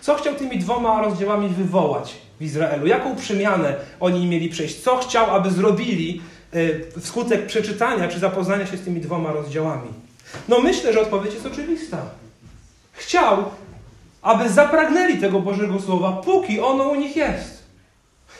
Co 0.00 0.14
chciał 0.14 0.34
tymi 0.34 0.58
dwoma 0.58 1.02
rozdziałami 1.02 1.48
wywołać 1.48 2.14
w 2.40 2.42
Izraelu? 2.42 2.86
Jaką 2.86 3.16
przemianę 3.16 3.76
oni 4.00 4.26
mieli 4.26 4.48
przejść? 4.48 4.82
Co 4.82 4.96
chciał, 4.96 5.30
aby 5.30 5.50
zrobili 5.50 6.22
y, 6.54 6.84
wskutek 7.00 7.46
przeczytania 7.46 8.08
czy 8.08 8.18
zapoznania 8.18 8.66
się 8.66 8.76
z 8.76 8.80
tymi 8.80 9.00
dwoma 9.00 9.32
rozdziałami? 9.32 9.88
No 10.48 10.60
myślę, 10.60 10.92
że 10.92 11.00
odpowiedź 11.00 11.34
jest 11.34 11.46
oczywista. 11.46 11.98
Chciał, 12.92 13.44
aby 14.22 14.48
zapragnęli 14.48 15.18
tego 15.18 15.40
Bożego 15.40 15.80
Słowa, 15.80 16.12
póki 16.12 16.60
ono 16.60 16.88
u 16.88 16.94
nich 16.94 17.16
jest. 17.16 17.53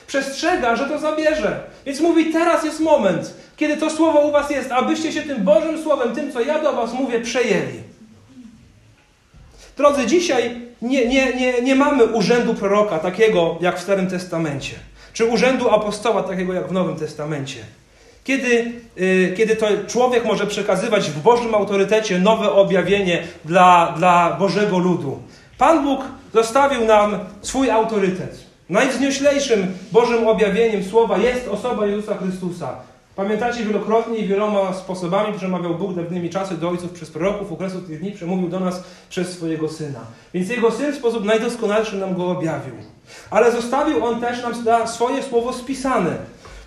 Przestrzega, 0.06 0.76
że 0.76 0.84
to 0.84 0.98
zabierze. 0.98 1.60
Więc 1.86 2.00
mówi, 2.00 2.32
teraz 2.32 2.64
jest 2.64 2.80
moment, 2.80 3.34
kiedy 3.56 3.76
to 3.76 3.90
Słowo 3.90 4.20
u 4.20 4.32
was 4.32 4.50
jest, 4.50 4.72
abyście 4.72 5.12
się 5.12 5.22
tym 5.22 5.44
Bożym 5.44 5.82
Słowem, 5.82 6.14
tym, 6.14 6.32
co 6.32 6.40
ja 6.40 6.62
do 6.62 6.72
was 6.72 6.92
mówię, 6.92 7.20
przejęli. 7.20 7.84
Drodzy, 9.76 10.06
dzisiaj 10.06 10.60
nie, 10.82 11.08
nie, 11.08 11.32
nie, 11.32 11.62
nie 11.62 11.74
mamy 11.74 12.04
urzędu 12.04 12.54
proroka 12.54 12.98
takiego 12.98 13.58
jak 13.60 13.78
w 13.78 13.82
Starym 13.82 14.06
Testamencie, 14.06 14.74
czy 15.12 15.24
urzędu 15.24 15.70
apostoła 15.70 16.22
takiego 16.22 16.52
jak 16.52 16.68
w 16.68 16.72
Nowym 16.72 16.96
Testamencie. 16.96 17.60
Kiedy, 18.24 18.72
yy, 18.96 19.34
kiedy 19.36 19.56
to 19.56 19.66
człowiek 19.86 20.24
może 20.24 20.46
przekazywać 20.46 21.10
w 21.10 21.22
Bożym 21.22 21.54
autorytecie 21.54 22.18
nowe 22.18 22.52
objawienie 22.52 23.22
dla, 23.44 23.94
dla 23.96 24.36
Bożego 24.38 24.78
ludu. 24.78 25.18
Pan 25.58 25.84
Bóg 25.84 26.00
zostawił 26.34 26.84
nam 26.84 27.18
swój 27.42 27.70
autorytet. 27.70 28.43
Najwznioślejszym 28.68 29.66
Bożym 29.92 30.28
objawieniem 30.28 30.84
słowa 30.84 31.18
jest 31.18 31.48
osoba 31.48 31.86
Jezusa 31.86 32.16
Chrystusa. 32.16 32.76
Pamiętacie 33.16 33.64
wielokrotnie 33.64 34.18
i 34.18 34.26
wieloma 34.26 34.72
sposobami 34.72 35.38
przemawiał 35.38 35.74
Bóg 35.74 35.94
dawnymi 35.94 36.30
czasy 36.30 36.54
do 36.54 36.68
ojców 36.68 36.92
przez 36.92 37.10
proroków, 37.10 37.52
okresu 37.52 37.80
tych 37.80 38.00
dni 38.00 38.12
przemówił 38.12 38.48
do 38.48 38.60
nas 38.60 38.82
przez 39.08 39.28
swojego 39.28 39.68
Syna. 39.68 40.00
Więc 40.34 40.48
Jego 40.48 40.70
Syn 40.70 40.92
w 40.92 40.96
sposób 40.96 41.24
najdoskonalszy 41.24 41.96
nam 41.96 42.14
go 42.14 42.30
objawił. 42.30 42.74
Ale 43.30 43.52
zostawił 43.52 44.04
On 44.04 44.20
też 44.20 44.42
nam 44.42 44.54
swoje 44.88 45.22
słowo 45.22 45.52
spisane. 45.52 46.16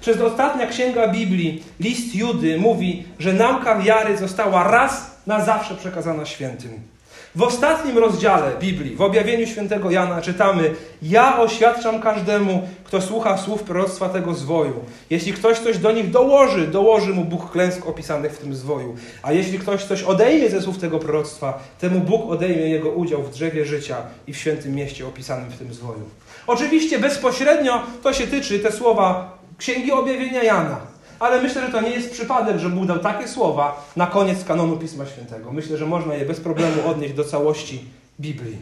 Przez 0.02 0.22
ostatnia 0.22 0.68
księga 0.68 1.08
Biblii, 1.08 1.64
list 1.80 2.16
Judy, 2.16 2.58
mówi, 2.58 3.06
że 3.20 3.34
nauka 3.34 3.80
wiary 3.80 4.18
została 4.18 4.64
raz 4.64 5.18
na 5.28 5.46
zawsze 5.46 5.76
przekazana 5.76 6.26
świętym. 6.26 6.97
W 7.36 7.42
ostatnim 7.42 7.98
rozdziale 7.98 8.52
Biblii, 8.60 8.96
w 8.96 9.02
objawieniu 9.02 9.48
świętego 9.48 9.92
Jana, 9.92 10.22
czytamy: 10.22 10.74
Ja 11.02 11.40
oświadczam 11.40 12.02
każdemu, 12.02 12.70
kto 12.84 13.02
słucha 13.02 13.38
słów 13.38 13.64
proroctwa 13.64 14.10
tego 14.10 14.34
zwoju. 14.34 14.74
Jeśli 15.10 15.34
ktoś 15.34 15.60
coś 15.60 15.78
do 15.78 15.92
nich 15.92 16.12
dołoży, 16.12 16.68
dołoży 16.68 17.14
mu 17.14 17.26
Bóg 17.26 17.52
klęsk 17.52 17.88
opisanych 17.88 18.34
w 18.34 18.38
tym 18.38 18.56
zwoju. 18.56 18.96
A 19.24 19.32
jeśli 19.32 19.60
ktoś 19.60 19.84
coś 19.84 20.04
odejmie 20.04 20.50
ze 20.50 20.62
słów 20.62 20.78
tego 20.78 21.00
proroctwa, 21.00 21.60
temu 21.80 22.00
Bóg 22.00 22.32
odejmie 22.32 22.70
jego 22.70 22.90
udział 22.90 23.24
w 23.24 23.32
drzewie 23.32 23.66
życia 23.66 23.98
i 24.28 24.34
w 24.34 24.38
świętym 24.38 24.76
mieście 24.76 25.08
opisanym 25.08 25.50
w 25.50 25.58
tym 25.58 25.74
zwoju. 25.74 26.04
Oczywiście 26.48 27.00
bezpośrednio 27.00 27.82
to 28.04 28.14
się 28.14 28.28
tyczy 28.28 28.60
te 28.60 28.72
słowa 28.72 29.38
Księgi 29.58 29.92
Objawienia 29.92 30.44
Jana. 30.44 30.97
Ale 31.20 31.42
myślę, 31.42 31.66
że 31.66 31.72
to 31.72 31.82
nie 31.82 31.90
jest 31.90 32.12
przypadek, 32.12 32.60
że 32.60 32.70
Bóg 32.70 32.86
dał 32.86 33.00
takie 33.00 33.28
słowa 33.28 33.86
na 33.96 34.08
koniec 34.08 34.44
kanonu 34.44 34.78
Pisma 34.78 35.06
Świętego. 35.06 35.52
Myślę, 35.52 35.78
że 35.78 35.86
można 35.86 36.16
je 36.16 36.26
bez 36.26 36.40
problemu 36.40 36.88
odnieść 36.88 37.14
do 37.14 37.24
całości 37.24 37.86
Biblii. 38.20 38.58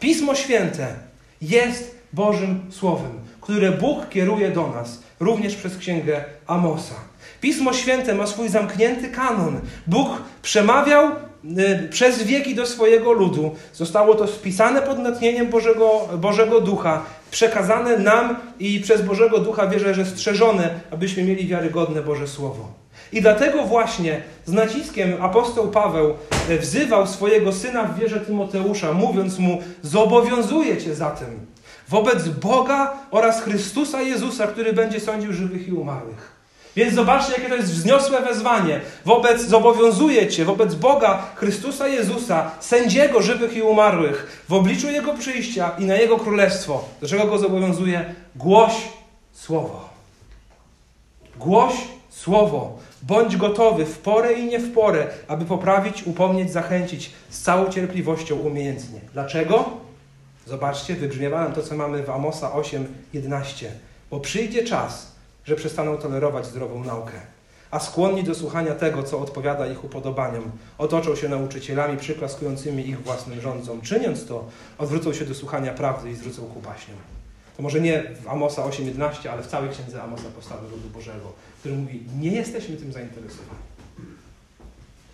Pismo 0.00 0.34
Święte 0.34 0.94
jest 1.42 1.98
Bożym 2.12 2.60
Słowem, 2.70 3.12
które 3.40 3.72
Bóg 3.72 4.08
kieruje 4.08 4.50
do 4.50 4.68
nas, 4.68 5.02
również 5.20 5.56
przez 5.56 5.76
Księgę 5.76 6.24
Amosa. 6.46 6.94
Pismo 7.40 7.72
Święte 7.72 8.14
ma 8.14 8.26
swój 8.26 8.48
zamknięty 8.48 9.08
kanon. 9.08 9.60
Bóg 9.86 10.08
przemawiał 10.42 11.10
przez 11.90 12.22
wieki 12.22 12.54
do 12.54 12.66
swojego 12.66 13.12
ludu. 13.12 13.54
Zostało 13.72 14.14
to 14.14 14.26
spisane 14.26 14.82
pod 14.82 14.98
natchnieniem 14.98 15.48
Bożego, 15.48 16.08
Bożego 16.18 16.60
Ducha 16.60 17.02
przekazane 17.30 17.98
nam 17.98 18.36
i 18.58 18.80
przez 18.80 19.02
Bożego 19.02 19.38
Ducha 19.38 19.66
wierzę, 19.66 19.94
że 19.94 20.06
strzeżone, 20.06 20.70
abyśmy 20.90 21.22
mieli 21.22 21.46
wiarygodne 21.46 22.02
Boże 22.02 22.28
Słowo. 22.28 22.68
I 23.12 23.20
dlatego 23.20 23.64
właśnie 23.64 24.22
z 24.44 24.52
naciskiem 24.52 25.22
apostoł 25.22 25.68
Paweł 25.68 26.14
e, 26.48 26.58
wzywał 26.58 27.06
swojego 27.06 27.52
syna 27.52 27.84
w 27.84 27.98
wierze 27.98 28.20
Tymoteusza, 28.20 28.92
mówiąc 28.92 29.38
mu: 29.38 29.62
Zobowiązuję 29.82 30.76
cię 30.76 30.94
zatem 30.94 31.46
wobec 31.88 32.28
Boga 32.28 32.98
oraz 33.10 33.42
Chrystusa 33.42 34.02
Jezusa, 34.02 34.46
który 34.46 34.72
będzie 34.72 35.00
sądził 35.00 35.32
żywych 35.32 35.68
i 35.68 35.72
umarłych. 35.72 36.39
Więc 36.80 36.94
zobaczcie, 36.94 37.32
jakie 37.32 37.48
to 37.48 37.56
jest 37.56 37.72
wzniosłe 37.72 38.22
wezwanie. 38.22 38.80
Wobec, 39.04 39.42
zobowiązuje 39.42 40.28
cię 40.28 40.44
wobec 40.44 40.74
Boga, 40.74 41.22
Chrystusa 41.34 41.88
Jezusa, 41.88 42.50
sędziego 42.60 43.22
żywych 43.22 43.56
i 43.56 43.62
umarłych, 43.62 44.44
w 44.48 44.52
obliczu 44.52 44.90
Jego 44.90 45.14
przyjścia 45.14 45.70
i 45.78 45.84
na 45.84 45.94
Jego 45.94 46.16
królestwo. 46.16 46.84
Do 47.00 47.08
czego 47.08 47.24
go 47.24 47.38
zobowiązuje? 47.38 48.14
Głoś 48.36 48.72
Słowo. 49.32 49.88
Głoś 51.36 51.74
Słowo. 52.10 52.78
Bądź 53.02 53.36
gotowy 53.36 53.86
w 53.86 53.98
porę 53.98 54.32
i 54.32 54.44
nie 54.44 54.58
w 54.58 54.72
porę, 54.72 55.06
aby 55.28 55.44
poprawić, 55.44 56.02
upomnieć, 56.02 56.52
zachęcić 56.52 57.10
z 57.30 57.40
całą 57.40 57.70
cierpliwością 57.70 58.36
umiejętnie. 58.36 59.00
Dlaczego? 59.12 59.64
Zobaczcie, 60.46 60.94
wybrzmiewa 60.94 61.44
nam 61.44 61.52
to, 61.52 61.62
co 61.62 61.74
mamy 61.74 62.02
w 62.02 62.10
Amosa 62.10 62.50
8:11. 62.50 63.66
Bo 64.10 64.20
przyjdzie 64.20 64.64
czas, 64.64 65.10
że 65.50 65.56
przestaną 65.56 65.96
tolerować 65.96 66.46
zdrową 66.46 66.84
naukę, 66.84 67.20
a 67.70 67.80
skłonni 67.80 68.24
do 68.24 68.34
słuchania 68.34 68.74
tego, 68.74 69.02
co 69.02 69.18
odpowiada 69.18 69.66
ich 69.66 69.84
upodobaniom, 69.84 70.50
otoczą 70.78 71.16
się 71.16 71.28
nauczycielami 71.28 71.98
przyklaskującymi 71.98 72.88
ich 72.88 73.02
własnym 73.02 73.40
rządzom. 73.40 73.80
Czyniąc 73.80 74.26
to, 74.26 74.44
odwrócą 74.78 75.12
się 75.12 75.24
do 75.24 75.34
słuchania 75.34 75.72
prawdy 75.72 76.10
i 76.10 76.14
zwrócą 76.14 76.42
ku. 76.42 76.60
To 77.56 77.62
może 77.62 77.80
nie 77.80 78.02
w 78.24 78.28
Amosa 78.28 78.62
8.11, 78.62 79.28
ale 79.28 79.42
w 79.42 79.46
całej 79.46 79.70
księdze 79.70 80.02
Amosa 80.02 80.24
postawy 80.36 80.68
ludu 80.70 80.88
Bożego, 80.88 81.32
który 81.60 81.74
mówi, 81.74 82.02
nie 82.18 82.30
jesteśmy 82.30 82.76
tym 82.76 82.92
zainteresowani. 82.92 83.60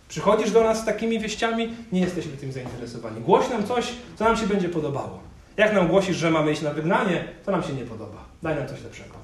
Przychodzisz 0.08 0.50
do 0.50 0.64
nas 0.64 0.82
z 0.82 0.84
takimi 0.84 1.20
wieściami, 1.20 1.74
nie 1.92 2.00
jesteśmy 2.00 2.32
tym 2.32 2.52
zainteresowani. 2.52 3.20
Głoś 3.20 3.48
nam 3.50 3.66
coś, 3.66 3.92
co 4.18 4.24
nam 4.24 4.36
się 4.36 4.46
będzie 4.46 4.68
podobało. 4.68 5.18
Jak 5.56 5.74
nam 5.74 5.88
głosisz, 5.88 6.16
że 6.16 6.30
mamy 6.30 6.52
iść 6.52 6.62
na 6.62 6.70
wygnanie, 6.70 7.24
to 7.44 7.52
nam 7.52 7.62
się 7.62 7.72
nie 7.72 7.84
podoba. 7.84 8.24
Daj 8.42 8.56
nam 8.56 8.68
coś 8.68 8.82
lepszego. 8.82 9.15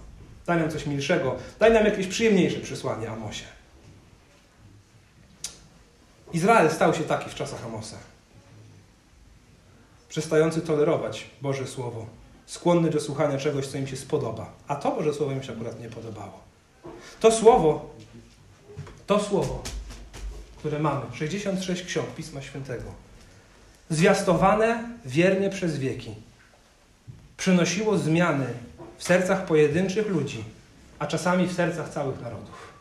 Daj 0.47 0.59
nam 0.59 0.71
coś 0.71 0.87
milszego. 0.87 1.37
Daj 1.59 1.73
nam 1.73 1.85
jakieś 1.85 2.07
przyjemniejsze 2.07 2.61
przesłanie 2.61 3.11
Amosie. 3.11 3.45
Izrael 6.33 6.71
stał 6.71 6.95
się 6.95 7.05
taki 7.05 7.31
w 7.31 7.35
czasach 7.35 7.65
Amosa. 7.65 7.97
Przestający 10.09 10.61
tolerować 10.61 11.31
Boże 11.43 11.67
Słowo. 11.67 12.07
Skłonny 12.47 12.91
do 12.91 13.01
słuchania 13.01 13.39
czegoś, 13.39 13.67
co 13.67 13.79
im 13.79 13.87
się 13.87 13.97
spodoba. 13.97 14.53
A 14.69 14.77
to 14.77 14.91
Boże 14.91 15.15
Słowo 15.15 15.33
im 15.33 15.43
się 15.43 15.53
akurat 15.53 15.81
nie 15.81 15.89
podobało. 15.89 16.41
To 17.21 17.33
słowo, 17.33 17.91
to 19.07 19.21
słowo, 19.21 19.63
które 20.59 20.79
mamy, 20.79 21.01
66 21.15 21.83
ksiąg 21.83 22.15
Pisma 22.15 22.43
Świętego, 22.43 22.85
zwiastowane 23.91 24.89
wiernie 25.05 25.51
przez 25.51 25.79
wieki, 25.79 26.15
przynosiło 27.37 27.99
zmiany 27.99 28.47
w 29.03 29.05
sercach 29.05 29.45
pojedynczych 29.45 30.09
ludzi, 30.09 30.45
a 30.99 31.07
czasami 31.07 31.47
w 31.47 31.53
sercach 31.53 31.89
całych 31.89 32.21
narodów. 32.21 32.73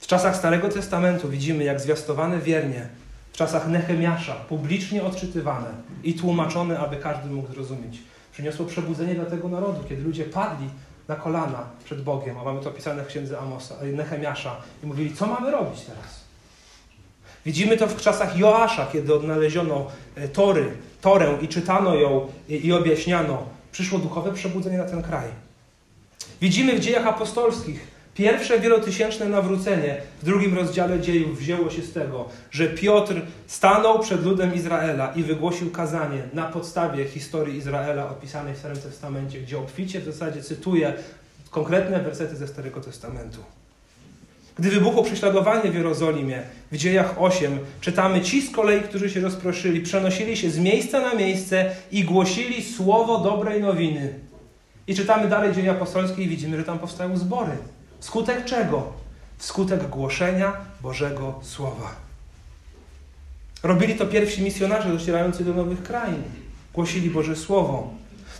W 0.00 0.06
czasach 0.06 0.36
Starego 0.36 0.68
Testamentu 0.68 1.28
widzimy, 1.28 1.64
jak 1.64 1.80
zwiastowane 1.80 2.38
wiernie, 2.38 2.88
w 3.32 3.36
czasach 3.36 3.68
Nehemiasza, 3.68 4.34
publicznie 4.34 5.02
odczytywane 5.02 5.68
i 6.04 6.14
tłumaczone, 6.14 6.78
aby 6.78 6.96
każdy 6.96 7.28
mógł 7.28 7.52
zrozumieć, 7.52 7.98
przyniosło 8.32 8.66
przebudzenie 8.66 9.14
dla 9.14 9.24
tego 9.24 9.48
narodu, 9.48 9.84
kiedy 9.88 10.02
ludzie 10.02 10.24
padli 10.24 10.68
na 11.08 11.16
kolana 11.16 11.66
przed 11.84 12.02
Bogiem, 12.02 12.38
a 12.38 12.44
mamy 12.44 12.60
to 12.60 12.68
opisane 12.68 13.04
w 13.04 13.06
księdze 13.06 13.38
Amosa, 13.38 13.74
Nehemiasza, 13.92 14.56
i 14.84 14.86
mówili, 14.86 15.14
co 15.14 15.26
mamy 15.26 15.50
robić 15.50 15.80
teraz? 15.80 16.20
Widzimy 17.46 17.76
to 17.76 17.86
w 17.86 18.00
czasach 18.00 18.38
Joasza, 18.38 18.86
kiedy 18.92 19.14
odnaleziono 19.14 19.86
e, 20.14 20.28
Tory, 20.28 20.76
Torę 21.00 21.38
i 21.42 21.48
czytano 21.48 21.94
ją 21.94 22.28
i, 22.48 22.66
i 22.66 22.72
objaśniano. 22.72 23.57
Przyszło 23.78 23.98
duchowe 23.98 24.32
przebudzenie 24.32 24.78
na 24.78 24.84
ten 24.84 25.02
kraj. 25.02 25.28
Widzimy 26.40 26.76
w 26.76 26.80
dziejach 26.80 27.06
apostolskich 27.06 27.80
pierwsze 28.14 28.60
wielotysięczne 28.60 29.26
nawrócenie 29.26 30.00
w 30.22 30.24
drugim 30.24 30.54
rozdziale 30.54 31.00
dziejów 31.00 31.38
wzięło 31.38 31.70
się 31.70 31.82
z 31.82 31.92
tego, 31.92 32.28
że 32.50 32.68
Piotr 32.68 33.14
stanął 33.46 33.98
przed 33.98 34.24
ludem 34.24 34.54
Izraela 34.54 35.12
i 35.12 35.22
wygłosił 35.22 35.70
kazanie 35.70 36.22
na 36.32 36.44
podstawie 36.44 37.04
historii 37.04 37.58
Izraela 37.58 38.10
opisanej 38.10 38.54
w 38.54 38.58
Starym 38.58 38.78
Testamencie, 38.78 39.40
gdzie 39.40 39.58
obficie 39.58 40.00
w 40.00 40.04
zasadzie 40.04 40.42
cytuje 40.42 40.94
konkretne 41.50 42.00
wersety 42.00 42.36
ze 42.36 42.48
Starego 42.48 42.80
Testamentu. 42.80 43.42
Gdy 44.58 44.70
wybuchło 44.70 45.02
prześladowanie 45.02 45.70
w 45.70 45.74
Jerozolimie, 45.74 46.42
w 46.72 46.76
dziejach 46.76 47.14
8, 47.18 47.58
czytamy: 47.80 48.20
Ci 48.20 48.42
z 48.42 48.50
kolei, 48.50 48.80
którzy 48.80 49.10
się 49.10 49.20
rozproszyli, 49.20 49.80
przenosili 49.80 50.36
się 50.36 50.50
z 50.50 50.58
miejsca 50.58 51.00
na 51.00 51.14
miejsce 51.14 51.70
i 51.92 52.04
głosili 52.04 52.64
słowo 52.64 53.18
dobrej 53.18 53.60
nowiny. 53.60 54.14
I 54.86 54.94
czytamy 54.94 55.28
dalej 55.28 55.54
dzieje 55.54 55.70
apostolskie 55.70 56.22
i 56.22 56.28
widzimy, 56.28 56.56
że 56.56 56.64
tam 56.64 56.78
powstają 56.78 57.16
zbory. 57.16 57.52
Wskutek 58.00 58.44
czego? 58.44 58.92
Wskutek 59.38 59.88
głoszenia 59.88 60.52
Bożego 60.80 61.40
Słowa. 61.42 61.94
Robili 63.62 63.94
to 63.94 64.06
pierwsi 64.06 64.42
misjonarze 64.42 64.88
docierający 64.88 65.44
do 65.44 65.54
nowych 65.54 65.82
krain. 65.82 66.22
Głosili 66.74 67.10
Boże 67.10 67.36
Słowo. 67.36 67.94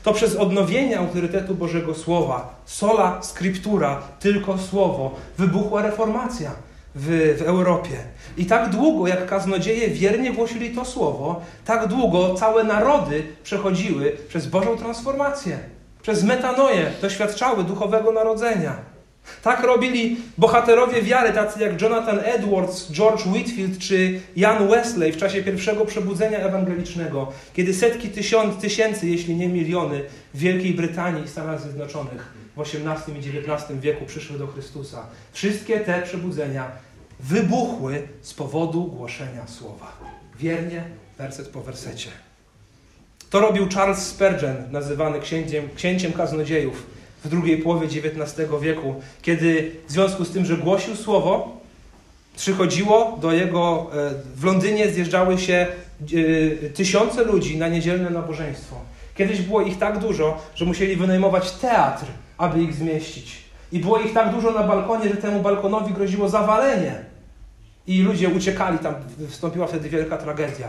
To 0.09 0.14
przez 0.14 0.36
odnowienie 0.36 0.98
autorytetu 0.98 1.54
Bożego 1.54 1.94
Słowa, 1.94 2.54
sola 2.64 3.22
scriptura, 3.22 4.02
tylko 4.20 4.59
Słowo, 4.59 5.14
wybuchła 5.38 5.82
reformacja 5.82 6.50
w, 6.94 7.36
w 7.38 7.42
Europie. 7.42 7.96
I 8.36 8.46
tak 8.46 8.70
długo, 8.70 9.06
jak 9.06 9.26
kaznodzieje 9.26 9.88
wiernie 9.88 10.32
głosili 10.32 10.70
to 10.70 10.84
Słowo, 10.84 11.40
tak 11.64 11.86
długo 11.86 12.34
całe 12.34 12.64
narody 12.64 13.22
przechodziły 13.42 14.16
przez 14.28 14.46
Bożą 14.46 14.76
transformację. 14.76 15.59
Przez 16.02 16.24
metanoję 16.24 16.90
doświadczały 17.02 17.64
duchowego 17.64 18.12
narodzenia. 18.12 18.76
Tak 19.42 19.64
robili 19.64 20.16
bohaterowie 20.38 21.02
wiary, 21.02 21.32
tacy 21.32 21.60
jak 21.60 21.82
Jonathan 21.82 22.20
Edwards, 22.24 22.92
George 22.92 23.26
Whitfield 23.26 23.78
czy 23.78 24.20
Jan 24.36 24.68
Wesley 24.68 25.12
w 25.12 25.16
czasie 25.16 25.42
pierwszego 25.42 25.86
przebudzenia 25.86 26.38
ewangelicznego, 26.38 27.32
kiedy 27.54 27.74
setki 27.74 28.08
tysiąc, 28.08 28.60
tysięcy, 28.60 29.08
jeśli 29.08 29.36
nie 29.36 29.48
miliony, 29.48 30.04
w 30.34 30.38
Wielkiej 30.38 30.74
Brytanii 30.74 31.24
i 31.24 31.28
Stanach 31.28 31.60
Zjednoczonych 31.60 32.38
w 32.56 32.60
XVIII 32.60 33.18
i 33.18 33.38
XIX 33.38 33.80
wieku 33.80 34.04
przyszły 34.06 34.38
do 34.38 34.46
Chrystusa. 34.46 35.06
Wszystkie 35.32 35.80
te 35.80 36.02
przebudzenia 36.02 36.70
wybuchły 37.20 38.08
z 38.22 38.34
powodu 38.34 38.84
głoszenia 38.84 39.46
słowa. 39.46 39.92
Wiernie, 40.38 40.84
werset 41.18 41.48
po 41.48 41.62
wersecie. 41.62 42.10
To 43.30 43.40
robił 43.40 43.68
Charles 43.74 43.98
Spurgeon, 43.98 44.56
nazywany 44.70 45.20
księciem, 45.20 45.68
księciem 45.76 46.12
kaznodziejów 46.12 46.86
w 47.24 47.28
drugiej 47.28 47.58
połowie 47.58 47.86
XIX 47.86 48.48
wieku, 48.60 48.94
kiedy 49.22 49.70
w 49.88 49.92
związku 49.92 50.24
z 50.24 50.30
tym, 50.30 50.44
że 50.44 50.56
głosił 50.56 50.96
słowo, 50.96 51.58
przychodziło 52.36 53.18
do 53.20 53.32
jego, 53.32 53.90
e, 53.92 54.10
w 54.36 54.44
Londynie 54.44 54.90
zjeżdżały 54.90 55.38
się 55.38 55.66
e, 56.64 56.70
tysiące 56.70 57.24
ludzi 57.24 57.58
na 57.58 57.68
niedzielne 57.68 58.10
nabożeństwo. 58.10 58.76
Kiedyś 59.14 59.40
było 59.40 59.62
ich 59.62 59.78
tak 59.78 59.98
dużo, 59.98 60.38
że 60.54 60.64
musieli 60.64 60.96
wynajmować 60.96 61.50
teatr, 61.50 62.04
aby 62.38 62.62
ich 62.62 62.74
zmieścić. 62.74 63.36
I 63.72 63.78
było 63.78 63.98
ich 63.98 64.12
tak 64.12 64.34
dużo 64.34 64.50
na 64.50 64.62
balkonie, 64.62 65.08
że 65.08 65.16
temu 65.16 65.42
balkonowi 65.42 65.94
groziło 65.94 66.28
zawalenie. 66.28 66.94
I 67.86 68.02
ludzie 68.02 68.28
uciekali, 68.28 68.78
tam 68.78 68.94
wstąpiła 69.28 69.66
wtedy 69.66 69.88
wielka 69.88 70.16
tragedia. 70.16 70.68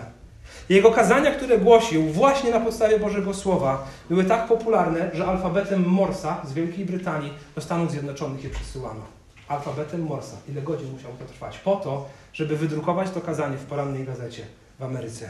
Jego 0.70 0.92
kazania, 0.92 1.32
które 1.32 1.58
głosił 1.58 2.04
właśnie 2.04 2.52
na 2.52 2.60
podstawie 2.60 3.00
Bożego 3.00 3.34
Słowa, 3.34 3.88
były 4.10 4.24
tak 4.24 4.48
popularne, 4.48 5.12
że 5.14 5.26
alfabetem 5.26 5.86
Morsa 5.86 6.42
z 6.48 6.54
Wielkiej 6.54 6.86
Brytanii 6.86 7.34
do 7.56 7.62
Stanów 7.62 7.92
Zjednoczonych 7.92 8.44
je 8.44 8.50
przesyłano. 8.50 9.02
Alfabetem 9.48 10.04
Morsa. 10.04 10.38
Ile 10.50 10.62
godzin 10.62 10.92
musiało 10.92 11.14
to 11.20 11.26
trwać? 11.26 11.58
Po 11.58 11.76
to, 11.76 12.10
żeby 12.34 12.58
wydrukować 12.58 13.12
to 13.12 13.22
kazanie 13.22 13.58
w 13.58 13.66
porannej 13.66 14.06
gazecie 14.06 14.46
w 14.80 14.84
Ameryce. 14.84 15.30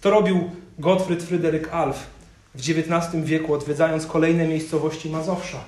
To 0.00 0.10
robił 0.10 0.50
Gottfried 0.78 1.22
Fryderyk 1.22 1.68
Alf 1.72 2.06
w 2.54 2.58
XIX 2.58 3.24
wieku, 3.24 3.54
odwiedzając 3.54 4.06
kolejne 4.06 4.48
miejscowości 4.48 5.10
Mazowsza. 5.10 5.58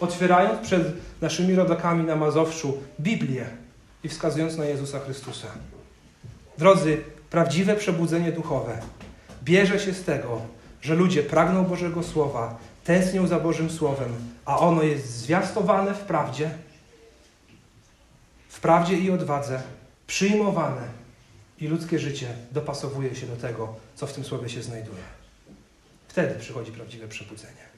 Otwierając 0.00 0.66
przed 0.66 0.92
naszymi 1.20 1.54
rodakami 1.54 2.04
na 2.04 2.16
Mazowszu 2.16 2.78
Biblię 3.00 3.46
i 4.04 4.08
wskazując 4.08 4.56
na 4.56 4.64
Jezusa 4.64 5.00
Chrystusa. 5.00 5.48
Drodzy, 6.58 7.02
Prawdziwe 7.30 7.76
przebudzenie 7.76 8.32
duchowe 8.32 8.78
bierze 9.44 9.80
się 9.80 9.92
z 9.92 10.04
tego, 10.04 10.40
że 10.80 10.94
ludzie 10.94 11.22
pragną 11.22 11.64
Bożego 11.64 12.02
Słowa, 12.02 12.58
tęsknią 12.84 13.26
za 13.26 13.40
Bożym 13.40 13.70
Słowem, 13.70 14.14
a 14.44 14.58
ono 14.58 14.82
jest 14.82 15.06
zwiastowane 15.06 15.94
w 15.94 16.00
prawdzie, 16.00 16.50
w 18.48 18.60
prawdzie 18.60 18.98
i 18.98 19.10
odwadze, 19.10 19.62
przyjmowane 20.06 20.82
i 21.60 21.68
ludzkie 21.68 21.98
życie 21.98 22.26
dopasowuje 22.50 23.14
się 23.14 23.26
do 23.26 23.36
tego, 23.36 23.74
co 23.94 24.06
w 24.06 24.12
tym 24.12 24.24
Słowie 24.24 24.48
się 24.48 24.62
znajduje. 24.62 25.02
Wtedy 26.08 26.34
przychodzi 26.34 26.72
prawdziwe 26.72 27.08
przebudzenie. 27.08 27.68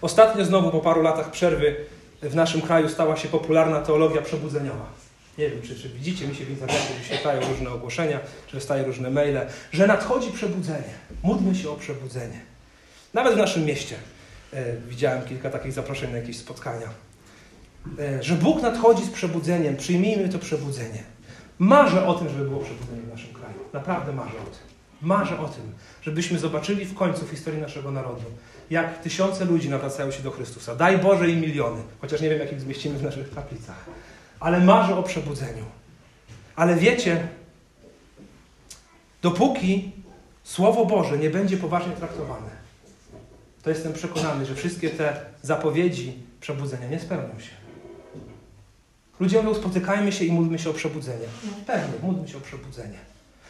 Ostatnio 0.00 0.44
znowu 0.44 0.70
po 0.70 0.80
paru 0.80 1.02
latach 1.02 1.30
przerwy 1.30 1.76
w 2.22 2.34
naszym 2.34 2.60
kraju 2.60 2.88
stała 2.88 3.16
się 3.16 3.28
popularna 3.28 3.82
teologia 3.82 4.22
przebudzeniowa. 4.22 5.03
Nie 5.38 5.50
wiem, 5.50 5.62
czy, 5.62 5.76
czy 5.76 5.88
widzicie, 5.88 6.28
mi 6.28 6.34
się 6.34 6.44
w 6.44 6.50
internecie 6.50 6.94
wyświetlają 6.98 7.48
różne 7.48 7.70
ogłoszenia, 7.70 8.20
że 8.48 8.58
dostaję 8.58 8.84
różne 8.84 9.10
maile, 9.10 9.40
że 9.72 9.86
nadchodzi 9.86 10.32
przebudzenie. 10.32 10.94
Módlmy 11.22 11.54
się 11.54 11.70
o 11.70 11.76
przebudzenie. 11.76 12.40
Nawet 13.14 13.34
w 13.34 13.36
naszym 13.36 13.64
mieście 13.64 13.96
e, 14.52 14.76
widziałem 14.88 15.22
kilka 15.22 15.50
takich 15.50 15.72
zaproszeń 15.72 16.10
na 16.10 16.18
jakieś 16.18 16.36
spotkania. 16.36 16.88
E, 17.98 18.22
że 18.22 18.34
Bóg 18.34 18.62
nadchodzi 18.62 19.04
z 19.04 19.10
przebudzeniem, 19.10 19.76
przyjmijmy 19.76 20.28
to 20.28 20.38
przebudzenie. 20.38 21.02
Marzę 21.58 22.06
o 22.06 22.14
tym, 22.14 22.28
żeby 22.28 22.44
było 22.44 22.60
przebudzenie 22.60 23.02
w 23.02 23.10
naszym 23.10 23.34
kraju. 23.34 23.54
Naprawdę 23.72 24.12
marzę 24.12 24.38
o 24.38 24.44
tym. 24.44 24.74
Marzę 25.02 25.38
o 25.38 25.48
tym, 25.48 25.72
żebyśmy 26.02 26.38
zobaczyli 26.38 26.84
w 26.84 26.94
końcu 26.94 27.26
w 27.26 27.30
historii 27.30 27.60
naszego 27.60 27.90
narodu, 27.90 28.22
jak 28.70 29.02
tysiące 29.02 29.44
ludzi 29.44 29.70
nawracają 29.70 30.10
się 30.10 30.22
do 30.22 30.30
Chrystusa. 30.30 30.76
Daj 30.76 30.98
Boże 30.98 31.30
i 31.30 31.36
miliony, 31.36 31.82
chociaż 32.00 32.20
nie 32.20 32.30
wiem, 32.30 32.38
jak 32.38 32.52
ich 32.52 32.60
zmieścimy 32.60 32.98
w 32.98 33.02
naszych 33.02 33.34
kaplicach 33.34 33.84
ale 34.44 34.60
marzę 34.60 34.96
o 34.96 35.02
przebudzeniu. 35.02 35.64
Ale 36.56 36.76
wiecie, 36.76 37.28
dopóki 39.22 39.92
Słowo 40.42 40.86
Boże 40.86 41.18
nie 41.18 41.30
będzie 41.30 41.56
poważnie 41.56 41.92
traktowane, 41.92 42.50
to 43.62 43.70
jestem 43.70 43.92
przekonany, 43.92 44.46
że 44.46 44.54
wszystkie 44.54 44.90
te 44.90 45.20
zapowiedzi 45.42 46.12
przebudzenia 46.40 46.88
nie 46.88 47.00
spełnią 47.00 47.40
się. 47.40 47.50
Ludzie 49.20 49.42
mówią, 49.42 49.54
spotykajmy 49.54 50.12
się 50.12 50.24
i 50.24 50.32
módlmy 50.32 50.58
się 50.58 50.70
o 50.70 50.74
przebudzenie. 50.74 51.26
No, 51.44 51.52
pewnie, 51.66 51.94
módlmy 52.02 52.28
się 52.28 52.38
o 52.38 52.40
przebudzenie. 52.40 52.98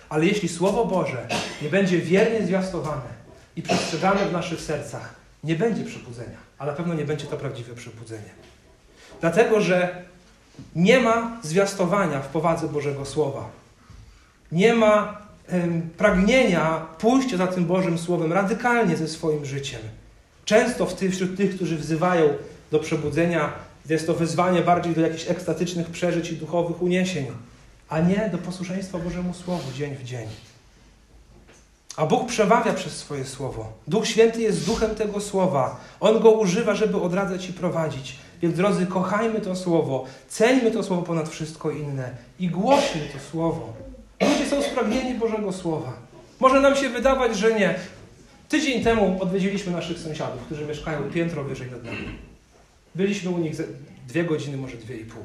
Ale 0.09 0.27
jeśli 0.27 0.49
Słowo 0.49 0.85
Boże 0.85 1.29
nie 1.63 1.69
będzie 1.69 1.99
wiernie 1.99 2.47
zwiastowane 2.47 3.25
i 3.57 3.63
przestrzegane 3.63 4.27
w 4.27 4.33
naszych 4.33 4.61
sercach, 4.61 5.15
nie 5.45 5.57
będzie 5.57 5.85
przebudzenia, 5.85 6.39
a 6.59 6.67
na 6.67 6.73
pewno 6.73 6.95
nie 6.95 7.05
będzie 7.05 7.27
to 7.27 7.37
prawdziwe 7.37 7.75
przebudzenie. 7.75 8.31
Dlatego, 9.21 9.61
że 9.61 10.05
nie 10.77 11.01
ma 11.01 11.37
zwiastowania 11.43 12.21
w 12.21 12.29
powadze 12.29 12.69
Bożego 12.69 13.05
Słowa. 13.05 13.49
Nie 14.53 14.75
ma 14.75 15.25
pragnienia 15.97 16.87
pójścia 16.99 17.37
za 17.37 17.47
tym 17.47 17.65
Bożym 17.65 17.99
Słowem 17.99 18.33
radykalnie 18.33 18.97
ze 18.97 19.09
swoim 19.09 19.45
życiem. 19.45 19.81
Często 20.45 20.87
w 20.87 20.95
tych, 20.95 21.13
wśród 21.13 21.37
tych, 21.37 21.55
którzy 21.55 21.77
wzywają 21.77 22.29
do 22.71 22.79
przebudzenia, 22.79 23.53
jest 23.89 24.07
to 24.07 24.15
wezwanie 24.15 24.61
bardziej 24.61 24.95
do 24.95 25.01
jakichś 25.01 25.31
ekstatycznych 25.31 25.91
przeżyć 25.91 26.31
i 26.31 26.37
duchowych 26.37 26.83
uniesień, 26.83 27.27
a 27.89 28.01
nie 28.01 28.29
do 28.33 28.39
posłuszeństwa 28.39 28.99
Bożemu 28.99 29.35
Słowu 29.35 29.73
dzień 29.73 29.97
w 29.97 30.05
dzień. 30.05 30.27
A 31.97 32.07
Bóg 32.07 32.29
przemawia 32.29 32.73
przez 32.73 32.97
swoje 32.97 33.25
słowo. 33.25 33.73
Duch 33.89 34.07
Święty 34.07 34.43
jest 34.43 34.67
duchem 34.67 34.95
tego 34.95 35.21
słowa. 35.21 35.81
On 36.01 36.21
go 36.21 36.31
używa, 36.31 36.75
żeby 36.75 37.01
odradzać 37.01 37.49
i 37.49 37.53
prowadzić. 37.53 38.19
Więc 38.45 38.57
drodzy, 38.57 38.87
kochajmy 38.87 39.41
to 39.41 39.57
słowo, 39.57 40.05
ceńmy 40.29 40.71
to 40.71 40.83
słowo 40.83 41.03
ponad 41.03 41.29
wszystko 41.29 41.71
inne 41.71 42.11
i 42.39 42.49
głośmy 42.49 43.01
to 43.01 43.31
słowo. 43.31 43.73
Ludzie 44.21 44.47
są 44.47 44.63
spragnieni 44.63 45.15
Bożego 45.15 45.53
Słowa. 45.53 45.93
Może 46.41 46.61
nam 46.61 46.77
się 46.77 46.89
wydawać, 46.89 47.37
że 47.37 47.55
nie. 47.55 47.75
Tydzień 48.49 48.85
temu 48.85 49.19
odwiedziliśmy 49.21 49.73
naszych 49.73 49.99
sąsiadów, 49.99 50.43
którzy 50.43 50.67
mieszkają 50.67 51.03
piętro 51.03 51.45
wyżej 51.45 51.71
nad 51.71 51.85
nami. 51.85 52.19
Byliśmy 52.95 53.31
u 53.31 53.39
nich 53.39 53.55
dwie 54.09 54.25
godziny, 54.25 54.57
może 54.57 54.77
dwie 54.77 54.97
i 54.97 55.05
pół. 55.05 55.23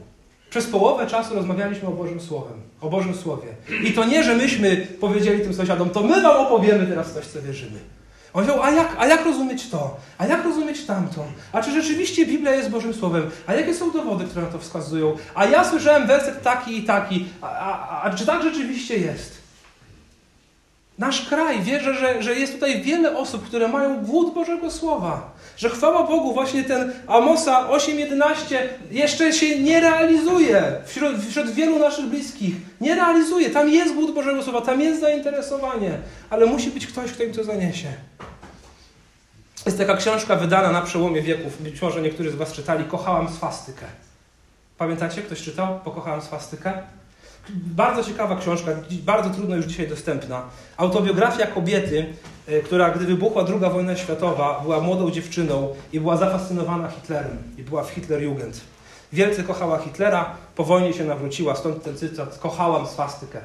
Przez 0.50 0.68
połowę 0.68 1.08
czasu 1.08 1.36
rozmawialiśmy 1.36 1.88
o 1.88 1.92
Bożym 1.92 2.22
Słowem, 2.22 2.62
o 2.82 2.90
Bożym 2.90 3.16
Słowie. 3.16 3.48
I 3.84 3.94
to 3.94 4.06
nie, 4.06 4.24
że 4.24 4.36
myśmy 4.36 4.88
powiedzieli 5.00 5.44
tym 5.44 5.54
sąsiadom, 5.54 5.90
to 5.90 6.04
my 6.04 6.22
wam 6.22 6.46
opowiemy 6.46 6.88
teraz 6.88 7.14
coś, 7.14 7.26
co 7.26 7.42
wierzymy. 7.42 7.80
On 8.34 8.46
powiedział, 8.46 8.64
a 8.64 8.72
jak, 8.72 8.96
a 9.00 9.06
jak 9.06 9.26
rozumieć 9.26 9.70
to? 9.70 9.98
A 10.18 10.26
jak 10.26 10.44
rozumieć 10.44 10.86
tamto? 10.86 11.26
A 11.52 11.62
czy 11.62 11.72
rzeczywiście 11.72 12.26
Biblia 12.26 12.52
jest 12.52 12.70
Bożym 12.70 12.94
Słowem? 12.94 13.32
A 13.48 13.54
jakie 13.54 13.74
są 13.74 13.92
dowody, 13.92 14.26
które 14.26 14.46
na 14.46 14.52
to 14.52 14.60
wskazują? 14.60 15.18
A 15.36 15.46
ja 15.46 15.64
słyszałem 15.64 16.08
werset 16.08 16.42
taki 16.42 16.78
i 16.78 16.84
taki. 16.84 17.26
A, 17.42 17.48
a, 17.48 18.02
a 18.02 18.14
czy 18.14 18.26
tak 18.26 18.44
rzeczywiście 18.44 18.98
jest? 18.98 19.39
Nasz 21.00 21.30
kraj, 21.30 21.62
wierzę, 21.62 21.94
że, 21.94 22.24
że 22.24 22.36
jest 22.36 22.54
tutaj 22.54 22.82
wiele 22.82 23.18
osób, 23.18 23.46
które 23.46 23.68
mają 23.68 24.06
głód 24.06 24.34
Bożego 24.34 24.72
Słowa. 24.72 25.32
Że 25.58 25.70
chwała 25.70 26.08
Bogu, 26.08 26.34
właśnie 26.34 26.64
ten 26.64 26.94
Amosa 27.08 27.68
8.11 27.70 28.56
jeszcze 28.92 29.34
się 29.34 29.60
nie 29.60 29.80
realizuje 29.80 30.64
wśród, 30.86 31.26
wśród 31.30 31.50
wielu 31.50 31.80
naszych 31.80 32.06
bliskich. 32.06 32.56
Nie 32.82 32.96
realizuje. 32.96 33.50
Tam 33.50 33.70
jest 33.70 33.94
głód 33.94 34.14
Bożego 34.14 34.44
Słowa, 34.44 34.62
tam 34.62 34.82
jest 34.82 35.02
zainteresowanie, 35.02 35.92
ale 36.30 36.46
musi 36.46 36.72
być 36.72 36.88
ktoś, 36.88 37.12
kto 37.12 37.24
im 37.24 37.34
to 37.34 37.44
zaniesie. 37.44 37.88
Jest 39.66 39.78
taka 39.78 39.98
książka 39.98 40.36
wydana 40.36 40.72
na 40.72 40.82
przełomie 40.82 41.22
wieków. 41.22 41.62
Być 41.64 41.82
może 41.82 42.02
niektórzy 42.02 42.32
z 42.32 42.36
Was 42.36 42.54
czytali. 42.54 42.84
Kochałam 42.86 43.30
swastykę. 43.30 43.86
Pamiętacie? 44.78 45.22
Ktoś 45.22 45.42
czytał? 45.42 45.80
Pokochałam 45.80 46.22
swastykę? 46.22 46.74
Bardzo 47.50 48.04
ciekawa 48.04 48.36
książka, 48.36 48.72
bardzo 48.92 49.30
trudno 49.30 49.56
już 49.56 49.66
dzisiaj 49.66 49.88
dostępna. 49.88 50.42
Autobiografia 50.78 51.48
kobiety, 51.48 52.06
e, 52.48 52.60
która 52.60 52.90
gdy 52.90 53.06
wybuchła 53.06 53.46
II 53.48 53.72
wojna 53.74 53.96
światowa, 53.96 54.60
była 54.64 54.80
młodą 54.80 55.12
dziewczyną 55.12 55.76
i 55.94 56.00
była 56.00 56.18
zafascynowana 56.18 56.90
Hitlerem 56.90 57.38
i 57.58 57.64
była 57.64 57.84
w 57.84 57.90
Hitlerjugend. 57.90 58.62
Wielce 59.14 59.44
kochała 59.44 59.78
Hitlera, 59.78 60.36
po 60.56 60.64
wojnie 60.64 60.94
się 60.94 61.06
nawróciła, 61.06 61.56
stąd 61.56 61.84
ten 61.84 61.98
cytat, 61.98 62.38
kochałam 62.38 62.88
swastykę. 62.88 63.40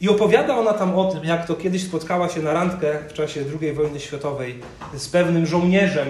I 0.00 0.08
opowiada 0.08 0.56
ona 0.56 0.72
tam 0.72 0.94
o 0.94 1.12
tym, 1.12 1.24
jak 1.24 1.46
to 1.46 1.54
kiedyś 1.54 1.84
spotkała 1.84 2.28
się 2.28 2.42
na 2.42 2.52
randkę 2.52 2.98
w 3.08 3.12
czasie 3.12 3.44
II 3.60 3.72
wojny 3.72 4.00
światowej 4.00 4.58
z 4.96 5.08
pewnym 5.08 5.46
żołnierzem, 5.46 6.08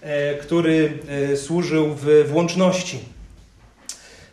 e, 0.00 0.34
który 0.34 0.98
e, 1.32 1.36
służył 1.36 1.94
w 1.94 2.28
włączności. 2.28 3.13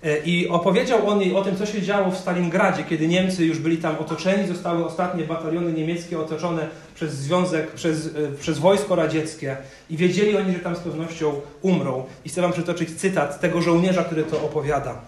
E, 0.04 0.18
I 0.18 0.48
opowiedział 0.48 1.10
on 1.10 1.22
jej 1.22 1.36
o 1.36 1.44
tym, 1.44 1.58
co 1.58 1.66
się 1.66 1.82
działo 1.82 2.12
w 2.12 2.18
Stalingradzie, 2.18 2.84
kiedy 2.84 3.08
Niemcy 3.08 3.46
już 3.46 3.60
byli 3.60 3.78
tam 3.78 3.96
otoczeni, 4.00 4.48
zostały 4.48 4.86
ostatnie 4.86 5.24
bataliony 5.24 5.74
niemieckie 5.74 6.20
otoczone 6.20 6.68
przez 6.96 7.14
związek, 7.14 7.72
przez, 7.72 8.08
e, 8.08 8.10
przez 8.40 8.60
wojsko 8.60 8.96
radzieckie 8.96 9.58
i 9.90 9.98
wiedzieli 9.98 10.38
oni, 10.38 10.54
że 10.54 10.60
tam 10.60 10.76
z 10.76 10.80
pewnością 10.80 11.42
umrą. 11.62 12.04
I 12.26 12.30
chcę 12.30 12.42
wam 12.42 12.54
przytoczyć 12.54 13.00
cytat 13.00 13.40
tego 13.40 13.62
żołnierza, 13.62 14.04
który 14.04 14.24
to 14.24 14.44
opowiada. 14.44 15.02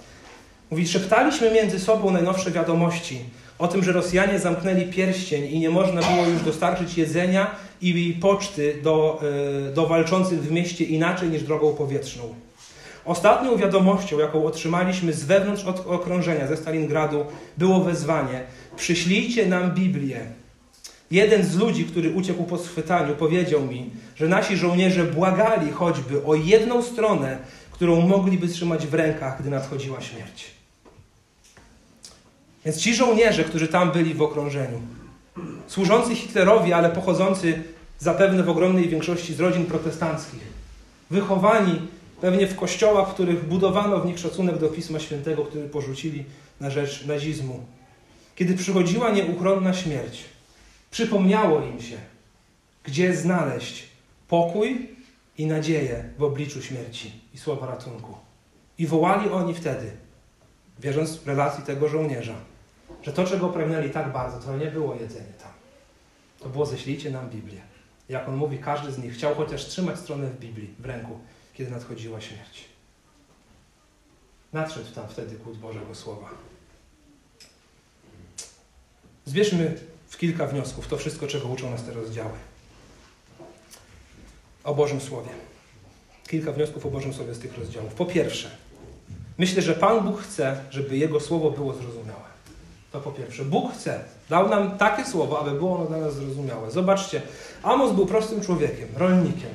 Mówi, 0.72 0.88
szeptaliśmy 0.88 1.52
między 1.52 1.80
sobą 1.80 2.12
najnowsze 2.12 2.52
wiadomości 2.52 3.20
o 3.60 3.68
tym, 3.68 3.84
że 3.84 3.92
Rosjanie 3.92 4.40
zamknęli 4.40 4.86
pierścień 4.86 5.46
i 5.46 5.60
nie 5.60 5.70
można 5.70 6.02
było 6.02 6.28
już 6.28 6.42
dostarczyć 6.42 6.98
jedzenia 6.98 7.52
i 7.82 8.18
poczty 8.22 8.76
do, 8.84 9.22
e, 9.70 9.74
do 9.74 9.88
walczących 9.88 10.42
w 10.42 10.52
mieście 10.52 10.86
inaczej 10.86 11.30
niż 11.30 11.44
drogą 11.44 11.74
powietrzną. 11.74 12.34
Ostatnią 13.06 13.58
wiadomością, 13.58 14.20
jaką 14.20 14.46
otrzymaliśmy 14.46 15.14
z 15.14 15.24
wewnątrz 15.24 15.66
okrążenia 15.66 16.48
ze 16.48 16.58
Stalingradu, 16.58 17.26
było 17.58 17.80
wezwanie: 17.84 18.44
przyślijcie 18.76 19.46
nam 19.46 19.72
Biblię. 19.72 20.20
Jeden 21.12 21.44
z 21.44 21.56
ludzi, 21.56 21.86
który 21.86 22.14
uciekł 22.14 22.44
po 22.44 22.58
schwytaniu, 22.58 23.16
powiedział 23.16 23.62
mi, 23.62 23.90
że 24.16 24.28
nasi 24.28 24.58
żołnierze 24.58 25.04
błagali 25.04 25.72
choćby 25.72 26.26
o 26.26 26.36
jedną 26.36 26.82
stronę, 26.82 27.38
którą 27.72 28.02
mogliby 28.02 28.48
trzymać 28.48 28.88
w 28.88 28.94
rękach, 28.94 29.40
gdy 29.42 29.50
nadchodziła 29.50 30.02
śmierć. 30.02 30.52
Więc 32.66 32.78
ci 32.78 32.96
żołnierze, 32.96 33.44
którzy 33.44 33.68
tam 33.68 33.92
byli 33.92 34.14
w 34.14 34.22
okrążeniu, 34.22 34.82
służący 35.68 36.16
Hitlerowi, 36.16 36.74
ale 36.74 36.90
pochodzący 36.90 37.64
zapewne 38.00 38.44
w 38.44 38.50
ogromnej 38.50 38.90
większości 38.90 39.34
z 39.34 39.40
rodzin 39.40 39.66
protestanckich, 39.66 40.42
wychowani 41.12 41.82
Pewnie 42.24 42.48
w 42.48 42.56
kościołach, 42.56 43.10
w 43.10 43.14
których 43.14 43.48
budowano 43.48 44.00
w 44.00 44.06
nich 44.06 44.20
szacunek 44.20 44.58
do 44.58 44.70
Pisma 44.70 45.00
Świętego, 45.00 45.46
który 45.46 45.70
porzucili 45.70 46.26
na 46.60 46.70
rzecz 46.70 47.06
nazizmu. 47.06 47.66
Kiedy 48.36 48.54
przychodziła 48.54 49.12
nieuchronna 49.12 49.74
śmierć, 49.74 50.24
przypomniało 50.92 51.62
im 51.62 51.82
się, 51.82 51.98
gdzie 52.84 53.16
znaleźć 53.16 53.84
pokój 54.28 54.90
i 55.38 55.46
nadzieję 55.46 56.10
w 56.18 56.24
obliczu 56.24 56.62
śmierci 56.62 57.12
i 57.34 57.38
słowa 57.38 57.68
ratunku. 57.68 58.16
I 58.78 58.88
wołali 58.88 59.30
oni 59.30 59.54
wtedy, 59.54 59.92
wierząc 60.80 61.16
w 61.16 61.28
relacji 61.28 61.64
tego 61.64 61.88
żołnierza, 61.90 62.36
że 63.02 63.14
to, 63.14 63.26
czego 63.26 63.50
pragnęli 63.50 63.90
tak 63.90 64.12
bardzo, 64.12 64.40
to 64.40 64.58
nie 64.58 64.68
było 64.68 64.96
jedzenie 64.96 65.34
tam. 65.44 65.52
To 66.40 66.50
było 66.50 66.66
ześlijcie 66.66 67.12
nam 67.12 67.30
Biblię. 67.30 67.62
Jak 68.10 68.30
on 68.30 68.36
mówi, 68.36 68.58
każdy 68.58 68.92
z 68.92 68.98
nich 68.98 69.14
chciał 69.14 69.36
chociaż 69.36 69.66
trzymać 69.66 70.00
stronę 70.00 70.28
w 70.28 70.40
Biblii 70.40 70.74
w 70.80 70.86
ręku 70.86 71.20
kiedy 71.54 71.72
nadchodziła 71.72 72.22
śmierć. 72.22 72.66
Nadszedł 74.54 74.92
tam 74.96 75.08
wtedy 75.08 75.36
głód 75.36 75.58
Bożego 75.58 75.96
Słowa. 75.96 76.30
Zbierzmy 79.26 79.78
w 80.10 80.18
kilka 80.18 80.48
wniosków 80.48 80.88
to 80.88 80.98
wszystko, 80.98 81.28
czego 81.28 81.48
uczą 81.48 81.72
nas 81.72 81.84
te 81.84 81.94
rozdziały. 81.94 82.32
O 84.64 84.76
Bożym 84.76 85.02
Słowie. 85.02 85.30
Kilka 86.28 86.52
wniosków 86.52 86.86
o 86.86 86.90
Bożym 86.90 87.14
Słowie 87.14 87.34
z 87.34 87.40
tych 87.40 87.58
rozdziałów. 87.58 87.94
Po 87.94 88.06
pierwsze, 88.06 88.50
myślę, 89.38 89.62
że 89.62 89.74
Pan 89.74 90.06
Bóg 90.06 90.22
chce, 90.22 90.64
żeby 90.70 90.98
Jego 90.98 91.20
Słowo 91.20 91.52
było 91.52 91.74
zrozumiałe. 91.74 92.34
To 92.92 93.02
po 93.02 93.12
pierwsze. 93.12 93.46
Bóg 93.46 93.74
chce. 93.74 94.04
Dał 94.30 94.50
nam 94.50 94.78
takie 94.78 95.06
słowo, 95.06 95.40
aby 95.40 95.52
było 95.52 95.76
ono 95.76 95.86
dla 95.86 95.98
nas 95.98 96.16
zrozumiałe. 96.16 96.72
Zobaczcie, 96.72 97.22
Amos 97.64 97.96
był 97.96 98.06
prostym 98.06 98.42
człowiekiem, 98.42 98.90
rolnikiem. 98.96 99.52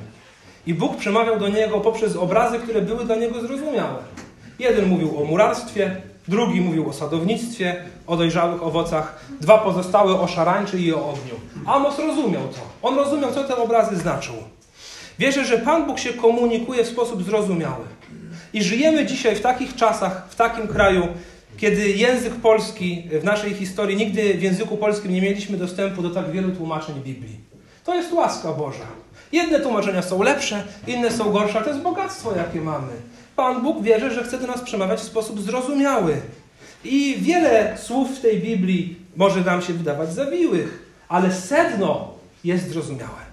I 0.69 0.75
Bóg 0.75 0.97
przemawiał 0.97 1.39
do 1.39 1.49
niego 1.49 1.81
poprzez 1.81 2.17
obrazy, 2.17 2.59
które 2.59 2.83
były 2.83 3.05
dla 3.05 3.17
niego 3.17 3.41
zrozumiałe. 3.41 3.99
Jeden 4.59 4.89
mówił 4.89 5.23
o 5.23 5.25
murarstwie, 5.25 5.97
drugi 6.29 6.61
mówił 6.61 6.89
o 6.89 6.93
sadownictwie, 6.93 7.77
o 8.07 8.17
dojrzałych 8.17 8.63
owocach, 8.63 9.21
dwa 9.41 9.59
pozostałe 9.59 10.21
o 10.21 10.29
szarańczy 10.29 10.79
i 10.79 10.93
o 10.93 11.09
ogniu. 11.09 11.35
Amos 11.67 11.99
rozumiał 11.99 12.43
to. 12.43 12.61
On 12.83 12.97
rozumiał, 12.97 13.33
co 13.33 13.45
te 13.45 13.57
obrazy 13.57 13.97
znaczą. 13.97 14.33
Wierzę, 15.19 15.45
że 15.45 15.59
Pan 15.59 15.87
Bóg 15.87 15.99
się 15.99 16.13
komunikuje 16.13 16.85
w 16.85 16.89
sposób 16.89 17.23
zrozumiały. 17.23 17.85
I 18.53 18.63
żyjemy 18.63 19.07
dzisiaj 19.07 19.37
w 19.37 19.41
takich 19.41 19.77
czasach, 19.77 20.27
w 20.31 20.37
takim 20.37 20.69
kraju, 20.69 21.09
kiedy 21.57 21.91
język 21.91 22.35
polski 22.35 23.05
w 23.21 23.25
naszej 23.25 23.55
historii, 23.55 23.97
nigdy 23.97 24.35
w 24.35 24.43
języku 24.43 24.77
polskim 24.77 25.13
nie 25.13 25.23
mieliśmy 25.23 25.57
dostępu 25.57 26.03
do 26.03 26.11
tak 26.11 26.31
wielu 26.31 26.51
tłumaczeń 26.51 26.95
Biblii. 26.95 27.37
To 27.85 27.95
jest 27.95 28.13
łaska 28.13 28.53
Boża. 28.53 29.08
Jedne 29.33 29.61
tłumaczenia 29.61 30.03
są 30.03 30.23
lepsze, 30.23 30.63
inne 30.87 31.11
są 31.11 31.33
gorsze, 31.33 31.63
to 31.63 31.69
jest 31.69 31.81
bogactwo, 31.81 32.37
jakie 32.37 32.61
mamy. 32.61 32.93
Pan 33.37 33.63
Bóg 33.63 33.83
wierzy, 33.83 34.11
że 34.11 34.25
chce 34.25 34.39
do 34.39 34.47
nas 34.47 34.61
przemawiać 34.61 35.01
w 35.01 35.03
sposób 35.03 35.41
zrozumiały. 35.41 36.21
I 36.85 37.17
wiele 37.19 37.79
słów 37.79 38.19
w 38.19 38.21
tej 38.21 38.41
Biblii 38.41 38.97
może 39.17 39.41
nam 39.41 39.63
się 39.63 39.73
wydawać 39.73 40.13
zawiłych, 40.13 40.83
ale 41.09 41.33
sedno 41.33 42.15
jest 42.45 42.69
zrozumiałe. 42.69 43.28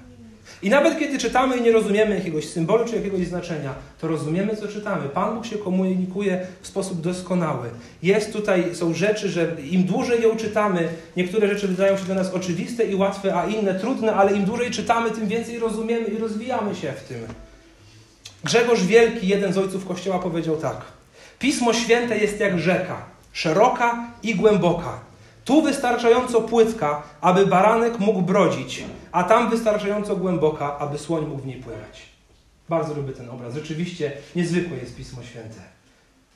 I 0.61 0.69
nawet 0.69 0.99
kiedy 0.99 1.17
czytamy 1.17 1.57
i 1.57 1.61
nie 1.61 1.71
rozumiemy 1.71 2.15
jakiegoś 2.15 2.49
symbolu 2.49 2.85
czy 2.85 2.95
jakiegoś 2.95 3.27
znaczenia, 3.27 3.73
to 4.01 4.07
rozumiemy, 4.07 4.55
co 4.55 4.67
czytamy. 4.67 5.09
Pan 5.09 5.35
Bóg 5.35 5.45
się 5.45 5.57
komunikuje 5.57 6.47
w 6.61 6.67
sposób 6.67 7.01
doskonały. 7.01 7.69
Jest 8.03 8.33
tutaj, 8.33 8.75
są 8.75 8.93
rzeczy, 8.93 9.29
że 9.29 9.55
im 9.71 9.83
dłużej 9.83 10.21
ją 10.21 10.37
czytamy, 10.37 10.89
niektóre 11.17 11.47
rzeczy 11.47 11.67
wydają 11.67 11.97
się 11.97 12.03
dla 12.03 12.15
nas 12.15 12.33
oczywiste 12.33 12.83
i 12.83 12.95
łatwe, 12.95 13.35
a 13.35 13.47
inne 13.47 13.79
trudne, 13.79 14.13
ale 14.13 14.33
im 14.33 14.45
dłużej 14.45 14.71
czytamy, 14.71 15.11
tym 15.11 15.27
więcej 15.27 15.59
rozumiemy 15.59 16.07
i 16.07 16.17
rozwijamy 16.17 16.75
się 16.75 16.91
w 16.91 17.03
tym. 17.03 17.17
Grzegorz 18.43 18.83
Wielki, 18.83 19.27
jeden 19.27 19.53
z 19.53 19.57
ojców 19.57 19.87
Kościoła, 19.87 20.19
powiedział 20.19 20.57
tak. 20.57 20.81
Pismo 21.39 21.73
Święte 21.73 22.17
jest 22.17 22.39
jak 22.39 22.59
rzeka, 22.59 22.97
szeroka 23.33 24.07
i 24.23 24.35
głęboka. 24.35 24.99
Tu 25.45 25.61
wystarczająco 25.61 26.41
płytka, 26.41 27.03
aby 27.21 27.45
baranek 27.45 27.99
mógł 27.99 28.21
brodzić, 28.21 28.83
a 29.11 29.23
tam 29.23 29.49
wystarczająco 29.49 30.15
głęboka, 30.15 30.77
aby 30.79 30.97
słoń 30.97 31.25
mógł 31.25 31.41
w 31.41 31.45
niej 31.45 31.61
pływać. 31.61 32.01
Bardzo 32.69 32.93
lubię 32.93 33.13
ten 33.13 33.29
obraz. 33.29 33.53
Rzeczywiście 33.53 34.11
niezwykłe 34.35 34.77
jest 34.77 34.95
Pismo 34.95 35.23
Święte. 35.23 35.59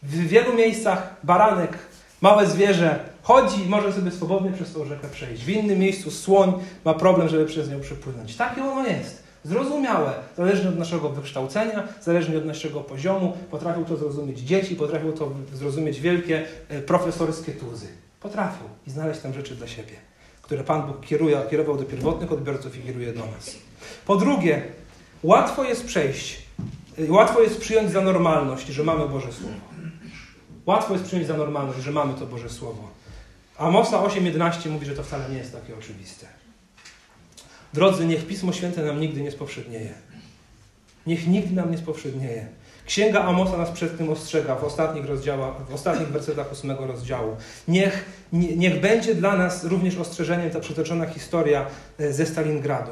W 0.04 0.28
wielu 0.28 0.54
miejscach 0.54 1.16
baranek 1.24 1.78
Małe 2.22 2.48
zwierzę 2.48 3.00
chodzi 3.22 3.62
i 3.62 3.70
może 3.70 3.94
sobie 3.94 4.12
swobodnie 4.12 4.52
przez 4.52 4.74
tą 4.74 4.86
rzekę 4.86 5.08
przejść. 5.08 5.44
W 5.44 5.50
innym 5.50 5.80
miejscu 5.80 6.12
słoń 6.12 6.54
ma 6.86 6.94
problem, 6.94 7.30
żeby 7.30 7.46
przez 7.46 7.70
nią 7.70 7.80
przepłynąć. 7.80 8.36
Takie 8.36 8.64
ono 8.64 8.88
jest. 8.88 9.24
Zrozumiałe, 9.44 10.14
zależnie 10.38 10.70
od 10.70 10.80
naszego 10.80 11.10
wykształcenia, 11.10 11.88
zależnie 12.02 12.38
od 12.38 12.46
naszego 12.46 12.80
poziomu. 12.80 13.38
Potrafią 13.52 13.86
to 13.86 13.98
zrozumieć 13.98 14.40
dzieci, 14.40 14.76
potrafią 14.76 15.12
to 15.12 15.32
zrozumieć 15.54 16.02
wielkie 16.02 16.46
e, 16.70 16.82
profesorskie 16.82 17.52
tuzy. 17.52 17.88
Potrafią 18.20 18.64
i 18.88 18.92
znaleźć 18.92 19.20
tam 19.20 19.34
rzeczy 19.34 19.56
dla 19.56 19.68
siebie, 19.68 19.94
które 20.42 20.64
Pan 20.64 20.88
Bóg 20.88 21.06
kieruje, 21.06 21.42
kierował 21.50 21.78
do 21.78 21.84
pierwotnych 21.84 22.32
odbiorców 22.32 22.78
i 22.78 22.82
kieruje 22.82 23.14
do 23.14 23.26
nas. 23.26 23.56
Po 24.06 24.16
drugie, 24.16 24.62
łatwo 25.24 25.64
jest 25.64 25.86
przejść, 25.86 26.42
e, 26.98 27.12
łatwo 27.12 27.42
jest 27.42 27.60
przyjąć 27.60 27.92
za 27.92 28.02
normalność, 28.02 28.68
że 28.68 28.84
mamy 28.84 29.08
Boże 29.08 29.34
Słowo. 29.34 29.56
Łatwo 30.66 30.94
jest 30.94 31.06
przyjąć 31.06 31.28
za 31.28 31.38
normalność, 31.38 31.80
że 31.80 31.92
mamy 31.92 32.14
to 32.14 32.26
Boże 32.26 32.50
Słowo. 32.50 32.90
Amosa 33.58 34.04
8.11 34.04 34.70
mówi, 34.70 34.86
że 34.86 34.96
to 34.96 35.04
wcale 35.04 35.30
nie 35.30 35.38
jest 35.38 35.54
takie 35.54 35.78
oczywiste. 35.78 36.28
Drodzy, 37.74 38.06
niech 38.06 38.28
Pismo 38.28 38.54
Święte 38.54 38.86
nam 38.86 39.00
nigdy 39.00 39.22
nie 39.22 39.32
spowszednieje. 39.32 39.94
Niech 41.08 41.28
nigdy 41.28 41.56
nam 41.56 41.72
nie 41.72 41.78
spowszednieje. 41.78 42.48
Księga 42.90 43.24
Amosa 43.24 43.58
nas 43.58 43.72
przed 43.72 43.98
tym 43.98 44.10
ostrzega 44.10 44.56
w 44.56 44.64
ostatnich, 44.64 45.06
rozdziałach, 45.06 45.54
w 45.70 45.74
ostatnich 45.74 46.08
wersetach 46.08 46.52
ósmego 46.52 46.88
rozdziału. 46.88 47.36
Niech, 47.68 48.06
nie, 48.34 48.56
niech 48.56 48.82
będzie 48.82 49.16
dla 49.16 49.36
nas 49.36 49.64
również 49.64 49.98
ostrzeżeniem 49.98 50.50
ta 50.50 50.60
przytoczona 50.60 51.06
historia 51.06 51.66
e, 52.00 52.14
ze 52.14 52.26
Stalingradu. 52.26 52.92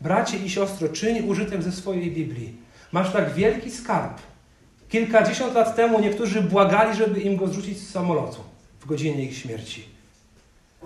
Bracie 0.00 0.38
i 0.38 0.50
siostro, 0.50 0.88
czyń 0.88 1.28
użytek 1.28 1.62
ze 1.62 1.72
swojej 1.72 2.10
Biblii. 2.10 2.56
Masz 2.92 3.12
tak 3.12 3.34
wielki 3.34 3.70
skarb. 3.70 4.18
Kilkadziesiąt 4.88 5.54
lat 5.54 5.76
temu 5.76 6.00
niektórzy 6.00 6.42
błagali, 6.42 6.96
żeby 6.96 7.20
im 7.20 7.36
go 7.36 7.46
zrzucić 7.46 7.78
z 7.78 7.90
samolotu 7.90 8.40
w 8.80 8.86
godzinie 8.86 9.24
ich 9.24 9.36
śmierci. 9.36 9.84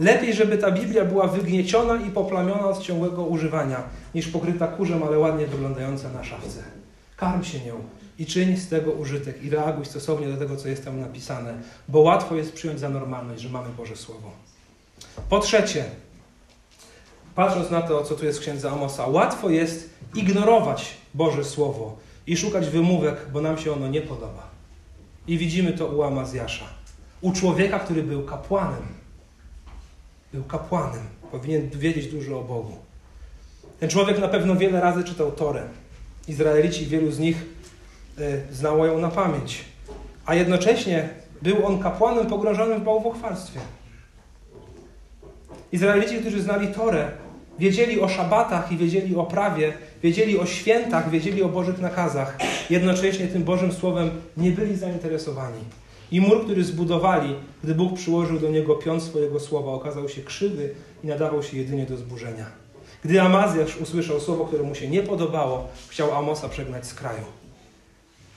Lepiej, 0.00 0.34
żeby 0.34 0.58
ta 0.58 0.70
Biblia 0.70 1.04
była 1.04 1.26
wygnieciona 1.26 1.96
i 2.06 2.10
poplamiona 2.10 2.66
od 2.66 2.82
ciągłego 2.82 3.24
używania, 3.24 3.82
niż 4.14 4.28
pokryta 4.28 4.66
kurzem, 4.66 5.02
ale 5.02 5.18
ładnie 5.18 5.46
wyglądająca 5.46 6.08
na 6.08 6.24
szafce. 6.24 6.81
Karm 7.22 7.44
się 7.44 7.60
nią 7.60 7.74
i 8.18 8.26
czyń 8.26 8.56
z 8.56 8.68
tego 8.68 8.92
użytek 8.92 9.42
i 9.42 9.50
reaguj 9.50 9.84
stosownie 9.84 10.28
do 10.28 10.36
tego, 10.36 10.56
co 10.56 10.68
jest 10.68 10.84
tam 10.84 11.00
napisane, 11.00 11.54
bo 11.88 12.00
łatwo 12.00 12.36
jest 12.36 12.52
przyjąć 12.52 12.80
za 12.80 12.88
normalność, 12.88 13.42
że 13.42 13.48
mamy 13.48 13.68
Boże 13.76 13.96
Słowo. 13.96 14.30
Po 15.28 15.38
trzecie, 15.38 15.84
patrząc 17.34 17.70
na 17.70 17.82
to, 17.82 18.04
co 18.04 18.14
tu 18.14 18.24
jest 18.24 18.38
w 18.38 18.42
księdze 18.42 18.70
Amosa, 18.70 19.06
łatwo 19.06 19.50
jest 19.50 19.90
ignorować 20.14 20.94
Boże 21.14 21.44
Słowo 21.44 21.96
i 22.26 22.36
szukać 22.36 22.68
wymówek, 22.68 23.16
bo 23.32 23.40
nam 23.40 23.58
się 23.58 23.72
ono 23.72 23.88
nie 23.88 24.00
podoba. 24.00 24.50
I 25.26 25.38
widzimy 25.38 25.72
to 25.72 25.86
u 25.86 26.02
Amazjasza. 26.02 26.66
U 27.20 27.32
człowieka, 27.32 27.78
który 27.78 28.02
był 28.02 28.22
kapłanem. 28.24 28.82
Był 30.32 30.44
kapłanem. 30.44 31.02
Powinien 31.30 31.70
wiedzieć 31.70 32.06
dużo 32.06 32.40
o 32.40 32.44
Bogu. 32.44 32.76
Ten 33.80 33.88
człowiek 33.90 34.18
na 34.18 34.28
pewno 34.28 34.56
wiele 34.56 34.80
razy 34.80 35.04
czytał 35.04 35.32
Torę. 35.32 35.68
Izraelici, 36.28 36.86
wielu 36.86 37.10
z 37.10 37.18
nich 37.18 37.36
y, 38.18 38.42
znało 38.52 38.86
ją 38.86 38.98
na 38.98 39.08
pamięć. 39.08 39.64
A 40.26 40.34
jednocześnie 40.34 41.08
był 41.42 41.66
on 41.66 41.82
kapłanem 41.82 42.26
pogrążonym 42.26 42.80
w 42.80 42.84
bałwochwalstwie. 42.84 43.60
Izraelici, 45.72 46.18
którzy 46.18 46.42
znali 46.42 46.68
Torę, 46.68 47.10
wiedzieli 47.58 48.00
o 48.00 48.08
szabatach 48.08 48.72
i 48.72 48.76
wiedzieli 48.76 49.16
o 49.16 49.24
prawie, 49.24 49.72
wiedzieli 50.02 50.38
o 50.38 50.46
świętach, 50.46 51.10
wiedzieli 51.10 51.42
o 51.42 51.48
Bożych 51.48 51.78
nakazach. 51.78 52.38
Jednocześnie 52.70 53.26
tym 53.26 53.44
Bożym 53.44 53.72
Słowem 53.72 54.10
nie 54.36 54.50
byli 54.50 54.76
zainteresowani. 54.76 55.60
I 56.10 56.20
mur, 56.20 56.44
który 56.44 56.64
zbudowali, 56.64 57.34
gdy 57.64 57.74
Bóg 57.74 57.94
przyłożył 57.94 58.38
do 58.38 58.48
niego 58.48 58.74
pion 58.74 59.00
swojego 59.00 59.40
słowa, 59.40 59.72
okazał 59.72 60.08
się 60.08 60.22
krzywy 60.22 60.74
i 61.04 61.06
nadawał 61.06 61.42
się 61.42 61.56
jedynie 61.58 61.86
do 61.86 61.96
zburzenia. 61.96 62.61
Gdy 63.04 63.20
Amazjasz 63.20 63.76
usłyszał 63.76 64.20
słowo, 64.20 64.44
które 64.44 64.62
mu 64.62 64.74
się 64.74 64.88
nie 64.88 65.02
podobało, 65.02 65.68
chciał 65.88 66.14
Amosa 66.14 66.48
przegnać 66.48 66.86
z 66.86 66.94
kraju. 66.94 67.24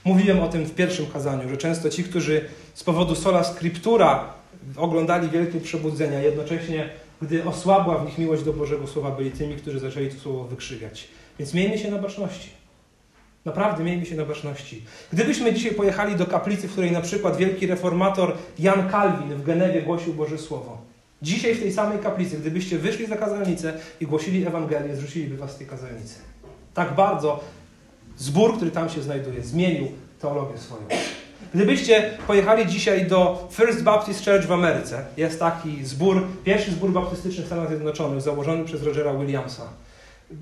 Mówiłem 0.04 0.40
o 0.40 0.48
tym 0.48 0.64
w 0.64 0.74
pierwszym 0.74 1.06
kazaniu, 1.06 1.48
że 1.48 1.56
często 1.56 1.90
ci, 1.90 2.04
którzy 2.04 2.48
z 2.74 2.84
powodu 2.84 3.14
sola 3.14 3.44
scriptura 3.44 4.32
oglądali 4.76 5.28
wielkie 5.28 5.60
przebudzenia, 5.60 6.20
jednocześnie, 6.20 6.88
gdy 7.22 7.44
osłabła 7.44 7.98
w 7.98 8.04
nich 8.04 8.18
miłość 8.18 8.42
do 8.42 8.52
Bożego 8.52 8.86
Słowa, 8.86 9.10
byli 9.10 9.30
tymi, 9.30 9.56
którzy 9.56 9.78
zaczęli 9.78 10.08
to 10.08 10.20
słowo 10.20 10.44
wykrzywiać. 10.44 11.08
Więc 11.38 11.54
miejmy 11.54 11.78
się 11.78 11.90
na 11.90 11.98
baczności. 11.98 12.50
Naprawdę 13.44 13.84
miejmy 13.84 14.06
się 14.06 14.14
na 14.14 14.24
baczności. 14.24 14.82
Gdybyśmy 15.12 15.54
dzisiaj 15.54 15.72
pojechali 15.72 16.16
do 16.16 16.26
kaplicy, 16.26 16.68
w 16.68 16.72
której 16.72 16.92
na 16.92 17.00
przykład 17.00 17.36
wielki 17.36 17.66
reformator 17.66 18.32
Jan 18.58 18.88
Kalwin 18.88 19.34
w 19.34 19.42
Genewie 19.42 19.82
głosił 19.82 20.14
Boże 20.14 20.38
Słowo. 20.38 20.85
Dzisiaj 21.22 21.54
w 21.54 21.60
tej 21.60 21.72
samej 21.72 21.98
kaplicy, 21.98 22.38
gdybyście 22.38 22.78
wyszli 22.78 23.06
za 23.06 23.16
kazalnicę 23.16 23.72
i 24.00 24.06
głosili 24.06 24.46
Ewangelię, 24.46 24.96
zrzuciliby 24.96 25.36
was 25.36 25.50
z 25.50 25.56
tej 25.56 25.66
kazalnicy. 25.66 26.14
Tak 26.74 26.94
bardzo 26.94 27.44
zbór, 28.16 28.56
który 28.56 28.70
tam 28.70 28.88
się 28.88 29.02
znajduje, 29.02 29.42
zmienił 29.42 29.88
teologię 30.20 30.58
swoją. 30.58 30.82
Gdybyście 31.54 32.10
pojechali 32.26 32.66
dzisiaj 32.66 33.06
do 33.06 33.48
First 33.50 33.82
Baptist 33.82 34.24
Church 34.24 34.46
w 34.46 34.52
Ameryce, 34.52 35.04
jest 35.16 35.38
taki 35.38 35.84
zbór, 35.84 36.26
pierwszy 36.44 36.70
zbór 36.70 36.92
baptystyczny 36.92 37.44
w 37.44 37.46
Stanach 37.46 37.68
Zjednoczonych, 37.68 38.20
założony 38.20 38.64
przez 38.64 38.82
Rogera 38.82 39.14
Williamsa. 39.14 39.62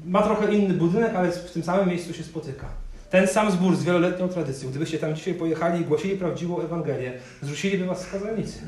Ma 0.04 0.22
trochę 0.22 0.54
inny 0.54 0.74
budynek, 0.74 1.14
ale 1.14 1.32
w 1.32 1.50
tym 1.50 1.62
samym 1.62 1.88
miejscu 1.88 2.14
się 2.14 2.22
spotyka. 2.22 2.66
Ten 3.10 3.26
sam 3.26 3.50
zbór 3.50 3.76
z 3.76 3.84
wieloletnią 3.84 4.28
tradycją, 4.28 4.70
gdybyście 4.70 4.98
tam 4.98 5.14
dzisiaj 5.14 5.34
pojechali 5.34 5.82
i 5.82 5.84
głosili 5.84 6.16
prawdziwą 6.16 6.60
Ewangelię, 6.60 7.12
zrzuciliby 7.42 7.84
was 7.84 8.00
z 8.00 8.10
kazalnicy. 8.10 8.58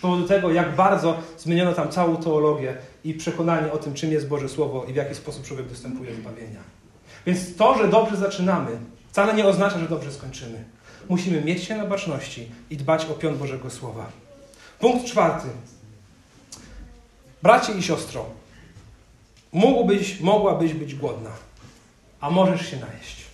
Z 0.00 0.02
powodu 0.02 0.28
tego, 0.28 0.52
jak 0.52 0.74
bardzo 0.74 1.18
zmieniono 1.38 1.72
tam 1.72 1.88
całą 1.88 2.16
teologię 2.16 2.76
i 3.04 3.14
przekonanie 3.14 3.72
o 3.72 3.78
tym, 3.78 3.94
czym 3.94 4.12
jest 4.12 4.28
Boże 4.28 4.48
Słowo 4.48 4.84
i 4.84 4.92
w 4.92 4.96
jaki 4.96 5.14
sposób 5.14 5.44
człowiek 5.44 5.68
dostępuje 5.68 6.14
zbawienia. 6.14 6.60
Więc 7.26 7.56
to, 7.56 7.78
że 7.78 7.88
dobrze 7.88 8.16
zaczynamy, 8.16 8.70
wcale 9.10 9.34
nie 9.34 9.46
oznacza, 9.46 9.78
że 9.78 9.88
dobrze 9.88 10.12
skończymy. 10.12 10.64
Musimy 11.08 11.40
mieć 11.40 11.64
się 11.64 11.76
na 11.76 11.86
baczności 11.86 12.48
i 12.70 12.76
dbać 12.76 13.04
o 13.04 13.14
pion 13.14 13.38
Bożego 13.38 13.70
Słowa. 13.70 14.06
Punkt 14.78 15.06
czwarty. 15.06 15.48
Bracie 17.42 17.72
i 17.72 17.82
siostro, 17.82 18.26
mógłbyś, 19.52 20.20
mogłabyś 20.20 20.74
być 20.74 20.94
głodna, 20.94 21.30
a 22.20 22.30
możesz 22.30 22.70
się 22.70 22.76
najeść. 22.76 23.24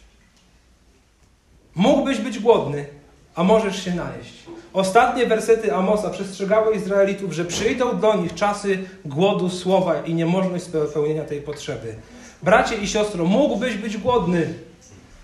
Mógłbyś 1.74 2.18
być 2.18 2.38
głodny, 2.38 2.86
a 3.34 3.42
możesz 3.42 3.84
się 3.84 3.94
najeść. 3.94 4.34
Ostatnie 4.76 5.26
wersety 5.26 5.74
Amosa 5.74 6.10
przestrzegały 6.10 6.74
Izraelitów, 6.74 7.32
że 7.32 7.44
przyjdą 7.44 8.00
do 8.00 8.14
nich 8.14 8.34
czasy 8.34 8.78
głodu 9.04 9.50
słowa 9.50 10.00
i 10.00 10.14
niemożność 10.14 10.64
spełnienia 10.90 11.24
tej 11.24 11.42
potrzeby. 11.42 11.94
Bracie 12.42 12.76
i 12.76 12.88
siostro, 12.88 13.24
mógłbyś 13.24 13.74
być 13.74 13.96
głodny, 13.96 14.54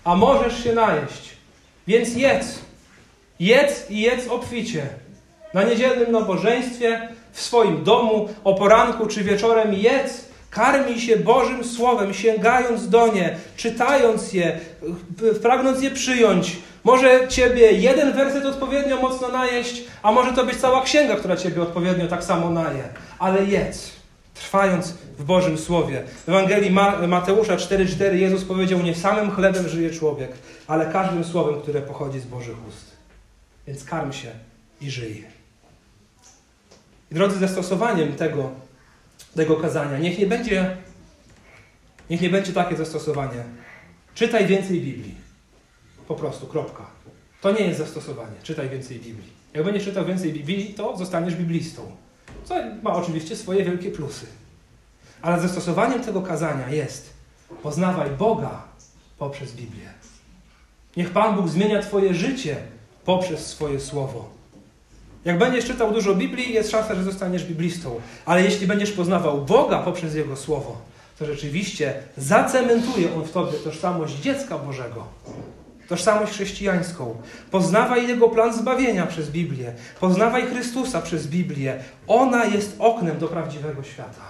a 0.03 0.15
możesz 0.15 0.63
się 0.63 0.73
najeść. 0.73 1.29
Więc 1.87 2.15
jedz. 2.15 2.59
Jedz 3.39 3.91
i 3.91 4.01
jedz 4.01 4.27
obficie. 4.27 4.85
Na 5.53 5.63
niedzielnym 5.63 6.11
nabożeństwie, 6.11 7.09
w 7.31 7.41
swoim 7.41 7.83
domu, 7.83 8.29
o 8.43 8.53
poranku 8.53 9.07
czy 9.07 9.23
wieczorem 9.23 9.73
jedz 9.73 10.22
Karmi 10.53 11.01
się 11.01 11.17
Bożym 11.17 11.63
Słowem, 11.63 12.13
sięgając 12.13 12.89
do 12.89 13.13
nie, 13.13 13.37
czytając 13.57 14.33
je, 14.33 14.59
pragnąc 15.41 15.81
je 15.81 15.91
przyjąć. 15.91 16.57
Może 16.83 17.27
Ciebie 17.27 17.71
jeden 17.71 18.13
werset 18.13 18.45
odpowiednio 18.45 19.01
mocno 19.01 19.27
najeść, 19.27 19.83
a 20.03 20.11
może 20.11 20.33
to 20.33 20.45
być 20.45 20.55
cała 20.55 20.81
księga, 20.81 21.15
która 21.15 21.37
Ciebie 21.37 21.61
odpowiednio 21.61 22.07
tak 22.07 22.23
samo 22.23 22.49
naje. 22.49 22.83
Ale 23.19 23.45
jedz, 23.45 23.91
trwając 24.33 24.93
w 25.17 25.23
Bożym 25.23 25.57
Słowie. 25.57 26.03
W 26.25 26.29
Ewangelii 26.29 26.71
Mateusza 27.07 27.55
4,4 27.55 28.13
Jezus 28.13 28.45
powiedział, 28.45 28.79
nie 28.79 28.95
samym 28.95 29.31
chlebem 29.31 29.69
żyje 29.69 29.89
człowiek, 29.89 30.31
ale 30.67 30.85
każdym 30.85 31.23
słowem, 31.23 31.61
które 31.61 31.81
pochodzi 31.81 32.19
z 32.19 32.25
Bożych 32.25 32.67
ust. 32.67 32.91
Więc 33.67 33.83
karm 33.83 34.11
się 34.11 34.31
i 34.81 34.91
żyj. 34.91 35.25
I 37.11 37.15
drodzy, 37.15 37.39
zastosowaniem 37.39 38.13
tego 38.13 38.62
tego 39.35 39.55
kazania. 39.55 39.97
Niech 39.97 40.19
nie 40.19 40.27
będzie, 40.27 40.77
niech 42.09 42.21
nie 42.21 42.29
będzie 42.29 42.53
takie 42.53 42.75
zastosowanie. 42.75 43.43
Czytaj 44.15 44.47
więcej 44.47 44.81
Biblii. 44.81 45.15
Po 46.07 46.15
prostu, 46.15 46.47
kropka. 46.47 46.85
To 47.41 47.51
nie 47.51 47.67
jest 47.67 47.79
zastosowanie. 47.79 48.35
Czytaj 48.43 48.69
więcej 48.69 48.99
Biblii. 48.99 49.33
Jak 49.53 49.63
będziesz 49.63 49.83
czytał 49.83 50.05
więcej 50.05 50.33
Biblii, 50.33 50.73
to 50.73 50.97
zostaniesz 50.97 51.35
biblistą. 51.35 51.91
Co 52.43 52.55
ma 52.83 52.93
oczywiście 52.93 53.35
swoje 53.35 53.65
wielkie 53.65 53.91
plusy. 53.91 54.25
Ale 55.21 55.41
zastosowaniem 55.41 56.03
tego 56.03 56.21
kazania 56.21 56.69
jest 56.69 57.13
poznawaj 57.63 58.09
Boga 58.09 58.63
poprzez 59.17 59.53
Biblię. 59.53 59.89
Niech 60.97 61.09
Pan 61.09 61.35
Bóg 61.35 61.47
zmienia 61.47 61.81
Twoje 61.81 62.13
życie 62.13 62.57
poprzez 63.05 63.47
swoje 63.47 63.79
słowo. 63.79 64.29
Jak 65.25 65.37
będziesz 65.37 65.65
czytał 65.65 65.91
dużo 65.91 66.15
Biblii, 66.15 66.53
jest 66.53 66.71
szansa, 66.71 66.95
że 66.95 67.03
zostaniesz 67.03 67.43
biblistą. 67.45 68.01
Ale 68.25 68.43
jeśli 68.43 68.67
będziesz 68.67 68.91
poznawał 68.91 69.45
Boga 69.45 69.79
poprzez 69.79 70.15
Jego 70.15 70.35
Słowo, 70.35 70.81
to 71.19 71.25
rzeczywiście 71.25 71.93
zacementuje 72.17 73.15
On 73.15 73.23
w 73.23 73.31
tobie 73.31 73.53
tożsamość 73.53 74.15
dziecka 74.15 74.57
Bożego. 74.57 75.07
tożsamość 75.87 76.31
chrześcijańską. 76.31 77.15
Poznawaj 77.51 78.07
Jego 78.07 78.29
plan 78.29 78.53
zbawienia 78.53 79.07
przez 79.07 79.29
Biblię. 79.29 79.73
Poznawaj 79.99 80.47
Chrystusa 80.47 81.01
przez 81.01 81.27
Biblię. 81.27 81.83
Ona 82.07 82.45
jest 82.45 82.75
oknem 82.79 83.17
do 83.19 83.27
prawdziwego 83.27 83.83
świata. 83.83 84.21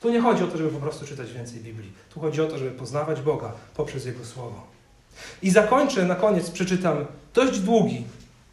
Tu 0.00 0.10
nie 0.10 0.20
chodzi 0.20 0.44
o 0.44 0.46
to, 0.46 0.58
żeby 0.58 0.70
po 0.70 0.78
prostu 0.78 1.06
czytać 1.06 1.32
więcej 1.32 1.60
Biblii. 1.60 1.92
Tu 2.14 2.20
chodzi 2.20 2.40
o 2.42 2.46
to, 2.46 2.58
żeby 2.58 2.70
poznawać 2.70 3.20
Boga 3.20 3.52
poprzez 3.76 4.06
Jego 4.06 4.24
Słowo. 4.24 4.66
I 5.42 5.50
zakończę, 5.50 6.04
na 6.04 6.14
koniec 6.14 6.50
przeczytam 6.50 7.06
dość 7.34 7.60
długi, 7.60 8.04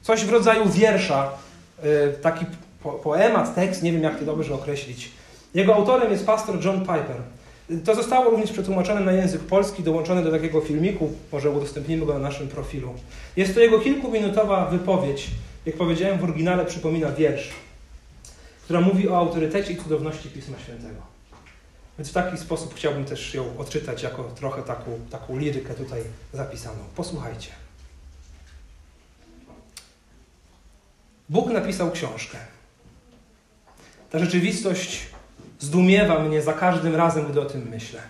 coś 0.03 0.25
w 0.25 0.29
rodzaju 0.29 0.69
wiersza, 0.69 1.31
y, 1.85 2.13
taki 2.21 2.45
poemat, 3.03 3.55
tekst, 3.55 3.83
nie 3.83 3.91
wiem 3.91 4.03
jak 4.03 4.19
to 4.19 4.25
dobrze 4.25 4.53
określić. 4.53 5.11
Jego 5.53 5.75
autorem 5.75 6.11
jest 6.11 6.25
pastor 6.25 6.65
John 6.65 6.79
Piper. 6.79 7.15
To 7.85 7.95
zostało 7.95 8.29
również 8.29 8.51
przetłumaczone 8.51 9.01
na 9.01 9.11
język 9.11 9.41
polski, 9.41 9.83
dołączone 9.83 10.23
do 10.23 10.31
takiego 10.31 10.61
filmiku, 10.61 11.11
może 11.31 11.49
udostępnimy 11.49 12.05
go 12.05 12.13
na 12.13 12.19
naszym 12.19 12.47
profilu. 12.47 12.93
Jest 13.37 13.53
to 13.53 13.59
jego 13.59 13.79
kilkuminutowa 13.79 14.65
wypowiedź, 14.65 15.27
jak 15.65 15.75
powiedziałem 15.75 16.19
w 16.19 16.23
oryginale 16.23 16.65
przypomina 16.65 17.11
wiersz, 17.11 17.49
która 18.63 18.81
mówi 18.81 19.09
o 19.09 19.17
autorytecie 19.17 19.73
i 19.73 19.77
cudowności 19.77 20.29
Pisma 20.29 20.59
Świętego. 20.59 21.01
Więc 21.97 22.09
w 22.09 22.13
taki 22.13 22.37
sposób 22.37 22.75
chciałbym 22.75 23.05
też 23.05 23.33
ją 23.33 23.57
odczytać 23.57 24.03
jako 24.03 24.23
trochę 24.23 24.61
taką, 24.63 24.99
taką 25.09 25.37
lirykę 25.37 25.73
tutaj 25.73 26.01
zapisaną. 26.33 26.77
Posłuchajcie. 26.95 27.62
Bóg 31.29 31.49
napisał 31.49 31.91
książkę. 31.91 32.37
Ta 34.11 34.19
rzeczywistość 34.19 34.99
zdumiewa 35.59 36.19
mnie 36.19 36.41
za 36.41 36.53
każdym 36.53 36.95
razem, 36.95 37.31
gdy 37.31 37.41
o 37.41 37.45
tym 37.45 37.69
myślę. 37.69 38.01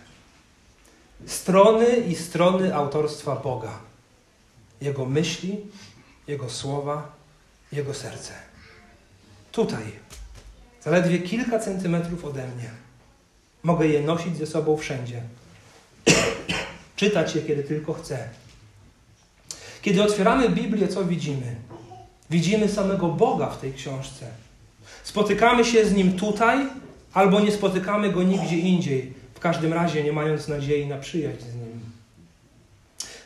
Strony 1.26 1.98
i 1.98 2.16
strony 2.16 2.76
autorstwa 2.76 3.36
Boga, 3.36 3.80
Jego 4.82 5.06
myśli, 5.06 5.58
Jego 6.28 6.50
słowa, 6.50 7.12
Jego 7.72 7.94
serce. 7.94 8.34
Tutaj, 9.52 9.84
zaledwie 10.82 11.20
kilka 11.20 11.60
centymetrów 11.60 12.26
ode 12.26 12.48
mnie, 12.48 12.70
mogę 13.64 13.88
je 13.88 14.02
nosić 14.02 14.38
ze 14.38 14.48
sobą 14.48 14.78
wszędzie, 14.78 15.22
czytać 16.96 17.36
je, 17.36 17.42
kiedy 17.42 17.64
tylko 17.64 17.94
chcę. 17.94 18.30
Kiedy 19.82 20.04
otwieramy 20.04 20.50
Biblię, 20.50 20.88
co 20.88 21.06
widzimy? 21.06 21.56
Widzimy 22.34 22.70
samego 22.70 23.08
Boga 23.08 23.50
w 23.50 23.62
tej 23.62 23.74
książce. 23.74 24.26
Spotykamy 25.04 25.66
się 25.66 25.86
z 25.86 25.94
Nim 25.94 26.14
tutaj 26.14 26.68
albo 27.14 27.40
nie 27.40 27.52
spotykamy 27.52 28.12
go 28.12 28.24
nigdzie 28.24 28.58
indziej, 28.58 29.14
w 29.34 29.40
każdym 29.40 29.74
razie 29.74 30.04
nie 30.04 30.14
mając 30.14 30.48
nadziei 30.48 30.88
na 30.88 30.98
przyjaźń 30.98 31.40
z 31.40 31.56
nim. 31.56 31.80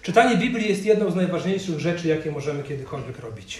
Czytanie 0.01 0.37
Biblii 0.37 0.69
jest 0.69 0.85
jedną 0.85 1.11
z 1.11 1.15
najważniejszych 1.15 1.79
rzeczy, 1.79 2.07
jakie 2.07 2.31
możemy 2.31 2.63
kiedykolwiek 2.63 3.19
robić. 3.19 3.59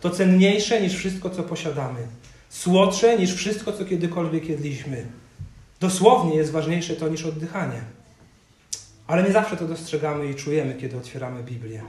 To 0.00 0.10
cenniejsze 0.10 0.80
niż 0.80 0.94
wszystko, 0.94 1.30
co 1.30 1.42
posiadamy, 1.42 2.00
słodsze 2.48 3.18
niż 3.18 3.34
wszystko, 3.34 3.72
co 3.72 3.84
kiedykolwiek 3.84 4.48
jedliśmy. 4.48 5.06
Dosłownie 5.80 6.36
jest 6.36 6.52
ważniejsze 6.52 6.96
to 6.96 7.08
niż 7.08 7.24
oddychanie. 7.24 7.80
Ale 9.06 9.22
nie 9.22 9.32
zawsze 9.32 9.56
to 9.56 9.68
dostrzegamy 9.68 10.30
i 10.30 10.34
czujemy, 10.34 10.74
kiedy 10.74 10.96
otwieramy 10.96 11.42
Biblię. 11.42 11.82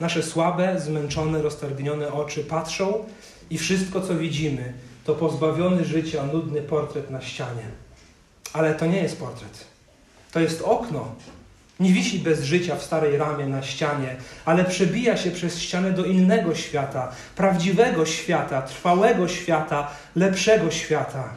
Nasze 0.00 0.22
słabe, 0.22 0.80
zmęczone, 0.80 1.42
roztargnione 1.42 2.12
oczy 2.12 2.44
patrzą 2.44 3.04
i 3.50 3.58
wszystko, 3.58 4.00
co 4.00 4.14
widzimy, 4.14 4.72
to 5.04 5.14
pozbawiony 5.14 5.84
życia, 5.84 6.26
nudny 6.32 6.62
portret 6.62 7.10
na 7.10 7.20
ścianie. 7.20 7.62
Ale 8.52 8.74
to 8.74 8.86
nie 8.86 9.02
jest 9.02 9.18
portret. 9.18 9.64
To 10.32 10.40
jest 10.40 10.62
okno. 10.62 11.14
Nie 11.80 11.92
wisi 11.92 12.18
bez 12.18 12.42
życia 12.42 12.76
w 12.76 12.82
starej 12.82 13.16
ramie 13.16 13.46
na 13.46 13.62
ścianie, 13.62 14.16
ale 14.44 14.64
przebija 14.64 15.16
się 15.16 15.30
przez 15.30 15.58
ścianę 15.58 15.92
do 15.92 16.04
innego 16.04 16.54
świata, 16.54 17.12
prawdziwego 17.36 18.06
świata, 18.06 18.62
trwałego 18.62 19.28
świata, 19.28 19.90
lepszego 20.16 20.70
świata. 20.70 21.32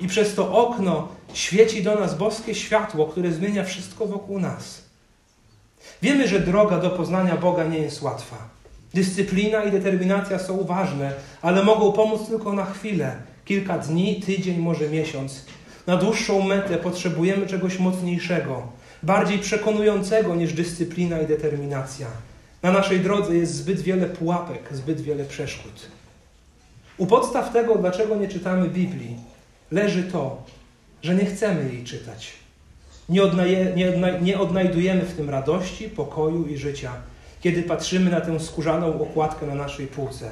I 0.00 0.08
przez 0.08 0.34
to 0.34 0.68
okno 0.68 1.08
świeci 1.32 1.82
do 1.82 1.94
nas 1.94 2.14
boskie 2.14 2.54
światło, 2.54 3.06
które 3.06 3.32
zmienia 3.32 3.64
wszystko 3.64 4.06
wokół 4.06 4.40
nas. 4.40 4.87
Wiemy, 6.02 6.28
że 6.28 6.40
droga 6.40 6.78
do 6.78 6.90
poznania 6.90 7.36
Boga 7.36 7.64
nie 7.64 7.78
jest 7.78 8.02
łatwa. 8.02 8.36
Dyscyplina 8.94 9.64
i 9.64 9.70
determinacja 9.70 10.38
są 10.38 10.64
ważne, 10.64 11.12
ale 11.42 11.64
mogą 11.64 11.92
pomóc 11.92 12.28
tylko 12.28 12.52
na 12.52 12.64
chwilę, 12.64 13.16
kilka 13.44 13.78
dni, 13.78 14.20
tydzień, 14.20 14.58
może 14.58 14.88
miesiąc. 14.88 15.44
Na 15.86 15.96
dłuższą 15.96 16.42
metę 16.42 16.76
potrzebujemy 16.76 17.46
czegoś 17.46 17.78
mocniejszego, 17.78 18.62
bardziej 19.02 19.38
przekonującego 19.38 20.34
niż 20.34 20.52
dyscyplina 20.52 21.20
i 21.20 21.26
determinacja. 21.26 22.06
Na 22.62 22.72
naszej 22.72 23.00
drodze 23.00 23.36
jest 23.36 23.54
zbyt 23.54 23.80
wiele 23.80 24.06
pułapek, 24.06 24.68
zbyt 24.72 25.00
wiele 25.00 25.24
przeszkód. 25.24 25.88
U 26.98 27.06
podstaw 27.06 27.52
tego, 27.52 27.74
dlaczego 27.74 28.16
nie 28.16 28.28
czytamy 28.28 28.68
Biblii, 28.68 29.16
leży 29.70 30.02
to, 30.02 30.42
że 31.02 31.14
nie 31.14 31.24
chcemy 31.24 31.72
jej 31.72 31.84
czytać. 31.84 32.32
Nie, 33.08 33.22
odnaje, 33.22 33.72
nie, 33.76 33.92
nie 34.22 34.38
odnajdujemy 34.38 35.02
w 35.02 35.16
tym 35.16 35.30
radości, 35.30 35.88
pokoju 35.88 36.46
i 36.46 36.56
życia 36.56 36.92
kiedy 37.40 37.62
patrzymy 37.62 38.10
na 38.10 38.20
tę 38.20 38.40
skórzaną 38.40 39.02
okładkę 39.02 39.46
na 39.46 39.54
naszej 39.54 39.86
półce. 39.86 40.30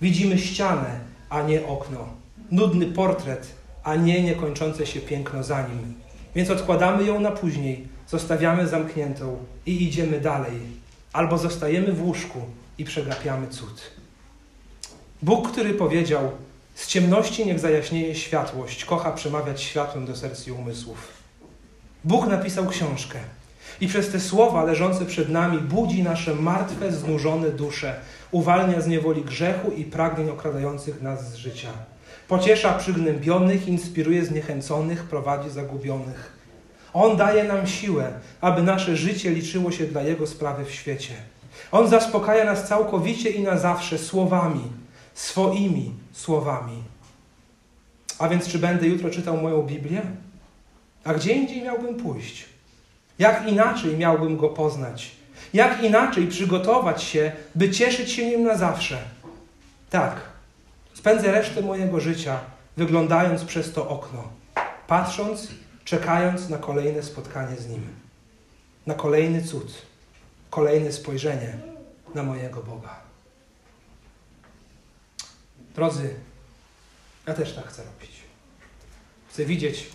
Widzimy 0.00 0.38
ścianę, 0.38 1.00
a 1.28 1.42
nie 1.42 1.66
okno. 1.66 2.08
Nudny 2.50 2.86
portret, 2.86 3.46
a 3.84 3.96
nie 3.96 4.22
niekończące 4.22 4.86
się 4.86 5.00
piękno 5.00 5.42
za 5.42 5.68
nim. 5.68 5.94
Więc 6.34 6.50
odkładamy 6.50 7.04
ją 7.04 7.20
na 7.20 7.30
później, 7.30 7.88
zostawiamy 8.08 8.68
zamkniętą 8.68 9.36
i 9.66 9.84
idziemy 9.84 10.20
dalej. 10.20 10.60
Albo 11.12 11.38
zostajemy 11.38 11.92
w 11.92 12.02
łóżku 12.02 12.40
i 12.78 12.84
przegapiamy 12.84 13.48
cud. 13.48 13.82
Bóg, 15.22 15.52
który 15.52 15.74
powiedział: 15.74 16.30
Z 16.74 16.86
ciemności 16.86 17.46
niech 17.46 17.60
zajaśnieje 17.60 18.14
światłość, 18.14 18.84
kocha 18.84 19.12
przemawiać 19.12 19.62
światłem 19.62 20.06
do 20.06 20.16
serc 20.16 20.46
i 20.46 20.52
umysłów. 20.52 21.23
Bóg 22.04 22.26
napisał 22.26 22.66
książkę, 22.66 23.18
i 23.80 23.88
przez 23.88 24.08
te 24.08 24.20
słowa 24.20 24.64
leżące 24.64 25.06
przed 25.06 25.28
nami 25.28 25.58
budzi 25.58 26.02
nasze 26.02 26.34
martwe, 26.34 26.92
znużone 26.92 27.50
dusze, 27.50 28.00
uwalnia 28.30 28.80
z 28.80 28.86
niewoli 28.86 29.22
grzechu 29.22 29.70
i 29.70 29.84
pragnień 29.84 30.30
okradających 30.30 31.02
nas 31.02 31.32
z 31.32 31.34
życia. 31.34 31.68
Pociesza 32.28 32.72
przygnębionych, 32.72 33.68
inspiruje 33.68 34.24
zniechęconych, 34.24 35.04
prowadzi 35.04 35.50
zagubionych. 35.50 36.32
On 36.92 37.16
daje 37.16 37.44
nam 37.44 37.66
siłę, 37.66 38.12
aby 38.40 38.62
nasze 38.62 38.96
życie 38.96 39.30
liczyło 39.30 39.70
się 39.70 39.86
dla 39.86 40.02
Jego 40.02 40.26
sprawy 40.26 40.64
w 40.64 40.70
świecie. 40.70 41.14
On 41.72 41.88
zaspokaja 41.88 42.44
nas 42.44 42.68
całkowicie 42.68 43.30
i 43.30 43.42
na 43.42 43.58
zawsze 43.58 43.98
słowami, 43.98 44.62
swoimi 45.14 45.92
słowami. 46.12 46.82
A 48.18 48.28
więc, 48.28 48.48
czy 48.48 48.58
będę 48.58 48.86
jutro 48.86 49.10
czytał 49.10 49.36
moją 49.36 49.62
Biblię? 49.62 50.02
A 51.04 51.14
gdzie 51.14 51.32
indziej 51.32 51.62
miałbym 51.62 51.94
pójść? 51.94 52.44
Jak 53.18 53.48
inaczej 53.48 53.96
miałbym 53.96 54.36
go 54.36 54.48
poznać? 54.48 55.10
Jak 55.54 55.82
inaczej 55.82 56.26
przygotować 56.26 57.02
się, 57.02 57.32
by 57.54 57.70
cieszyć 57.70 58.12
się 58.12 58.26
nim 58.26 58.42
na 58.44 58.56
zawsze? 58.56 58.98
Tak, 59.90 60.20
spędzę 60.94 61.32
resztę 61.32 61.62
mojego 61.62 62.00
życia 62.00 62.40
wyglądając 62.76 63.44
przez 63.44 63.72
to 63.72 63.88
okno, 63.88 64.28
patrząc, 64.86 65.48
czekając 65.84 66.48
na 66.48 66.58
kolejne 66.58 67.02
spotkanie 67.02 67.56
z 67.56 67.68
nim, 67.68 67.82
na 68.86 68.94
kolejny 68.94 69.42
cud, 69.42 69.72
kolejne 70.50 70.92
spojrzenie 70.92 71.58
na 72.14 72.22
mojego 72.22 72.62
Boga. 72.62 73.00
Drodzy, 75.74 76.14
ja 77.26 77.34
też 77.34 77.52
tak 77.52 77.66
chcę 77.66 77.82
robić. 77.84 78.10
Chcę 79.28 79.44
widzieć 79.44 79.86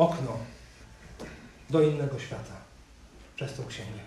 okno 0.00 0.36
do 1.70 1.82
innego 1.82 2.18
świata 2.18 2.52
przez 3.36 3.54
tą 3.54 3.66
księgę. 3.66 4.00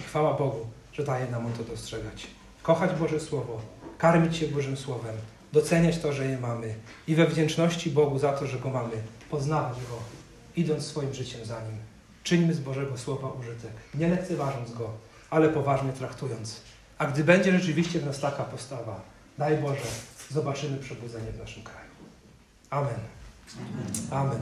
I 0.00 0.02
chwała 0.02 0.34
Bogu, 0.34 0.66
że 0.92 1.04
daje 1.04 1.30
nam 1.30 1.46
on 1.46 1.52
to 1.52 1.64
dostrzegać. 1.64 2.26
Kochać 2.62 2.98
Boże 2.98 3.20
Słowo, 3.20 3.60
karmić 3.98 4.36
się 4.36 4.48
Bożym 4.48 4.76
Słowem, 4.76 5.16
doceniać 5.52 5.98
to, 5.98 6.12
że 6.12 6.26
je 6.26 6.38
mamy 6.38 6.74
i 7.06 7.14
we 7.14 7.26
wdzięczności 7.26 7.90
Bogu 7.90 8.18
za 8.18 8.32
to, 8.32 8.46
że 8.46 8.58
go 8.58 8.70
mamy, 8.70 9.02
poznawać 9.30 9.76
go, 9.76 9.98
idąc 10.56 10.86
swoim 10.86 11.14
życiem 11.14 11.44
za 11.44 11.60
nim. 11.60 11.76
Czyńmy 12.22 12.54
z 12.54 12.60
Bożego 12.60 12.98
Słowa 12.98 13.28
użytek, 13.28 13.72
nie 13.94 14.08
lekceważąc 14.08 14.72
go, 14.72 14.90
ale 15.30 15.48
poważnie 15.48 15.92
traktując. 15.92 16.60
A 16.98 17.06
gdy 17.06 17.24
będzie 17.24 17.52
rzeczywiście 17.52 18.00
w 18.00 18.06
nas 18.06 18.20
taka 18.20 18.44
postawa, 18.44 19.00
daj 19.38 19.58
Boże, 19.58 19.86
zobaczymy 20.30 20.78
przebudzenie 20.78 21.32
w 21.32 21.38
naszym 21.38 21.62
kraju. 21.62 21.90
Amen. 22.70 23.00
Amen. 24.10 24.40